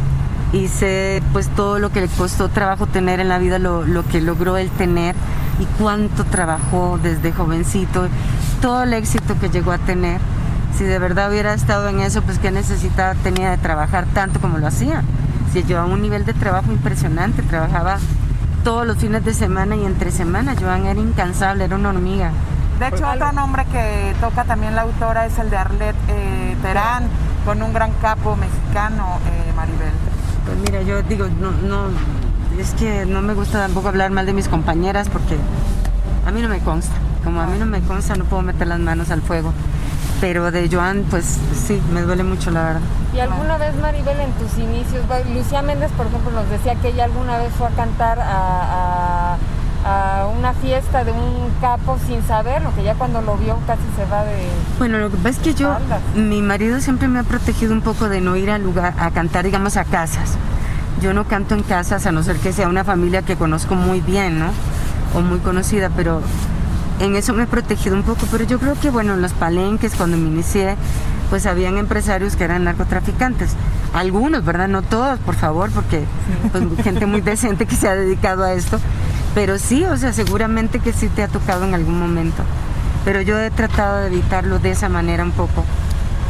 y 0.54 0.68
sé 0.68 1.22
pues 1.34 1.50
todo 1.50 1.80
lo 1.80 1.92
que 1.92 2.02
le 2.02 2.08
costó 2.08 2.50
trabajo 2.50 2.88
tener 2.88 3.20
en 3.20 3.28
la 3.28 3.38
vida, 3.38 3.60
lo, 3.60 3.84
lo 3.84 4.06
que 4.06 4.22
logró 4.22 4.58
él 4.58 4.70
tener 4.70 5.16
y 5.60 5.66
cuánto 5.82 6.24
trabajó 6.26 7.00
desde 7.02 7.32
jovencito, 7.32 8.08
todo 8.62 8.84
el 8.84 8.94
éxito 8.94 9.40
que 9.40 9.50
llegó 9.50 9.72
a 9.72 9.78
tener. 9.78 10.20
Si 10.78 10.84
de 10.84 11.00
verdad 11.00 11.32
hubiera 11.32 11.54
estado 11.54 11.88
en 11.90 12.00
eso, 12.00 12.22
pues 12.22 12.40
qué 12.40 12.52
necesidad 12.52 13.16
tenía 13.24 13.50
de 13.50 13.58
trabajar 13.58 14.06
tanto 14.14 14.40
como 14.40 14.58
lo 14.58 14.68
hacía. 14.68 15.04
Si 15.52 15.64
llevaba 15.64 15.88
un 15.88 16.02
nivel 16.02 16.26
de 16.26 16.34
trabajo 16.34 16.72
impresionante, 16.72 17.42
trabajaba 17.42 17.98
todos 18.64 18.86
los 18.86 18.98
fines 18.98 19.24
de 19.26 19.34
semana 19.34 19.76
y 19.76 19.86
entre 19.86 20.12
semanas. 20.12 20.58
Joan 20.62 20.86
era 20.86 21.00
incansable, 21.00 21.66
era 21.66 21.76
una 21.76 21.90
hormiga. 21.90 22.32
De 22.80 22.90
hecho, 22.90 23.08
otro 23.10 23.32
nombre 23.32 23.66
que 23.72 24.14
toca 24.22 24.44
también 24.44 24.76
la 24.76 24.84
autora 24.84 25.26
es 25.26 25.40
el 25.40 25.50
de 25.50 25.58
Arlet 25.58 25.96
eh, 26.10 26.56
Terán, 26.62 27.06
con 27.44 27.64
un 27.64 27.74
gran 27.74 27.92
capo 27.94 28.36
mexicano, 28.36 29.18
eh, 29.26 29.54
Maribel. 29.56 29.94
Pues 30.46 30.58
mira, 30.60 30.84
yo 30.84 31.02
digo, 31.02 31.28
no, 31.40 31.52
no, 31.68 31.88
es 32.60 32.74
que 32.74 33.06
no 33.06 33.22
me 33.22 33.34
gusta 33.34 33.60
tampoco 33.60 33.90
hablar 33.90 34.12
mal 34.12 34.26
de 34.26 34.34
mis 34.34 34.48
compañeras 34.48 35.10
porque 35.10 35.38
a 36.26 36.32
mí 36.32 36.42
no 36.42 36.50
me 36.50 36.60
consta. 36.60 36.94
Como 37.24 37.42
a 37.42 37.48
mí 37.48 37.58
no 37.60 37.66
me 37.66 37.82
consta, 37.82 38.16
no 38.16 38.26
puedo 38.26 38.42
meter 38.42 38.68
las 38.68 38.80
manos 38.80 39.12
al 39.12 39.22
fuego. 39.22 39.54
Pero 40.22 40.50
de 40.50 40.68
Joan, 40.72 41.06
pues 41.10 41.38
sí, 41.54 41.80
me 41.94 42.02
duele 42.02 42.24
mucho, 42.24 42.50
la 42.50 42.64
verdad. 42.64 42.82
¿Y 43.14 43.20
alguna 43.20 43.58
vez, 43.58 43.76
Maribel, 43.76 44.20
en 44.20 44.32
tus 44.34 44.58
inicios, 44.58 45.04
Lucía 45.34 45.62
Méndez, 45.62 45.92
por 45.92 46.08
ejemplo, 46.08 46.32
nos 46.32 46.50
decía 46.50 46.76
que 46.76 46.90
ella 46.90 47.06
alguna 47.06 47.38
vez 47.38 47.52
fue 47.58 47.68
a 47.68 47.72
cantar 47.72 48.20
a, 48.20 49.36
a, 49.86 50.22
a 50.22 50.28
una 50.28 50.54
fiesta 50.54 51.04
de 51.04 51.12
un 51.12 51.52
capo 51.62 51.98
sin 52.08 52.24
saberlo, 52.26 52.74
que 52.76 52.84
ya 52.84 52.96
cuando 52.96 53.22
lo 53.22 53.38
vio 53.38 53.58
casi 53.68 53.84
se 53.96 54.06
va 54.12 54.24
de... 54.24 54.48
Bueno, 54.80 54.98
lo 54.98 55.12
que 55.12 55.18
pasa 55.18 55.30
es 55.30 55.40
que 55.40 55.54
yo, 55.54 55.76
mi 56.16 56.42
marido 56.42 56.80
siempre 56.80 57.08
me 57.08 57.20
ha 57.20 57.24
protegido 57.24 57.74
un 57.74 57.82
poco 57.82 58.10
de 58.10 58.20
no 58.22 58.36
ir 58.36 58.50
a 58.50 58.58
lugar, 58.58 58.96
a 59.00 59.12
cantar, 59.12 59.46
digamos, 59.46 59.78
a 59.78 59.84
casas. 59.84 60.36
Yo 61.02 61.14
no 61.14 61.26
canto 61.26 61.56
en 61.56 61.64
casas 61.64 62.06
a 62.06 62.12
no 62.12 62.24
ser 62.24 62.38
que 62.38 62.54
sea 62.54 62.68
una 62.68 62.84
familia 62.84 63.22
que 63.22 63.36
conozco 63.36 63.76
muy 63.76 64.02
bien, 64.02 64.40
¿no? 64.40 64.52
O 65.14 65.22
muy 65.22 65.40
conocida, 65.40 65.90
pero 65.96 66.22
en 67.00 67.16
eso 67.16 67.34
me 67.34 67.44
he 67.44 67.48
protegido 67.48 67.96
un 67.96 68.04
poco, 68.04 68.28
pero 68.32 68.44
yo 68.44 68.60
creo 68.60 68.74
que, 68.80 68.90
bueno, 68.90 69.14
en 69.14 69.22
los 69.22 69.34
palenques, 69.34 69.94
cuando 69.96 70.18
me 70.18 70.28
inicié, 70.28 70.76
pues 71.30 71.46
habían 71.46 71.78
empresarios 71.78 72.36
que 72.36 72.44
eran 72.44 72.64
narcotraficantes. 72.64 73.52
Algunos, 73.94 74.44
¿verdad? 74.44 74.68
No 74.68 74.82
todos, 74.82 75.20
por 75.20 75.36
favor, 75.36 75.70
porque 75.72 76.04
pues, 76.52 76.64
gente 76.84 77.06
muy 77.06 77.22
decente 77.22 77.66
que 77.66 77.76
se 77.76 77.88
ha 77.88 77.96
dedicado 77.96 78.44
a 78.44 78.54
esto. 78.54 78.80
Pero 79.36 79.60
sí, 79.60 79.86
o 79.86 79.96
sea, 79.98 80.14
seguramente 80.14 80.80
que 80.80 80.94
sí 80.94 81.10
te 81.10 81.22
ha 81.22 81.28
tocado 81.28 81.66
en 81.66 81.76
algún 81.76 82.00
momento. 82.00 82.44
Pero 83.06 83.22
yo 83.22 83.40
he 83.40 83.52
tratado 83.52 83.98
de 83.98 84.08
evitarlo 84.08 84.58
de 84.58 84.72
esa 84.72 84.90
manera 84.90 85.24
un 85.24 85.32
poco. 85.32 85.64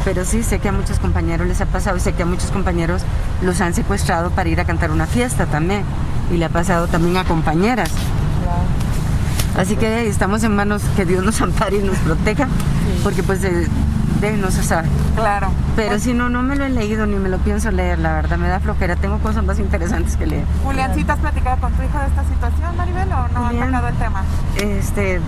Pero 0.08 0.24
sí, 0.24 0.42
sé 0.42 0.58
que 0.58 0.70
a 0.70 0.72
muchos 0.72 0.98
compañeros 1.00 1.46
les 1.46 1.60
ha 1.60 1.66
pasado 1.66 1.98
y 1.98 2.00
sé 2.00 2.14
que 2.14 2.22
a 2.22 2.26
muchos 2.26 2.50
compañeros 2.50 3.02
los 3.42 3.60
han 3.60 3.74
secuestrado 3.74 4.30
para 4.30 4.48
ir 4.48 4.58
a 4.58 4.64
cantar 4.64 4.90
una 4.90 5.06
fiesta 5.06 5.44
también. 5.44 5.84
Y 6.32 6.38
le 6.38 6.46
ha 6.46 6.48
pasado 6.48 6.86
también 6.86 7.18
a 7.18 7.24
compañeras. 7.24 7.90
Así 9.58 9.76
que 9.76 10.08
estamos 10.08 10.42
en 10.44 10.56
manos 10.56 10.80
que 10.96 11.04
Dios 11.04 11.22
nos 11.22 11.38
ampare 11.42 11.76
y 11.76 11.82
nos 11.82 11.98
proteja, 11.98 12.48
porque 13.04 13.22
pues 13.22 13.42
de, 13.42 13.68
de 14.22 14.32
no 14.38 14.50
se 14.50 14.62
sabe. 14.62 14.88
Claro. 15.14 15.50
Pero 15.76 15.98
si 15.98 16.14
no, 16.14 16.30
no 16.30 16.42
me 16.42 16.56
lo 16.56 16.64
he 16.64 16.70
leído 16.70 17.04
ni 17.04 17.16
me 17.16 17.28
lo 17.28 17.36
pienso 17.36 17.70
leer, 17.70 17.98
la 17.98 18.14
verdad, 18.14 18.38
me 18.38 18.48
da 18.48 18.60
flojera. 18.60 18.96
Tengo 18.96 19.18
cosas 19.18 19.44
más 19.44 19.58
interesantes 19.58 20.16
que 20.16 20.24
leer. 20.24 20.44
Juliancita, 20.64 21.12
¿has 21.12 21.18
platicado 21.18 21.58
con 21.58 21.70
tu 21.74 21.82
hijo 21.82 21.98
de 21.98 22.06
esta 22.06 22.24
situación, 22.24 22.74
Maribel, 22.78 23.12
o 23.12 23.28
no 23.28 23.46
Julián, 23.48 23.74
has 23.74 23.82
tocado 23.82 23.88
el 23.88 23.94
tema? 23.96 24.24
Este, 24.56 25.20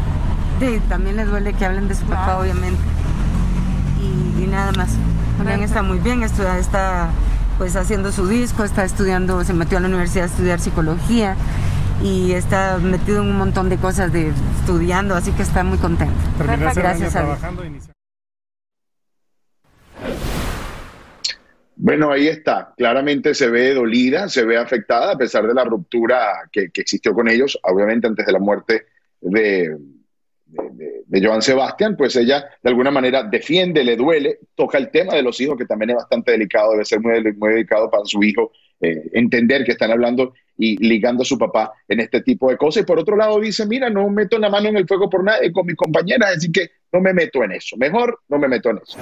de, 0.59 0.81
también 0.89 1.17
les 1.17 1.29
duele 1.29 1.53
que 1.53 1.67
hablen 1.67 1.87
de 1.87 1.95
su 1.95 2.07
papá, 2.07 2.39
obviamente. 2.39 2.81
Nada 4.51 4.73
más. 4.73 4.91
Julián 5.39 5.63
está 5.63 5.83
muy 5.83 5.99
bien, 5.99 6.23
está, 6.23 6.59
está 6.59 7.11
pues 7.57 7.77
haciendo 7.77 8.11
su 8.11 8.27
disco, 8.27 8.65
está 8.65 8.85
estudiando, 8.85 9.45
se 9.45 9.53
metió 9.53 9.79
a 9.79 9.81
la 9.81 9.89
universidad 9.89 10.25
a 10.25 10.29
estudiar 10.29 10.61
psicología 10.61 11.37
y 12.03 12.33
está 12.33 12.79
metido 12.79 13.23
en 13.23 13.29
un 13.29 13.39
montón 13.39 13.69
de 13.69 13.77
cosas 13.77 14.13
de 14.13 14.33
estudiando, 14.59 15.15
así 15.15 15.33
que 15.33 15.43
está 15.43 15.63
muy 15.63 15.79
contento. 15.79 16.15
Gracias 16.39 17.17
a 17.17 17.25
Dios. 17.25 17.39
Bueno, 21.77 22.11
ahí 22.11 22.29
está. 22.29 22.75
Claramente 22.77 23.35
se 23.35 23.49
ve 23.49 23.73
dolida, 23.73 24.29
se 24.29 24.45
ve 24.45 24.59
afectada 24.59 25.13
a 25.13 25.17
pesar 25.17 25.47
de 25.47 25.55
la 25.55 25.65
ruptura 25.65 26.49
que, 26.53 26.71
que 26.71 26.83
existió 26.83 27.15
con 27.15 27.29
ellos, 27.29 27.59
obviamente 27.63 28.07
antes 28.07 28.27
de 28.27 28.33
la 28.33 28.39
muerte 28.39 28.87
de, 29.21 29.77
de, 30.51 31.03
de, 31.07 31.27
Joan 31.27 31.43
Sebastián, 31.43 31.97
pues 31.97 32.17
ella 32.17 32.45
de 32.63 32.71
alguna 32.71 32.91
manera 32.91 33.23
defiende, 33.23 33.85
le 33.85 33.97
duele, 33.97 34.39
toca 34.55 34.79
el 34.79 34.91
tema 34.91 35.15
de 35.15 35.23
los 35.23 35.41
hijos, 35.41 35.57
que 35.57 35.67
también 35.67 35.91
es 35.91 35.97
bastante 35.97 36.33
delicado, 36.33 36.73
debe 36.73 36.85
ser 36.85 37.01
muy, 37.01 37.21
muy 37.35 37.51
delicado 37.51 37.91
para 37.91 38.05
su 38.05 38.23
hijo 38.23 38.53
eh, 38.81 39.11
entender 39.13 39.63
que 39.65 39.73
están 39.73 39.91
hablando 39.91 40.33
y 40.57 40.77
ligando 40.77 41.23
a 41.23 41.27
su 41.27 41.39
papá 41.39 41.73
en 41.87 42.01
este 42.01 42.23
tipo 42.23 42.51
de 42.51 42.57
cosas. 42.57 42.83
Y 42.83 42.87
por 42.87 42.99
otro 42.99 43.17
lado 43.17 43.39
dice, 43.41 43.67
mira, 43.67 43.91
no 43.91 44.09
meto 44.09 44.39
la 44.39 44.49
mano 44.49 44.69
en 44.69 44.77
el 44.77 44.87
fuego 44.87 45.09
por 45.09 45.23
nadie 45.23 45.53
con 45.53 45.67
mis 45.67 45.77
compañeras, 45.77 46.37
así 46.37 46.51
que 46.51 46.71
no 46.93 47.01
me 47.01 47.13
meto 47.13 47.45
en 47.45 47.53
eso. 47.53 47.77
Mejor 47.77 48.21
no 48.29 48.39
me 48.39 48.49
meto 48.49 48.71
en 48.71 48.79
eso. 48.79 48.99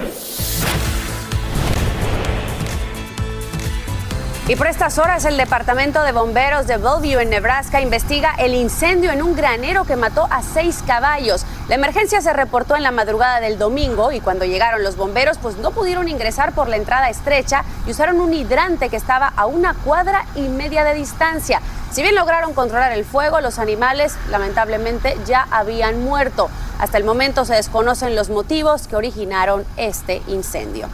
Y 4.49 4.57
por 4.57 4.67
estas 4.67 4.97
horas 4.97 5.27
el 5.27 5.37
Departamento 5.37 6.03
de 6.03 6.13
Bomberos 6.13 6.67
de 6.67 6.79
Bellevue 6.79 7.21
en 7.21 7.29
Nebraska 7.29 7.83
investiga 7.83 8.35
el 8.39 8.55
incendio 8.55 9.13
en 9.13 9.23
un 9.23 9.37
granero 9.37 9.85
que 9.85 9.95
mató 9.95 10.27
a 10.31 10.43
seis 10.43 10.83
caballos. 10.87 11.45
La 11.69 11.75
emergencia 11.75 12.23
se 12.23 12.33
reportó 12.33 12.75
en 12.75 12.83
la 12.83 12.91
madrugada 12.91 13.41
del 13.41 13.59
domingo 13.59 14.11
y 14.11 14.21
cuando 14.21 14.47
llegaron 14.47 14.83
los 14.83 14.97
bomberos 14.97 15.37
pues 15.37 15.59
no 15.59 15.73
pudieron 15.73 16.09
ingresar 16.09 16.53
por 16.53 16.71
la 16.71 16.79
entrada 16.79 17.11
estrecha 17.11 17.63
y 17.87 17.91
usaron 17.91 18.23
un 18.23 18.33
hidrante 18.33 18.89
que 18.89 18.97
estaba 18.97 19.35
a 19.37 19.45
una 19.45 19.75
cuadra 19.75 20.25
y 20.35 20.49
media 20.49 20.83
de 20.83 20.95
distancia. 20.95 21.61
Si 21.93 22.01
bien 22.01 22.15
lograron 22.15 22.55
controlar 22.55 22.93
el 22.93 23.05
fuego, 23.05 23.43
los 23.43 23.59
animales 23.59 24.17
lamentablemente 24.31 25.19
ya 25.27 25.47
habían 25.51 26.03
muerto. 26.03 26.49
Hasta 26.79 26.97
el 26.97 27.05
momento 27.05 27.45
se 27.45 27.53
desconocen 27.53 28.17
los 28.17 28.31
motivos 28.31 28.89
que 28.89 28.97
originaron 28.97 29.67
este 29.77 30.23
incendio. 30.27 30.89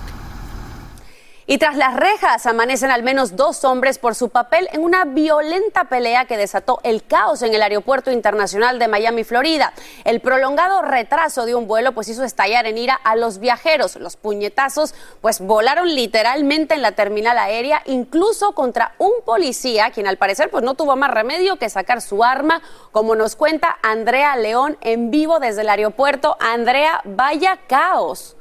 Y 1.46 1.58
tras 1.58 1.76
las 1.76 1.94
rejas 1.94 2.46
amanecen 2.46 2.90
al 2.90 3.02
menos 3.02 3.36
dos 3.36 3.64
hombres 3.64 3.98
por 3.98 4.14
su 4.14 4.30
papel 4.30 4.66
en 4.72 4.82
una 4.82 5.04
violenta 5.04 5.84
pelea 5.84 6.24
que 6.24 6.38
desató 6.38 6.80
el 6.84 7.04
caos 7.04 7.42
en 7.42 7.54
el 7.54 7.60
aeropuerto 7.60 8.10
internacional 8.10 8.78
de 8.78 8.88
Miami, 8.88 9.24
Florida. 9.24 9.74
El 10.04 10.20
prolongado 10.20 10.80
retraso 10.80 11.44
de 11.44 11.54
un 11.54 11.66
vuelo 11.66 11.92
pues 11.92 12.08
hizo 12.08 12.24
estallar 12.24 12.64
en 12.64 12.78
ira 12.78 12.94
a 12.94 13.14
los 13.14 13.40
viajeros. 13.40 13.96
Los 13.96 14.16
puñetazos 14.16 14.94
pues 15.20 15.40
volaron 15.40 15.94
literalmente 15.94 16.74
en 16.74 16.80
la 16.80 16.92
terminal 16.92 17.36
aérea, 17.36 17.82
incluso 17.84 18.52
contra 18.52 18.94
un 18.96 19.12
policía, 19.26 19.90
quien 19.90 20.06
al 20.06 20.16
parecer 20.16 20.50
pues 20.50 20.64
no 20.64 20.72
tuvo 20.72 20.96
más 20.96 21.10
remedio 21.10 21.56
que 21.56 21.68
sacar 21.68 22.00
su 22.00 22.24
arma, 22.24 22.62
como 22.90 23.16
nos 23.16 23.36
cuenta 23.36 23.76
Andrea 23.82 24.34
León 24.36 24.78
en 24.80 25.10
vivo 25.10 25.40
desde 25.40 25.60
el 25.60 25.68
aeropuerto. 25.68 26.38
Andrea, 26.40 27.02
vaya 27.04 27.58
caos. 27.66 28.34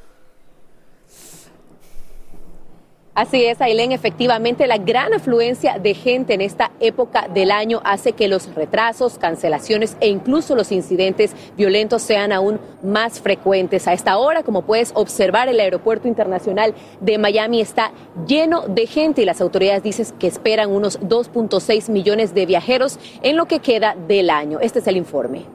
Así 3.16 3.46
es, 3.46 3.62
Ailén, 3.62 3.92
efectivamente 3.92 4.66
la 4.66 4.80
gran 4.80 5.14
afluencia 5.14 5.78
de 5.78 5.94
gente 5.94 6.34
en 6.34 6.42
esta 6.42 6.72
época 6.80 7.28
del 7.28 7.52
año 7.52 7.80
hace 7.86 8.14
que 8.14 8.28
los 8.28 8.56
retrasos, 8.56 9.20
cancelaciones 9.20 9.98
e 10.00 10.08
incluso 10.08 10.56
los 10.56 10.72
incidentes 10.72 11.36
violentos 11.56 12.02
sean 12.02 12.32
aún 12.32 12.60
más 12.82 13.22
frecuentes. 13.22 13.88
A 13.88 13.94
esta 13.94 14.18
hora, 14.18 14.42
como 14.42 14.64
puedes 14.64 14.94
observar, 14.96 15.48
el 15.48 15.60
aeropuerto 15.60 16.08
internacional 16.08 16.74
de 17.02 17.20
Miami 17.20 17.62
está 17.62 17.92
lleno 18.26 18.62
de 18.62 18.88
gente 18.88 19.22
y 19.22 19.26
las 19.26 19.42
autoridades 19.42 19.84
dicen 19.84 20.08
que 20.18 20.26
esperan 20.26 20.72
unos 20.72 21.00
2.6 21.00 21.92
millones 21.92 22.34
de 22.34 22.48
viajeros 22.48 22.98
en 23.22 23.38
lo 23.38 23.46
que 23.46 23.60
queda 23.60 23.96
del 24.08 24.32
año. 24.32 24.60
Este 24.60 24.80
es 24.80 24.88
el 24.88 24.98
informe. 24.98 25.46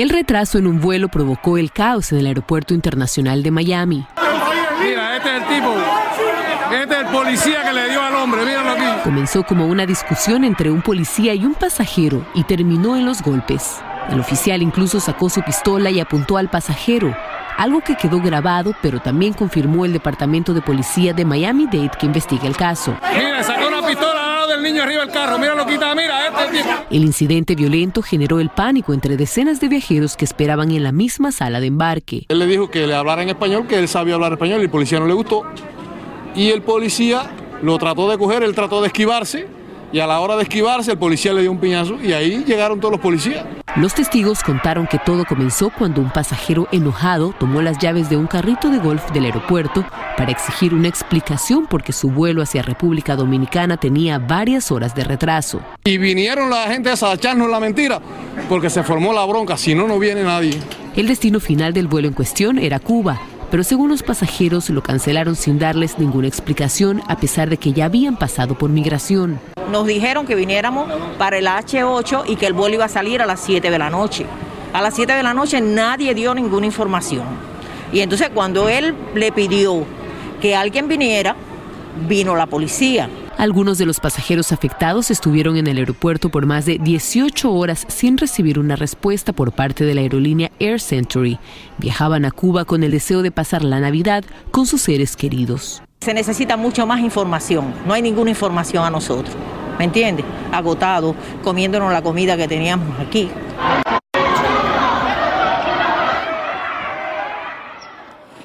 El 0.00 0.08
retraso 0.08 0.56
en 0.56 0.66
un 0.66 0.80
vuelo 0.80 1.08
provocó 1.08 1.58
el 1.58 1.72
caos 1.72 2.10
en 2.10 2.20
el 2.20 2.26
aeropuerto 2.26 2.72
internacional 2.72 3.42
de 3.42 3.50
Miami. 3.50 4.06
Mira, 4.82 5.18
este 5.18 5.28
es 5.28 5.42
el 5.42 5.48
tipo, 5.48 5.74
este 6.72 6.94
es 6.94 7.00
el 7.00 7.06
policía 7.08 7.62
que 7.64 7.72
le 7.74 7.90
dio 7.90 8.02
al 8.02 8.14
hombre, 8.14 8.46
míralo 8.46 8.70
aquí. 8.70 9.02
Comenzó 9.04 9.42
como 9.42 9.66
una 9.66 9.84
discusión 9.84 10.44
entre 10.44 10.70
un 10.70 10.80
policía 10.80 11.34
y 11.34 11.44
un 11.44 11.52
pasajero 11.52 12.24
y 12.32 12.44
terminó 12.44 12.96
en 12.96 13.04
los 13.04 13.20
golpes. 13.20 13.82
El 14.08 14.20
oficial 14.20 14.62
incluso 14.62 15.00
sacó 15.00 15.28
su 15.28 15.42
pistola 15.42 15.90
y 15.90 16.00
apuntó 16.00 16.38
al 16.38 16.48
pasajero, 16.48 17.14
algo 17.58 17.82
que 17.82 17.96
quedó 17.96 18.22
grabado, 18.22 18.74
pero 18.80 19.00
también 19.00 19.34
confirmó 19.34 19.84
el 19.84 19.92
Departamento 19.92 20.54
de 20.54 20.62
Policía 20.62 21.12
de 21.12 21.26
Miami-Dade 21.26 21.90
que 22.00 22.06
investiga 22.06 22.46
el 22.46 22.56
caso. 22.56 22.96
Mira, 23.14 23.42
sacó 23.42 23.68
una 23.68 23.86
pistola 23.86 24.29
del 24.50 24.62
niño 24.62 24.82
arriba 24.82 25.04
del 25.04 25.12
carro, 25.12 25.38
mira 25.38 25.54
lo 25.54 25.66
quita, 25.66 25.94
mira, 25.94 26.26
este 26.26 26.40
es 26.40 26.50
el 26.50 26.56
tipo. 26.56 26.84
El 26.90 27.04
incidente 27.04 27.54
violento 27.54 28.02
generó 28.02 28.40
el 28.40 28.50
pánico 28.50 28.92
entre 28.92 29.16
decenas 29.16 29.60
de 29.60 29.68
viajeros 29.68 30.16
que 30.16 30.24
esperaban 30.24 30.70
en 30.72 30.82
la 30.82 30.92
misma 30.92 31.32
sala 31.32 31.60
de 31.60 31.66
embarque. 31.66 32.26
Él 32.28 32.38
le 32.38 32.46
dijo 32.46 32.70
que 32.70 32.86
le 32.86 32.94
hablara 32.94 33.22
en 33.22 33.28
español, 33.28 33.66
que 33.66 33.78
él 33.78 33.88
sabía 33.88 34.14
hablar 34.14 34.32
español 34.32 34.60
y 34.60 34.64
el 34.64 34.70
policía 34.70 35.00
no 35.00 35.06
le 35.06 35.14
gustó. 35.14 35.44
Y 36.34 36.50
el 36.50 36.62
policía 36.62 37.30
lo 37.62 37.78
trató 37.78 38.10
de 38.10 38.18
coger, 38.18 38.42
él 38.42 38.54
trató 38.54 38.80
de 38.80 38.88
esquivarse 38.88 39.46
y 39.92 40.00
a 40.00 40.06
la 40.06 40.20
hora 40.20 40.36
de 40.36 40.42
esquivarse 40.44 40.92
el 40.92 40.98
policía 40.98 41.32
le 41.32 41.42
dio 41.42 41.52
un 41.52 41.58
piñazo 41.58 41.98
y 42.02 42.12
ahí 42.12 42.44
llegaron 42.44 42.80
todos 42.80 42.92
los 42.92 43.00
policías. 43.00 43.44
Los 43.76 43.94
testigos 43.94 44.42
contaron 44.42 44.86
que 44.86 44.98
todo 44.98 45.24
comenzó 45.24 45.70
cuando 45.70 46.00
un 46.00 46.10
pasajero 46.10 46.68
enojado 46.72 47.34
tomó 47.38 47.62
las 47.62 47.78
llaves 47.78 48.10
de 48.10 48.16
un 48.16 48.26
carrito 48.26 48.68
de 48.68 48.78
golf 48.78 49.10
del 49.12 49.26
aeropuerto 49.26 49.84
para 50.16 50.32
exigir 50.32 50.74
una 50.74 50.88
explicación 50.88 51.66
porque 51.66 51.92
su 51.92 52.10
vuelo 52.10 52.42
hacia 52.42 52.62
República 52.62 53.16
Dominicana 53.16 53.76
tenía 53.76 54.18
varias 54.18 54.70
horas 54.72 54.94
de 54.94 55.04
retraso. 55.04 55.60
Y 55.84 55.98
vinieron 55.98 56.50
la 56.50 56.68
gente 56.68 56.90
a 56.90 57.12
echarnos 57.14 57.50
la 57.50 57.60
mentira 57.60 58.00
porque 58.48 58.70
se 58.70 58.82
formó 58.82 59.12
la 59.12 59.24
bronca, 59.24 59.56
si 59.56 59.74
no, 59.74 59.86
no 59.86 59.98
viene 59.98 60.24
nadie. 60.24 60.58
El 60.96 61.06
destino 61.06 61.38
final 61.38 61.72
del 61.72 61.86
vuelo 61.86 62.08
en 62.08 62.14
cuestión 62.14 62.58
era 62.58 62.80
Cuba, 62.80 63.20
pero 63.50 63.64
según 63.64 63.88
los 63.88 64.02
pasajeros 64.02 64.70
lo 64.70 64.82
cancelaron 64.82 65.36
sin 65.36 65.58
darles 65.58 65.98
ninguna 65.98 66.28
explicación 66.28 67.02
a 67.08 67.16
pesar 67.16 67.50
de 67.50 67.56
que 67.56 67.72
ya 67.72 67.86
habían 67.86 68.16
pasado 68.16 68.56
por 68.56 68.70
migración. 68.70 69.40
Nos 69.70 69.86
dijeron 69.86 70.26
que 70.26 70.34
viniéramos 70.34 70.90
para 71.18 71.38
el 71.38 71.46
H8 71.46 72.24
y 72.26 72.36
que 72.36 72.46
el 72.46 72.52
vuelo 72.52 72.76
iba 72.76 72.84
a 72.84 72.88
salir 72.88 73.20
a 73.22 73.26
las 73.26 73.40
7 73.40 73.70
de 73.70 73.78
la 73.78 73.90
noche. 73.90 74.26
A 74.72 74.80
las 74.80 74.94
7 74.94 75.12
de 75.12 75.22
la 75.22 75.34
noche 75.34 75.60
nadie 75.60 76.14
dio 76.14 76.34
ninguna 76.34 76.66
información. 76.66 77.24
Y 77.92 78.00
entonces 78.00 78.30
cuando 78.32 78.68
él 78.68 78.94
le 79.14 79.32
pidió 79.32 79.84
que 80.40 80.54
alguien 80.54 80.88
viniera, 80.88 81.34
vino 82.08 82.36
la 82.36 82.46
policía. 82.46 83.08
Algunos 83.40 83.78
de 83.78 83.86
los 83.86 84.00
pasajeros 84.00 84.52
afectados 84.52 85.10
estuvieron 85.10 85.56
en 85.56 85.66
el 85.66 85.78
aeropuerto 85.78 86.28
por 86.28 86.44
más 86.44 86.66
de 86.66 86.76
18 86.76 87.50
horas 87.50 87.86
sin 87.88 88.18
recibir 88.18 88.58
una 88.58 88.76
respuesta 88.76 89.32
por 89.32 89.52
parte 89.52 89.86
de 89.86 89.94
la 89.94 90.02
aerolínea 90.02 90.50
Air 90.58 90.78
Century. 90.78 91.38
Viajaban 91.78 92.26
a 92.26 92.32
Cuba 92.32 92.66
con 92.66 92.82
el 92.82 92.90
deseo 92.90 93.22
de 93.22 93.30
pasar 93.30 93.64
la 93.64 93.80
Navidad 93.80 94.24
con 94.50 94.66
sus 94.66 94.82
seres 94.82 95.16
queridos. 95.16 95.82
Se 96.02 96.12
necesita 96.12 96.58
mucho 96.58 96.86
más 96.86 97.00
información. 97.00 97.72
No 97.86 97.94
hay 97.94 98.02
ninguna 98.02 98.28
información 98.28 98.84
a 98.84 98.90
nosotros. 98.90 99.34
¿Me 99.78 99.86
entiendes? 99.86 100.26
Agotado, 100.52 101.14
comiéndonos 101.42 101.90
la 101.94 102.02
comida 102.02 102.36
que 102.36 102.46
teníamos 102.46 103.00
aquí. 103.00 103.30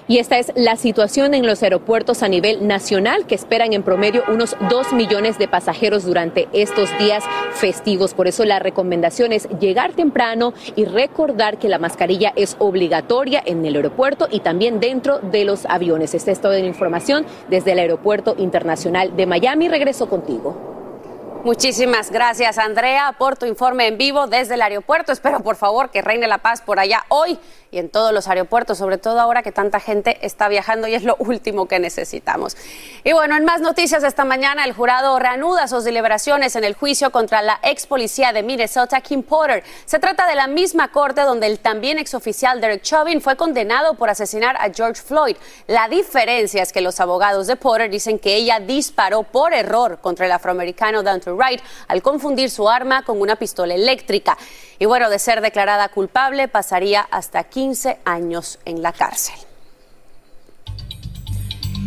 Y 0.08 0.20
esta 0.20 0.38
es 0.38 0.52
la 0.56 0.76
situación 0.76 1.34
en 1.34 1.48
los 1.48 1.64
aeropuertos 1.64 2.22
a 2.22 2.28
nivel 2.28 2.68
nacional, 2.68 3.26
que 3.26 3.34
esperan 3.34 3.74
en 3.74 3.82
promedio 3.82 4.24
unos 4.28 4.56
2 4.70 4.94
millones 4.94 5.40
de 5.40 5.48
pasajeros 5.48 6.06
durante 6.06 6.48
estos 6.54 6.96
días 7.00 7.24
festivos. 7.54 8.14
Por 8.14 8.28
eso 8.28 8.46
la 8.46 8.60
recomendación 8.60 9.32
es 9.32 9.50
llegar 9.60 9.94
temprano 9.94 10.54
y 10.76 10.86
recordar 10.86 11.58
que 11.58 11.70
la 11.70 11.80
mascarilla 11.80 12.34
es 12.36 12.56
obligatoria 12.60 13.42
en 13.44 13.66
el 13.66 13.76
aeropuerto 13.76 14.28
y 14.30 14.42
también 14.42 14.80
dentro 14.80 15.18
de 15.20 15.44
los 15.44 15.66
aviones. 15.66 16.14
Esta 16.14 16.32
es 16.32 16.40
toda 16.40 16.60
la 16.60 16.66
información 16.66 17.26
desde 17.50 17.72
el 17.72 17.80
Aeropuerto 17.80 18.36
Internacional 18.38 19.16
de 19.16 19.26
Miami. 19.26 19.70
Regreso 19.70 20.08
contigo. 20.08 20.75
Muchísimas 21.46 22.10
gracias, 22.10 22.58
Andrea, 22.58 23.14
por 23.20 23.38
tu 23.38 23.46
informe 23.46 23.86
en 23.86 24.00
vivo 24.00 24.26
desde 24.26 24.56
el 24.56 24.64
aeropuerto. 24.64 25.12
Espero, 25.12 25.42
por 25.42 25.56
favor, 25.56 25.92
que 25.92 26.02
reine 26.02 26.26
la 26.26 26.40
paz 26.40 26.64
por 26.64 26.80
allá 26.80 27.06
hoy 27.10 27.38
y 27.70 27.78
en 27.78 27.90
todos 27.90 28.12
los 28.14 28.28
aeropuertos, 28.28 28.80
sobre 28.80 28.98
todo 28.98 29.20
ahora 29.20 29.44
que 29.44 29.52
tanta 29.52 29.80
gente 29.80 30.18
está 30.26 30.48
viajando 30.48 30.88
y 30.88 30.96
es 30.96 31.04
lo 31.04 31.16
último 31.20 31.68
que 31.68 31.78
necesitamos. 31.78 32.58
Y 33.04 33.14
bueno, 33.14 33.38
en 33.38 33.46
más 33.46 33.62
noticias 33.62 34.04
esta 34.04 34.26
mañana, 34.26 34.66
el 34.66 34.74
jurado 34.74 35.20
reanuda 35.20 35.68
sus 35.68 35.84
deliberaciones 35.84 36.56
en 36.56 36.64
el 36.64 36.74
juicio 36.74 37.12
contra 37.12 37.44
la 37.44 37.60
ex 37.62 37.86
policía 37.86 38.34
de 38.34 38.42
Minnesota, 38.42 39.02
Kim 39.02 39.22
Porter. 39.22 39.64
Se 39.86 40.00
trata 40.00 40.26
de 40.26 40.34
la 40.34 40.48
misma 40.48 40.88
corte 40.88 41.22
donde 41.22 41.46
el 41.46 41.60
también 41.60 42.00
ex 42.00 42.16
oficial 42.16 42.60
Derek 42.60 42.82
Chauvin 42.82 43.22
fue 43.22 43.36
condenado 43.36 43.94
por 43.94 44.10
asesinar 44.10 44.56
a 44.58 44.72
George 44.74 45.00
Floyd. 45.00 45.36
La 45.68 45.90
diferencia 45.90 46.64
es 46.64 46.74
que 46.74 46.82
los 46.82 47.00
abogados 47.00 47.46
de 47.46 47.56
Porter 47.56 47.92
dicen 47.92 48.18
que 48.18 48.36
ella 48.36 48.60
disparó 48.60 49.22
por 49.22 49.54
error 49.54 50.00
contra 50.00 50.26
el 50.26 50.32
afroamericano 50.32 51.04
Dante 51.04 51.35
Wright 51.36 51.62
al 51.88 52.02
confundir 52.02 52.50
su 52.50 52.68
arma 52.70 53.04
con 53.04 53.22
una 53.22 53.36
pistola 53.36 53.74
eléctrica. 53.76 54.38
Y 54.80 54.86
bueno, 54.86 55.10
de 55.10 55.20
ser 55.20 55.42
declarada 55.42 55.90
culpable, 55.90 56.48
pasaría 56.48 57.02
hasta 57.02 57.44
15 57.44 58.00
años 58.06 58.60
en 58.66 58.82
la 58.82 58.92
cárcel. 58.92 59.36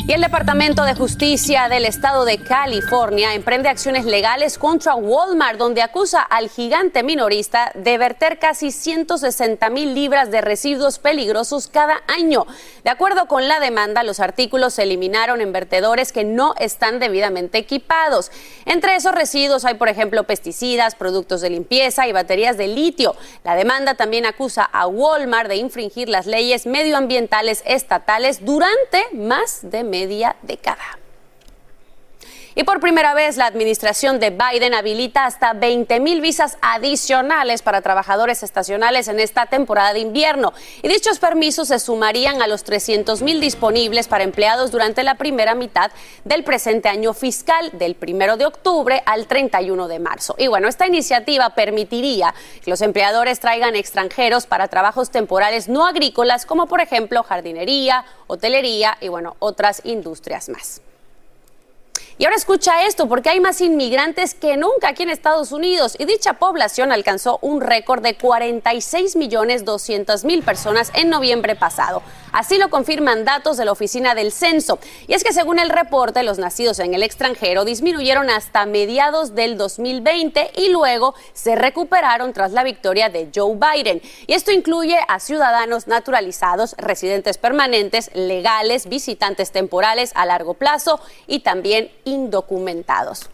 Y 0.07 0.13
el 0.13 0.23
Departamento 0.23 0.85
de 0.85 0.95
Justicia 0.95 1.69
del 1.69 1.85
Estado 1.85 2.25
de 2.25 2.39
California 2.39 3.35
emprende 3.35 3.69
acciones 3.69 4.07
legales 4.07 4.57
contra 4.57 4.95
Walmart, 4.95 5.59
donde 5.59 5.83
acusa 5.83 6.23
al 6.23 6.49
gigante 6.49 7.03
minorista 7.03 7.73
de 7.75 7.99
verter 7.99 8.39
casi 8.39 8.71
160 8.71 9.69
mil 9.69 9.95
libras 9.95 10.31
de 10.31 10.41
residuos 10.41 10.99
peligrosos 10.99 11.69
cada 11.69 12.03
año. 12.07 12.47
De 12.85 12.91
acuerdo 12.91 13.27
con 13.27 13.49
la 13.49 13.61
demanda, 13.61 14.03
los 14.03 14.19
artículos 14.21 14.75
se 14.75 14.85
eliminaron 14.85 15.43
en 15.43 15.53
vertedores 15.53 16.13
que 16.13 16.25
no 16.25 16.55
están 16.59 17.01
debidamente 17.01 17.59
equipados. 17.59 18.31
Entre 18.65 18.95
esos 18.97 19.15
residuos 19.15 19.67
hay, 19.67 19.75
por 19.75 19.89
ejemplo, 19.89 20.25
pesticidas, 20.25 20.95
productos 20.95 21.43
de 21.43 21.51
limpieza 21.51 22.09
y 22.09 22.13
baterías 22.13 22.57
de 22.57 22.69
litio. 22.69 23.15
La 23.45 23.57
demanda 23.57 23.95
también 23.95 24.25
acusa 24.25 24.65
a 24.65 24.87
Walmart 24.87 25.49
de 25.49 25.57
infringir 25.57 26.09
las 26.09 26.27
leyes 26.27 26.65
medioambientales 26.65 27.63
estatales 27.67 28.45
durante 28.47 29.05
más 29.13 29.61
de 29.63 29.88
media 29.89 30.37
década. 30.43 31.08
Y 32.59 32.65
por 32.65 32.81
primera 32.81 33.15
vez 33.15 33.37
la 33.37 33.47
administración 33.47 34.19
de 34.19 34.31
Biden 34.31 34.75
habilita 34.75 35.27
hasta 35.27 35.53
20 35.53 36.01
mil 36.01 36.21
visas 36.21 36.59
adicionales 36.61 37.63
para 37.63 37.83
trabajadores 37.83 38.43
estacionales 38.43 39.07
en 39.07 39.21
esta 39.21 39.47
temporada 39.47 39.93
de 39.93 40.01
invierno. 40.01 40.53
Y 40.83 40.89
dichos 40.89 41.21
permisos 41.21 41.69
se 41.69 41.79
sumarían 41.79 42.43
a 42.43 42.49
los 42.49 42.65
300 42.65 43.23
mil 43.23 43.41
disponibles 43.41 44.09
para 44.09 44.25
empleados 44.25 44.73
durante 44.73 45.05
la 45.05 45.15
primera 45.15 45.55
mitad 45.55 45.93
del 46.25 46.43
presente 46.43 46.89
año 46.89 47.15
fiscal, 47.15 47.71
del 47.75 47.95
primero 47.95 48.37
de 48.37 48.47
octubre 48.47 49.05
al 49.07 49.29
31 49.29 49.87
de 49.87 50.01
marzo. 50.01 50.35
Y 50.37 50.49
bueno, 50.49 50.67
esta 50.67 50.89
iniciativa 50.89 51.51
permitiría 51.51 52.35
que 52.65 52.71
los 52.71 52.81
empleadores 52.81 53.39
traigan 53.39 53.77
extranjeros 53.77 54.47
para 54.47 54.67
trabajos 54.67 55.11
temporales 55.11 55.69
no 55.69 55.87
agrícolas, 55.87 56.45
como 56.45 56.67
por 56.67 56.81
ejemplo 56.81 57.23
jardinería, 57.23 58.05
hotelería 58.27 58.99
y 59.01 59.07
bueno, 59.07 59.37
otras 59.39 59.81
industrias 59.85 60.49
más. 60.49 60.83
Y 62.21 62.25
ahora 62.25 62.37
escucha 62.37 62.85
esto, 62.85 63.09
porque 63.09 63.29
hay 63.29 63.39
más 63.39 63.61
inmigrantes 63.61 64.35
que 64.35 64.57
nunca 64.57 64.89
aquí 64.89 65.05
en 65.05 65.11
Estados 65.11 65.53
Unidos 65.53 65.95
y 66.01 66.05
dicha 66.05 66.33
población 66.33 66.91
alcanzó 66.91 67.39
un 67.43 67.61
récord 67.61 68.03
de 68.03 68.17
46 68.17 69.15
millones 69.15 69.65
200 69.65 70.25
mil 70.25 70.43
personas 70.43 70.91
en 70.95 71.11
noviembre 71.11 71.55
pasado. 71.55 72.03
Así 72.33 72.59
lo 72.59 72.71
confirman 72.71 73.25
datos 73.25 73.57
de 73.57 73.65
la 73.65 73.71
Oficina 73.71 74.17
del 74.17 74.33
Censo. 74.33 74.81
Y 75.07 75.15
es 75.15 75.23
que 75.23 75.33
según 75.33 75.61
el 75.61 75.71
reporte, 75.71 76.25
los 76.25 76.39
nacidos 76.39 76.81
en 76.81 76.93
el 76.93 77.05
extranjero 77.05 77.65
disminuyeron 77.65 78.31
hasta 78.31 78.67
mediados 78.67 79.37
del 79.37 79.57
2020 79.57 80.51
y 80.57 80.71
luego 80.71 81.15
se 81.33 81.55
recuperaron 81.55 82.33
tras 82.33 82.51
la 82.51 82.65
victoria 82.65 83.11
de 83.11 83.29
Joe 83.33 83.57
Biden. 83.57 84.03
Y 84.27 84.35
esto 84.35 84.51
incluye 84.51 84.99
a 85.07 85.21
ciudadanos 85.21 85.87
naturalizados, 85.87 86.75
residentes 86.79 87.39
permanentes, 87.39 88.11
legales, 88.15 88.89
visitantes 88.89 89.53
temporales 89.53 90.11
a 90.17 90.27
largo 90.27 90.55
plazo 90.55 91.01
y 91.29 91.41
también 91.41 91.91
indocumentados. 92.09 93.29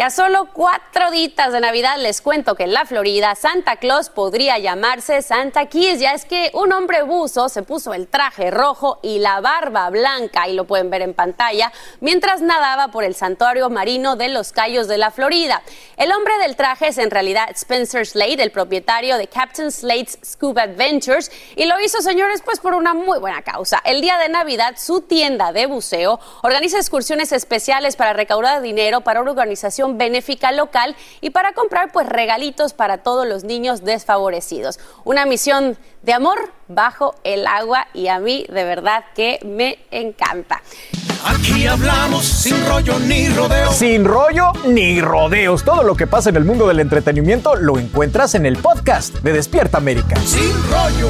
Y 0.00 0.04
a 0.04 0.10
solo 0.10 0.50
cuatro 0.52 1.10
ditas 1.10 1.52
de 1.52 1.58
Navidad 1.58 1.96
les 1.98 2.20
cuento 2.20 2.54
que 2.54 2.62
en 2.62 2.72
la 2.72 2.84
Florida 2.84 3.34
Santa 3.34 3.78
Claus 3.78 4.10
podría 4.10 4.56
llamarse 4.56 5.22
Santa 5.22 5.66
Kiss. 5.66 5.98
Ya 5.98 6.12
es 6.12 6.24
que 6.24 6.52
un 6.54 6.72
hombre 6.72 7.02
buzo 7.02 7.48
se 7.48 7.64
puso 7.64 7.92
el 7.94 8.06
traje 8.06 8.52
rojo 8.52 9.00
y 9.02 9.18
la 9.18 9.40
barba 9.40 9.90
blanca, 9.90 10.46
y 10.46 10.52
lo 10.52 10.66
pueden 10.66 10.88
ver 10.88 11.02
en 11.02 11.14
pantalla, 11.14 11.72
mientras 11.98 12.42
nadaba 12.42 12.92
por 12.92 13.02
el 13.02 13.16
santuario 13.16 13.70
marino 13.70 14.14
de 14.14 14.28
los 14.28 14.52
Cayos 14.52 14.86
de 14.86 14.98
la 14.98 15.10
Florida. 15.10 15.62
El 15.96 16.12
hombre 16.12 16.38
del 16.42 16.54
traje 16.54 16.86
es 16.86 16.98
en 16.98 17.10
realidad 17.10 17.48
Spencer 17.50 18.06
Slade, 18.06 18.40
el 18.40 18.52
propietario 18.52 19.16
de 19.18 19.26
Captain 19.26 19.72
Slade's 19.72 20.16
Scuba 20.24 20.62
Adventures, 20.62 21.32
y 21.56 21.64
lo 21.64 21.80
hizo, 21.80 22.02
señores, 22.02 22.40
pues 22.44 22.60
por 22.60 22.74
una 22.74 22.94
muy 22.94 23.18
buena 23.18 23.42
causa. 23.42 23.82
El 23.84 24.00
día 24.00 24.16
de 24.18 24.28
Navidad, 24.28 24.76
su 24.78 25.00
tienda 25.00 25.52
de 25.52 25.66
buceo 25.66 26.20
organiza 26.44 26.76
excursiones 26.76 27.32
especiales 27.32 27.96
para 27.96 28.12
recaudar 28.12 28.62
dinero 28.62 29.00
para 29.00 29.22
una 29.22 29.32
organización 29.32 29.87
benéfica 29.96 30.52
local 30.52 30.96
y 31.20 31.30
para 31.30 31.52
comprar 31.52 31.92
pues 31.92 32.06
regalitos 32.08 32.74
para 32.74 32.98
todos 32.98 33.26
los 33.26 33.44
niños 33.44 33.84
desfavorecidos. 33.84 34.78
Una 35.04 35.24
misión 35.24 35.78
de 36.02 36.12
amor 36.12 36.52
bajo 36.68 37.14
el 37.24 37.46
agua 37.46 37.86
y 37.94 38.08
a 38.08 38.18
mí 38.18 38.44
de 38.48 38.64
verdad 38.64 39.04
que 39.14 39.38
me 39.44 39.78
encanta. 39.90 40.62
Aquí 41.24 41.66
hablamos 41.66 42.24
sin 42.24 42.64
rollo 42.66 42.98
ni 43.00 43.28
rodeos. 43.28 43.76
Sin 43.76 44.04
rollo 44.04 44.52
ni 44.66 45.00
rodeos. 45.00 45.64
Todo 45.64 45.82
lo 45.82 45.96
que 45.96 46.06
pasa 46.06 46.30
en 46.30 46.36
el 46.36 46.44
mundo 46.44 46.68
del 46.68 46.80
entretenimiento 46.80 47.56
lo 47.56 47.78
encuentras 47.78 48.34
en 48.34 48.46
el 48.46 48.56
podcast 48.58 49.14
de 49.16 49.32
Despierta 49.32 49.78
América. 49.78 50.16
Sin 50.24 50.52
rollo. 50.70 51.08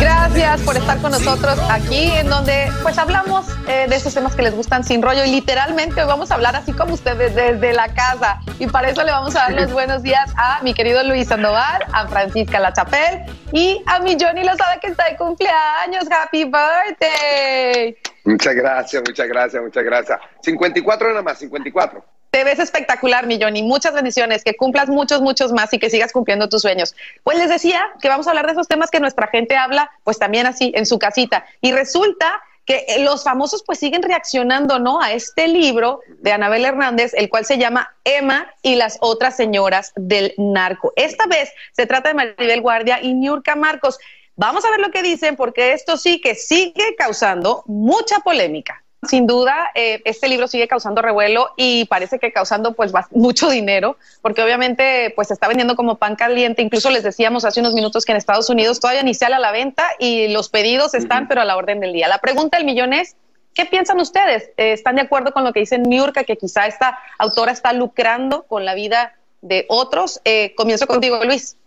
Gracias 0.00 0.60
por 0.62 0.76
estar 0.76 1.00
con 1.00 1.10
nosotros 1.10 1.58
aquí 1.70 2.10
en 2.10 2.28
donde 2.28 2.70
pues 2.82 2.96
hablamos 2.98 3.46
eh, 3.68 3.86
de 3.88 3.96
esos 3.96 4.14
temas 4.14 4.34
que 4.34 4.42
les 4.42 4.54
gustan 4.54 4.84
sin 4.84 5.02
rollo 5.02 5.24
y 5.24 5.30
literalmente 5.30 6.00
hoy 6.00 6.08
vamos 6.08 6.30
a 6.30 6.34
hablar 6.34 6.56
así 6.56 6.72
como 6.72 6.94
ustedes 6.94 7.34
desde 7.34 7.72
la 7.72 7.92
casa 7.92 8.40
y 8.58 8.66
para 8.66 8.90
eso 8.90 9.02
le 9.04 9.10
vamos 9.10 9.36
a 9.36 9.40
dar 9.40 9.52
los 9.52 9.72
buenos 9.72 10.02
días 10.02 10.32
a 10.36 10.60
mi 10.62 10.74
querido 10.74 11.02
Luis 11.02 11.28
Sandoval, 11.28 11.84
a 11.92 12.06
Francisca 12.08 12.58
Lachapel 12.58 13.24
y 13.52 13.82
a 13.86 14.00
mi 14.00 14.16
Johnny 14.20 14.44
Lozada 14.44 14.78
que 14.80 14.88
está 14.88 15.08
de 15.08 15.16
cumpleaños. 15.16 16.04
Happy 16.10 16.44
birthday. 16.44 17.96
Muchas 18.24 18.54
gracias, 18.54 19.02
muchas 19.06 19.28
gracias, 19.28 19.62
muchas 19.62 19.84
gracias. 19.84 20.20
54 20.42 21.08
nada 21.08 21.22
más, 21.22 21.38
54. 21.38 22.17
Te 22.30 22.44
ves 22.44 22.58
espectacular, 22.58 23.26
mi 23.26 23.40
Johnny. 23.40 23.62
Muchas 23.62 23.94
bendiciones, 23.94 24.44
que 24.44 24.54
cumplas 24.54 24.88
muchos, 24.88 25.22
muchos 25.22 25.52
más 25.52 25.72
y 25.72 25.78
que 25.78 25.88
sigas 25.88 26.12
cumpliendo 26.12 26.48
tus 26.48 26.62
sueños. 26.62 26.94
Pues 27.24 27.38
les 27.38 27.48
decía 27.48 27.82
que 28.00 28.08
vamos 28.08 28.26
a 28.26 28.30
hablar 28.30 28.46
de 28.46 28.52
esos 28.52 28.68
temas 28.68 28.90
que 28.90 29.00
nuestra 29.00 29.28
gente 29.28 29.56
habla, 29.56 29.90
pues 30.04 30.18
también 30.18 30.46
así 30.46 30.72
en 30.74 30.84
su 30.84 30.98
casita. 30.98 31.46
Y 31.60 31.72
resulta 31.72 32.42
que 32.68 32.84
eh, 32.86 33.02
los 33.02 33.24
famosos 33.24 33.62
pues 33.64 33.78
siguen 33.78 34.02
reaccionando, 34.02 34.78
¿no? 34.78 35.00
A 35.00 35.12
este 35.12 35.48
libro 35.48 36.00
de 36.18 36.32
Anabel 36.32 36.66
Hernández, 36.66 37.14
el 37.14 37.30
cual 37.30 37.46
se 37.46 37.56
llama 37.56 37.96
Emma 38.04 38.52
y 38.60 38.74
las 38.74 38.98
otras 39.00 39.34
señoras 39.36 39.92
del 39.96 40.34
narco. 40.36 40.92
Esta 40.94 41.26
vez 41.26 41.50
se 41.72 41.86
trata 41.86 42.10
de 42.10 42.14
Maribel 42.14 42.60
Guardia 42.60 43.00
y 43.00 43.14
Niurka 43.14 43.56
Marcos. 43.56 43.98
Vamos 44.36 44.66
a 44.66 44.70
ver 44.70 44.80
lo 44.80 44.90
que 44.90 45.02
dicen 45.02 45.34
porque 45.34 45.72
esto 45.72 45.96
sí 45.96 46.20
que 46.20 46.34
sigue 46.34 46.94
causando 46.98 47.62
mucha 47.66 48.18
polémica. 48.18 48.84
Sin 49.08 49.26
duda, 49.26 49.70
eh, 49.74 50.02
este 50.04 50.28
libro 50.28 50.48
sigue 50.48 50.68
causando 50.68 51.00
revuelo 51.00 51.50
y 51.56 51.86
parece 51.86 52.18
que 52.18 52.32
causando 52.32 52.74
pues 52.74 52.92
mucho 53.10 53.48
dinero, 53.48 53.96
porque 54.22 54.42
obviamente 54.42 55.12
pues 55.16 55.28
se 55.28 55.34
está 55.34 55.48
vendiendo 55.48 55.76
como 55.76 55.96
pan 55.96 56.14
caliente. 56.14 56.62
Incluso 56.62 56.90
les 56.90 57.02
decíamos 57.02 57.44
hace 57.44 57.60
unos 57.60 57.72
minutos 57.72 58.04
que 58.04 58.12
en 58.12 58.18
Estados 58.18 58.50
Unidos 58.50 58.80
todavía 58.80 59.02
ni 59.02 59.14
sale 59.14 59.34
a 59.34 59.38
la 59.38 59.50
venta 59.50 59.84
y 59.98 60.28
los 60.28 60.48
pedidos 60.48 60.94
están, 60.94 61.26
pero 61.26 61.40
a 61.40 61.44
la 61.44 61.56
orden 61.56 61.80
del 61.80 61.92
día. 61.92 62.08
La 62.08 62.18
pregunta 62.18 62.58
del 62.58 62.66
millón 62.66 62.92
es, 62.92 63.16
¿qué 63.54 63.66
piensan 63.66 63.98
ustedes? 64.00 64.50
Eh, 64.56 64.72
¿Están 64.72 64.96
de 64.96 65.02
acuerdo 65.02 65.32
con 65.32 65.44
lo 65.44 65.52
que 65.52 65.60
dice 65.60 65.78
Niurka, 65.78 66.24
que 66.24 66.36
quizá 66.36 66.66
esta 66.66 66.98
autora 67.18 67.52
está 67.52 67.72
lucrando 67.72 68.44
con 68.44 68.64
la 68.64 68.74
vida 68.74 69.16
de 69.40 69.66
otros? 69.68 70.20
Eh, 70.24 70.54
comienzo 70.54 70.86
contigo, 70.86 71.24
Luis. 71.24 71.57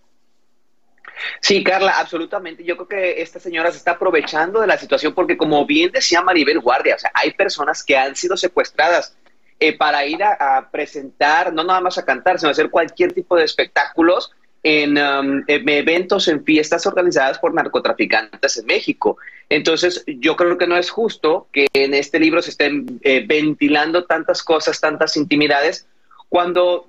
Sí, 1.39 1.63
Carla, 1.63 1.99
absolutamente. 1.99 2.63
Yo 2.63 2.75
creo 2.75 2.87
que 2.87 3.21
esta 3.21 3.39
señora 3.39 3.71
se 3.71 3.77
está 3.77 3.91
aprovechando 3.91 4.61
de 4.61 4.67
la 4.67 4.77
situación 4.77 5.13
porque, 5.13 5.37
como 5.37 5.65
bien 5.65 5.91
decía 5.91 6.21
Maribel 6.21 6.59
Guardia, 6.59 6.95
o 6.95 6.99
sea, 6.99 7.11
hay 7.13 7.31
personas 7.31 7.83
que 7.83 7.97
han 7.97 8.15
sido 8.15 8.37
secuestradas 8.37 9.15
eh, 9.59 9.77
para 9.77 10.05
ir 10.05 10.23
a, 10.23 10.69
presentar, 10.71 11.53
no 11.53 11.63
nada 11.63 11.81
más 11.81 11.97
a 11.97 12.05
cantar, 12.05 12.39
sino 12.39 12.49
a 12.49 12.51
hacer 12.51 12.69
cualquier 12.69 13.13
tipo 13.13 13.35
de 13.35 13.43
espectáculos 13.43 14.31
en, 14.63 14.97
um, 14.97 15.43
eventos, 15.47 16.27
en 16.27 16.43
fiestas 16.43 16.85
organizadas 16.87 17.39
por 17.39 17.53
narcotraficantes 17.53 18.57
en 18.57 18.65
México. 18.65 19.17
Entonces, 19.49 20.03
yo 20.07 20.35
creo 20.35 20.57
que 20.57 20.65
no 20.65 20.77
es 20.77 20.89
justo 20.89 21.47
que 21.51 21.67
en 21.73 21.93
este 21.93 22.19
libro 22.19 22.41
se 22.41 22.51
estén 22.51 22.99
eh, 23.03 23.23
ventilando 23.27 24.05
tantas 24.05 24.41
cosas, 24.43 24.79
tantas 24.79 25.15
intimidades, 25.17 25.87
cuando 26.29 26.87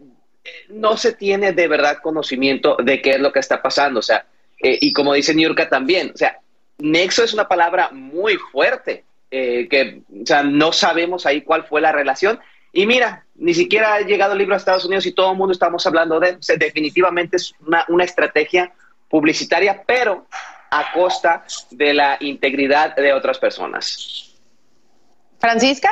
no 0.68 0.96
se 0.96 1.12
tiene 1.12 1.52
de 1.52 1.68
verdad 1.68 1.98
conocimiento 2.02 2.76
de 2.82 3.00
qué 3.00 3.10
es 3.10 3.20
lo 3.20 3.32
que 3.32 3.40
está 3.40 3.62
pasando. 3.62 4.00
O 4.00 4.02
sea, 4.02 4.26
eh, 4.58 4.78
y 4.80 4.92
como 4.92 5.14
dice 5.14 5.34
Niurka 5.34 5.68
también, 5.68 6.12
o 6.14 6.16
sea, 6.16 6.38
nexo 6.78 7.24
es 7.24 7.34
una 7.34 7.48
palabra 7.48 7.90
muy 7.92 8.36
fuerte, 8.36 9.04
eh, 9.30 9.68
que, 9.68 10.02
o 10.22 10.26
sea, 10.26 10.42
no 10.42 10.72
sabemos 10.72 11.26
ahí 11.26 11.42
cuál 11.42 11.64
fue 11.64 11.80
la 11.80 11.92
relación. 11.92 12.40
Y 12.72 12.86
mira, 12.86 13.24
ni 13.34 13.54
siquiera 13.54 13.94
ha 13.94 14.00
llegado 14.00 14.32
el 14.32 14.38
libro 14.38 14.54
a 14.54 14.58
Estados 14.58 14.84
Unidos 14.84 15.04
y 15.06 15.12
todo 15.12 15.32
el 15.32 15.38
mundo 15.38 15.52
estamos 15.52 15.86
hablando 15.86 16.18
de 16.18 16.30
él. 16.30 16.38
Definitivamente 16.58 17.36
es 17.36 17.54
una, 17.66 17.84
una 17.88 18.04
estrategia 18.04 18.72
publicitaria, 19.08 19.82
pero 19.86 20.26
a 20.70 20.92
costa 20.92 21.44
de 21.70 21.92
la 21.92 22.16
integridad 22.20 22.96
de 22.96 23.12
otras 23.12 23.38
personas. 23.38 24.32
Francisca. 25.38 25.90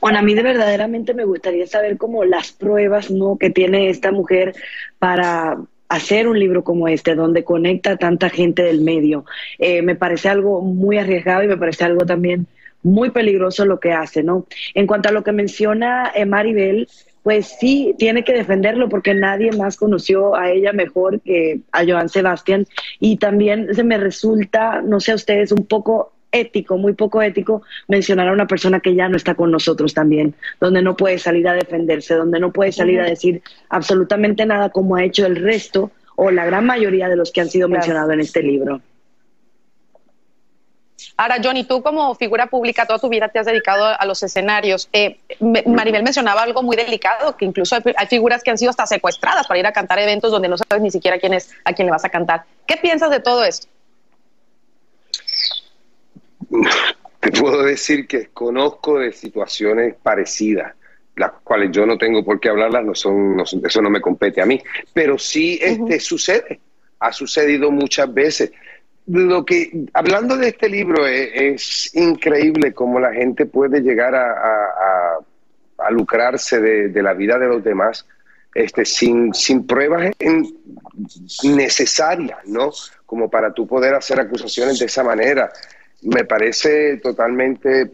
Bueno, 0.00 0.18
a 0.18 0.22
mí 0.22 0.34
de 0.34 0.42
verdaderamente 0.42 1.14
me 1.14 1.24
gustaría 1.24 1.66
saber 1.66 1.96
cómo 1.96 2.24
las 2.24 2.52
pruebas 2.52 3.10
¿no? 3.10 3.36
que 3.38 3.50
tiene 3.50 3.88
esta 3.88 4.12
mujer 4.12 4.54
para 4.98 5.58
hacer 5.88 6.26
un 6.26 6.38
libro 6.38 6.64
como 6.64 6.88
este, 6.88 7.14
donde 7.14 7.44
conecta 7.44 7.92
a 7.92 7.96
tanta 7.96 8.30
gente 8.30 8.62
del 8.62 8.80
medio. 8.80 9.26
Eh, 9.58 9.82
me 9.82 9.94
parece 9.94 10.28
algo 10.30 10.62
muy 10.62 10.96
arriesgado 10.96 11.42
y 11.42 11.48
me 11.48 11.58
parece 11.58 11.84
algo 11.84 12.06
también 12.06 12.46
muy 12.82 13.10
peligroso 13.10 13.64
lo 13.64 13.78
que 13.78 13.92
hace, 13.92 14.22
¿no? 14.22 14.46
En 14.74 14.86
cuanto 14.86 15.08
a 15.08 15.12
lo 15.12 15.22
que 15.22 15.32
menciona 15.32 16.10
eh, 16.14 16.24
Maribel, 16.24 16.88
pues 17.22 17.56
sí, 17.60 17.94
tiene 17.98 18.24
que 18.24 18.32
defenderlo 18.32 18.88
porque 18.88 19.14
nadie 19.14 19.52
más 19.52 19.76
conoció 19.76 20.34
a 20.34 20.50
ella 20.50 20.72
mejor 20.72 21.20
que 21.20 21.60
a 21.70 21.84
Joan 21.84 22.08
Sebastián 22.08 22.66
y 22.98 23.18
también 23.18 23.74
se 23.74 23.84
me 23.84 23.98
resulta, 23.98 24.80
no 24.82 24.98
sé 24.98 25.12
a 25.12 25.16
ustedes, 25.16 25.52
un 25.52 25.66
poco 25.66 26.12
ético, 26.32 26.78
muy 26.78 26.94
poco 26.94 27.22
ético, 27.22 27.62
mencionar 27.88 28.28
a 28.28 28.32
una 28.32 28.46
persona 28.46 28.80
que 28.80 28.94
ya 28.94 29.08
no 29.08 29.16
está 29.16 29.34
con 29.34 29.50
nosotros 29.50 29.94
también, 29.94 30.34
donde 30.60 30.82
no 30.82 30.96
puede 30.96 31.18
salir 31.18 31.46
a 31.46 31.54
defenderse, 31.54 32.14
donde 32.14 32.40
no 32.40 32.52
puede 32.52 32.72
salir 32.72 33.00
a 33.00 33.04
decir 33.04 33.42
absolutamente 33.68 34.46
nada 34.46 34.70
como 34.70 34.96
ha 34.96 35.04
hecho 35.04 35.26
el 35.26 35.36
resto 35.36 35.92
o 36.16 36.30
la 36.30 36.44
gran 36.44 36.66
mayoría 36.66 37.08
de 37.08 37.16
los 37.16 37.30
que 37.30 37.42
han 37.42 37.48
sido 37.48 37.68
mencionados 37.68 38.12
en 38.12 38.20
este 38.20 38.42
libro. 38.42 38.80
Ahora, 41.16 41.36
Johnny, 41.42 41.64
tú 41.64 41.82
como 41.82 42.14
figura 42.14 42.46
pública 42.46 42.86
toda 42.86 42.98
tu 42.98 43.08
vida 43.08 43.28
te 43.28 43.38
has 43.38 43.46
dedicado 43.46 43.84
a 43.84 44.04
los 44.06 44.22
escenarios. 44.22 44.88
Eh, 44.92 45.18
Maribel 45.66 46.02
mencionaba 46.02 46.42
algo 46.42 46.62
muy 46.62 46.76
delicado, 46.76 47.36
que 47.36 47.44
incluso 47.44 47.76
hay, 47.76 47.82
hay, 47.96 48.06
figuras 48.06 48.42
que 48.42 48.50
han 48.50 48.58
sido 48.58 48.70
hasta 48.70 48.86
secuestradas 48.86 49.46
para 49.46 49.60
ir 49.60 49.66
a 49.66 49.72
cantar 49.72 49.98
eventos 49.98 50.30
donde 50.30 50.48
no 50.48 50.56
sabes 50.56 50.82
ni 50.82 50.90
siquiera 50.90 51.18
quién 51.18 51.34
es, 51.34 51.50
a 51.64 51.72
quién 51.72 51.86
le 51.86 51.92
vas 51.92 52.04
a 52.04 52.08
cantar. 52.08 52.44
¿Qué 52.66 52.76
piensas 52.76 53.10
de 53.10 53.20
todo 53.20 53.44
esto? 53.44 53.68
te 57.20 57.30
puedo 57.30 57.62
decir 57.62 58.06
que 58.06 58.28
conozco 58.28 58.98
de 58.98 59.12
situaciones 59.12 59.94
parecidas, 60.02 60.74
las 61.16 61.32
cuales 61.44 61.70
yo 61.72 61.86
no 61.86 61.98
tengo 61.98 62.24
por 62.24 62.40
qué 62.40 62.48
hablarlas, 62.48 62.84
no 62.84 62.94
son, 62.94 63.40
eso 63.40 63.82
no 63.82 63.90
me 63.90 64.00
compete 64.00 64.40
a 64.40 64.46
mí, 64.46 64.60
pero 64.92 65.18
sí 65.18 65.58
este, 65.62 66.00
sucede, 66.00 66.60
ha 66.98 67.12
sucedido 67.12 67.70
muchas 67.70 68.12
veces. 68.12 68.52
Lo 69.06 69.44
que, 69.44 69.86
hablando 69.94 70.36
de 70.36 70.48
este 70.48 70.68
libro, 70.68 71.06
es, 71.06 71.90
increíble 71.94 72.72
cómo 72.72 73.00
la 73.00 73.12
gente 73.12 73.46
puede 73.46 73.80
llegar 73.80 74.14
a, 74.14 75.18
lucrarse 75.90 76.60
de, 76.60 77.02
la 77.02 77.12
vida 77.12 77.38
de 77.38 77.48
los 77.48 77.62
demás 77.64 78.06
este, 78.54 78.84
sin, 78.84 79.34
sin 79.34 79.66
pruebas 79.66 80.12
necesarias, 81.42 82.38
¿no? 82.46 82.70
Como 83.04 83.28
para 83.28 83.52
tú 83.52 83.66
poder 83.66 83.94
hacer 83.94 84.20
acusaciones 84.20 84.78
de 84.78 84.86
esa 84.86 85.02
manera 85.02 85.50
me 86.02 86.24
parece 86.24 86.98
totalmente 86.98 87.92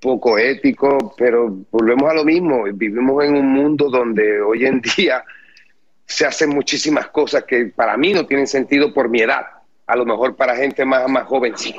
poco 0.00 0.38
ético, 0.38 1.14
pero 1.16 1.50
volvemos 1.70 2.10
a 2.10 2.14
lo 2.14 2.24
mismo, 2.24 2.64
vivimos 2.72 3.24
en 3.24 3.34
un 3.34 3.46
mundo 3.46 3.90
donde 3.90 4.40
hoy 4.40 4.64
en 4.64 4.80
día 4.96 5.24
se 6.06 6.24
hacen 6.24 6.50
muchísimas 6.50 7.08
cosas 7.08 7.44
que 7.44 7.66
para 7.66 7.96
mí 7.96 8.12
no 8.12 8.26
tienen 8.26 8.46
sentido 8.46 8.94
por 8.94 9.08
mi 9.08 9.20
edad, 9.20 9.44
a 9.86 9.96
lo 9.96 10.06
mejor 10.06 10.36
para 10.36 10.56
gente 10.56 10.84
más, 10.84 11.08
más 11.08 11.26
joven 11.26 11.56
sí. 11.56 11.74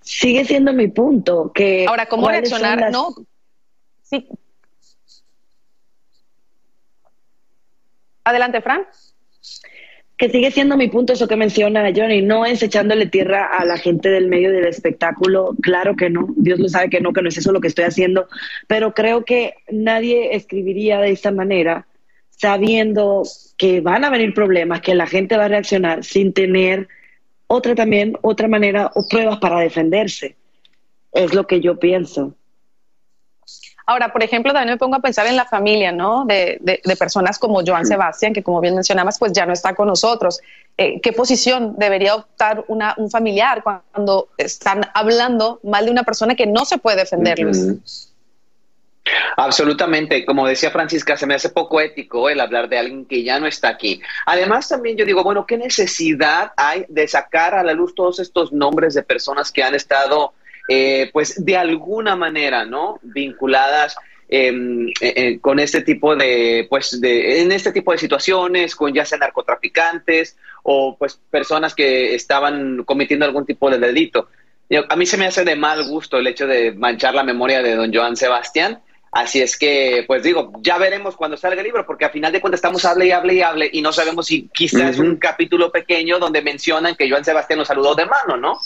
Sigue 0.00 0.44
siendo 0.44 0.72
mi 0.72 0.88
punto, 0.88 1.52
que... 1.54 1.86
Ahora, 1.86 2.06
¿cómo 2.06 2.28
reaccionar? 2.28 2.90
No, 2.90 3.14
sí. 4.02 4.26
Adelante, 8.24 8.60
Fran 8.60 8.86
que 10.20 10.28
sigue 10.28 10.50
siendo 10.50 10.76
mi 10.76 10.88
punto 10.88 11.14
eso 11.14 11.26
que 11.26 11.34
menciona 11.34 11.90
Johnny, 11.96 12.20
no 12.20 12.44
es 12.44 12.62
echándole 12.62 13.06
tierra 13.06 13.46
a 13.58 13.64
la 13.64 13.78
gente 13.78 14.10
del 14.10 14.28
medio 14.28 14.52
del 14.52 14.66
espectáculo, 14.66 15.56
claro 15.62 15.96
que 15.96 16.10
no, 16.10 16.28
Dios 16.36 16.58
lo 16.58 16.68
sabe 16.68 16.90
que 16.90 17.00
no, 17.00 17.14
que 17.14 17.22
no 17.22 17.30
es 17.30 17.38
eso 17.38 17.52
lo 17.52 17.60
que 17.62 17.68
estoy 17.68 17.86
haciendo, 17.86 18.28
pero 18.68 18.92
creo 18.92 19.24
que 19.24 19.54
nadie 19.70 20.36
escribiría 20.36 21.00
de 21.00 21.12
esta 21.12 21.32
manera 21.32 21.86
sabiendo 22.28 23.22
que 23.56 23.80
van 23.80 24.04
a 24.04 24.10
venir 24.10 24.34
problemas, 24.34 24.82
que 24.82 24.94
la 24.94 25.06
gente 25.06 25.38
va 25.38 25.46
a 25.46 25.48
reaccionar 25.48 26.04
sin 26.04 26.34
tener 26.34 26.88
otra 27.46 27.74
también, 27.74 28.12
otra 28.20 28.46
manera 28.46 28.90
o 28.94 29.08
pruebas 29.08 29.38
para 29.38 29.60
defenderse. 29.60 30.36
Es 31.12 31.32
lo 31.32 31.46
que 31.46 31.62
yo 31.62 31.78
pienso. 31.78 32.34
Ahora, 33.90 34.12
por 34.12 34.22
ejemplo, 34.22 34.52
también 34.52 34.74
me 34.74 34.78
pongo 34.78 34.94
a 34.94 35.00
pensar 35.00 35.26
en 35.26 35.34
la 35.34 35.46
familia, 35.46 35.90
¿no? 35.90 36.24
De, 36.24 36.60
personas 36.96 37.40
como 37.40 37.60
Joan 37.66 37.84
Sebastián, 37.84 38.32
que 38.32 38.40
como 38.40 38.60
bien 38.60 38.76
mencionabas, 38.76 39.18
pues 39.18 39.32
ya 39.32 39.46
no 39.46 39.52
está 39.52 39.74
con 39.74 39.88
nosotros. 39.88 40.38
Eh, 40.78 41.00
¿Qué 41.00 41.12
posición 41.12 41.74
debería 41.76 42.14
optar 42.14 42.64
una, 42.68 42.94
un 42.98 43.10
familiar 43.10 43.64
cuando 43.64 44.28
están 44.38 44.82
hablando 44.94 45.58
mal 45.64 45.86
de 45.86 45.90
una 45.90 46.04
persona 46.04 46.36
que 46.36 46.46
no 46.46 46.64
se 46.64 46.78
puede 46.78 46.98
defender, 46.98 47.40
Absolutamente, 49.36 50.24
como 50.24 50.46
decía 50.46 50.70
Francisca, 50.70 51.16
se 51.16 51.26
me 51.26 51.34
hace 51.34 51.48
poco 51.48 51.80
ético 51.80 52.30
el 52.30 52.38
hablar 52.38 52.68
de 52.68 52.78
alguien 52.78 53.06
que 53.06 53.24
ya 53.24 53.40
no 53.40 53.48
está 53.48 53.70
aquí. 53.70 54.00
Además, 54.24 54.68
también 54.68 54.96
yo 54.96 55.04
digo, 55.04 55.24
bueno, 55.24 55.46
¿qué 55.46 55.58
necesidad 55.58 56.52
hay 56.56 56.84
de 56.88 57.08
sacar 57.08 57.56
a 57.56 57.64
la 57.64 57.72
luz 57.72 57.92
todos 57.96 58.20
estos 58.20 58.52
nombres 58.52 58.94
de 58.94 59.02
personas 59.02 59.50
que 59.50 59.64
han 59.64 59.74
estado 59.74 60.32
eh, 60.68 61.10
pues 61.12 61.44
de 61.44 61.56
alguna 61.56 62.16
manera, 62.16 62.64
¿no? 62.64 62.98
Vinculadas 63.02 63.96
em, 64.28 64.88
eh, 64.88 64.92
eh, 65.00 65.38
con 65.40 65.58
este 65.58 65.82
tipo 65.82 66.14
de, 66.14 66.66
pues, 66.68 67.00
de, 67.00 67.42
en 67.42 67.52
este 67.52 67.72
tipo 67.72 67.92
de 67.92 67.98
situaciones, 67.98 68.76
con 68.76 68.94
ya 68.94 69.04
sea 69.04 69.18
narcotraficantes 69.18 70.36
o 70.62 70.96
pues 70.96 71.18
personas 71.30 71.74
que 71.74 72.14
estaban 72.14 72.84
cometiendo 72.84 73.24
algún 73.24 73.46
tipo 73.46 73.70
de 73.70 73.78
delito. 73.78 74.28
A 74.88 74.94
mí 74.94 75.04
se 75.04 75.16
me 75.16 75.26
hace 75.26 75.44
de 75.44 75.56
mal 75.56 75.82
gusto 75.88 76.18
el 76.18 76.28
hecho 76.28 76.46
de 76.46 76.70
manchar 76.72 77.14
la 77.14 77.24
memoria 77.24 77.60
de 77.60 77.74
don 77.74 77.92
Joan 77.92 78.16
Sebastián. 78.16 78.80
Así 79.12 79.42
es 79.42 79.58
que, 79.58 80.04
pues 80.06 80.22
digo, 80.22 80.52
ya 80.60 80.78
veremos 80.78 81.16
cuando 81.16 81.36
salga 81.36 81.60
el 81.60 81.66
libro, 81.66 81.84
porque 81.84 82.04
al 82.04 82.12
final 82.12 82.30
de 82.30 82.40
cuentas 82.40 82.58
estamos 82.58 82.84
hable 82.84 83.06
y 83.06 83.10
hable 83.10 83.34
y 83.34 83.42
hable 83.42 83.70
y 83.72 83.82
no 83.82 83.92
sabemos 83.92 84.26
si 84.26 84.48
quizás 84.54 85.00
un 85.00 85.16
capítulo 85.16 85.72
pequeño 85.72 86.20
donde 86.20 86.42
mencionan 86.42 86.94
que 86.94 87.10
Joan 87.10 87.24
Sebastián 87.24 87.58
nos 87.58 87.66
saludó 87.66 87.96
de 87.96 88.06
mano, 88.06 88.36
¿no? 88.36 88.60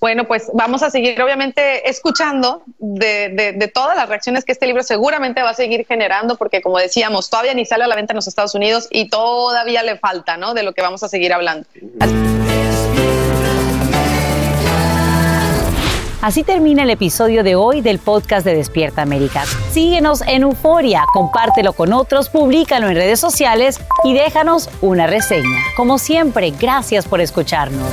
Bueno, 0.00 0.24
pues 0.24 0.50
vamos 0.54 0.82
a 0.82 0.90
seguir 0.90 1.20
obviamente 1.20 1.88
escuchando 1.88 2.62
de, 2.78 3.70
todas 3.74 3.96
las 3.96 4.08
reacciones 4.08 4.44
que 4.44 4.52
este 4.52 4.66
libro 4.66 4.82
seguramente 4.82 5.42
va 5.42 5.50
a 5.50 5.54
seguir 5.54 5.84
generando, 5.86 6.36
porque 6.36 6.62
como 6.62 6.78
decíamos, 6.78 7.30
todavía 7.30 7.54
ni 7.54 7.64
sale 7.64 7.84
a 7.84 7.88
la 7.88 7.96
venta 7.96 8.12
en 8.12 8.16
los 8.16 8.28
Estados 8.28 8.54
Unidos 8.54 8.86
y 8.90 9.08
todavía 9.08 9.82
le 9.82 9.98
falta, 9.98 10.36
¿no? 10.36 10.54
De 10.54 10.62
lo 10.62 10.72
que 10.72 10.82
vamos 10.82 11.02
a 11.02 11.08
seguir 11.08 11.32
hablando. 11.32 11.66
Así 16.20 16.42
termina 16.42 16.82
el 16.82 16.90
episodio 16.90 17.44
de 17.44 17.54
hoy 17.54 17.80
del 17.80 17.98
podcast 17.98 18.44
de 18.44 18.54
Despierta 18.54 19.02
América. 19.02 19.44
Síguenos 19.70 20.22
en 20.22 20.42
Euforia, 20.42 21.04
compártelo 21.12 21.72
con 21.72 21.92
otros, 21.92 22.28
públicalo 22.28 22.88
en 22.88 22.96
redes 22.96 23.20
sociales 23.20 23.80
y 24.04 24.14
déjanos 24.14 24.68
una 24.80 25.06
reseña. 25.06 25.58
Como 25.76 25.98
siempre, 25.98 26.52
gracias 26.58 27.06
por 27.06 27.20
escucharnos. 27.20 27.92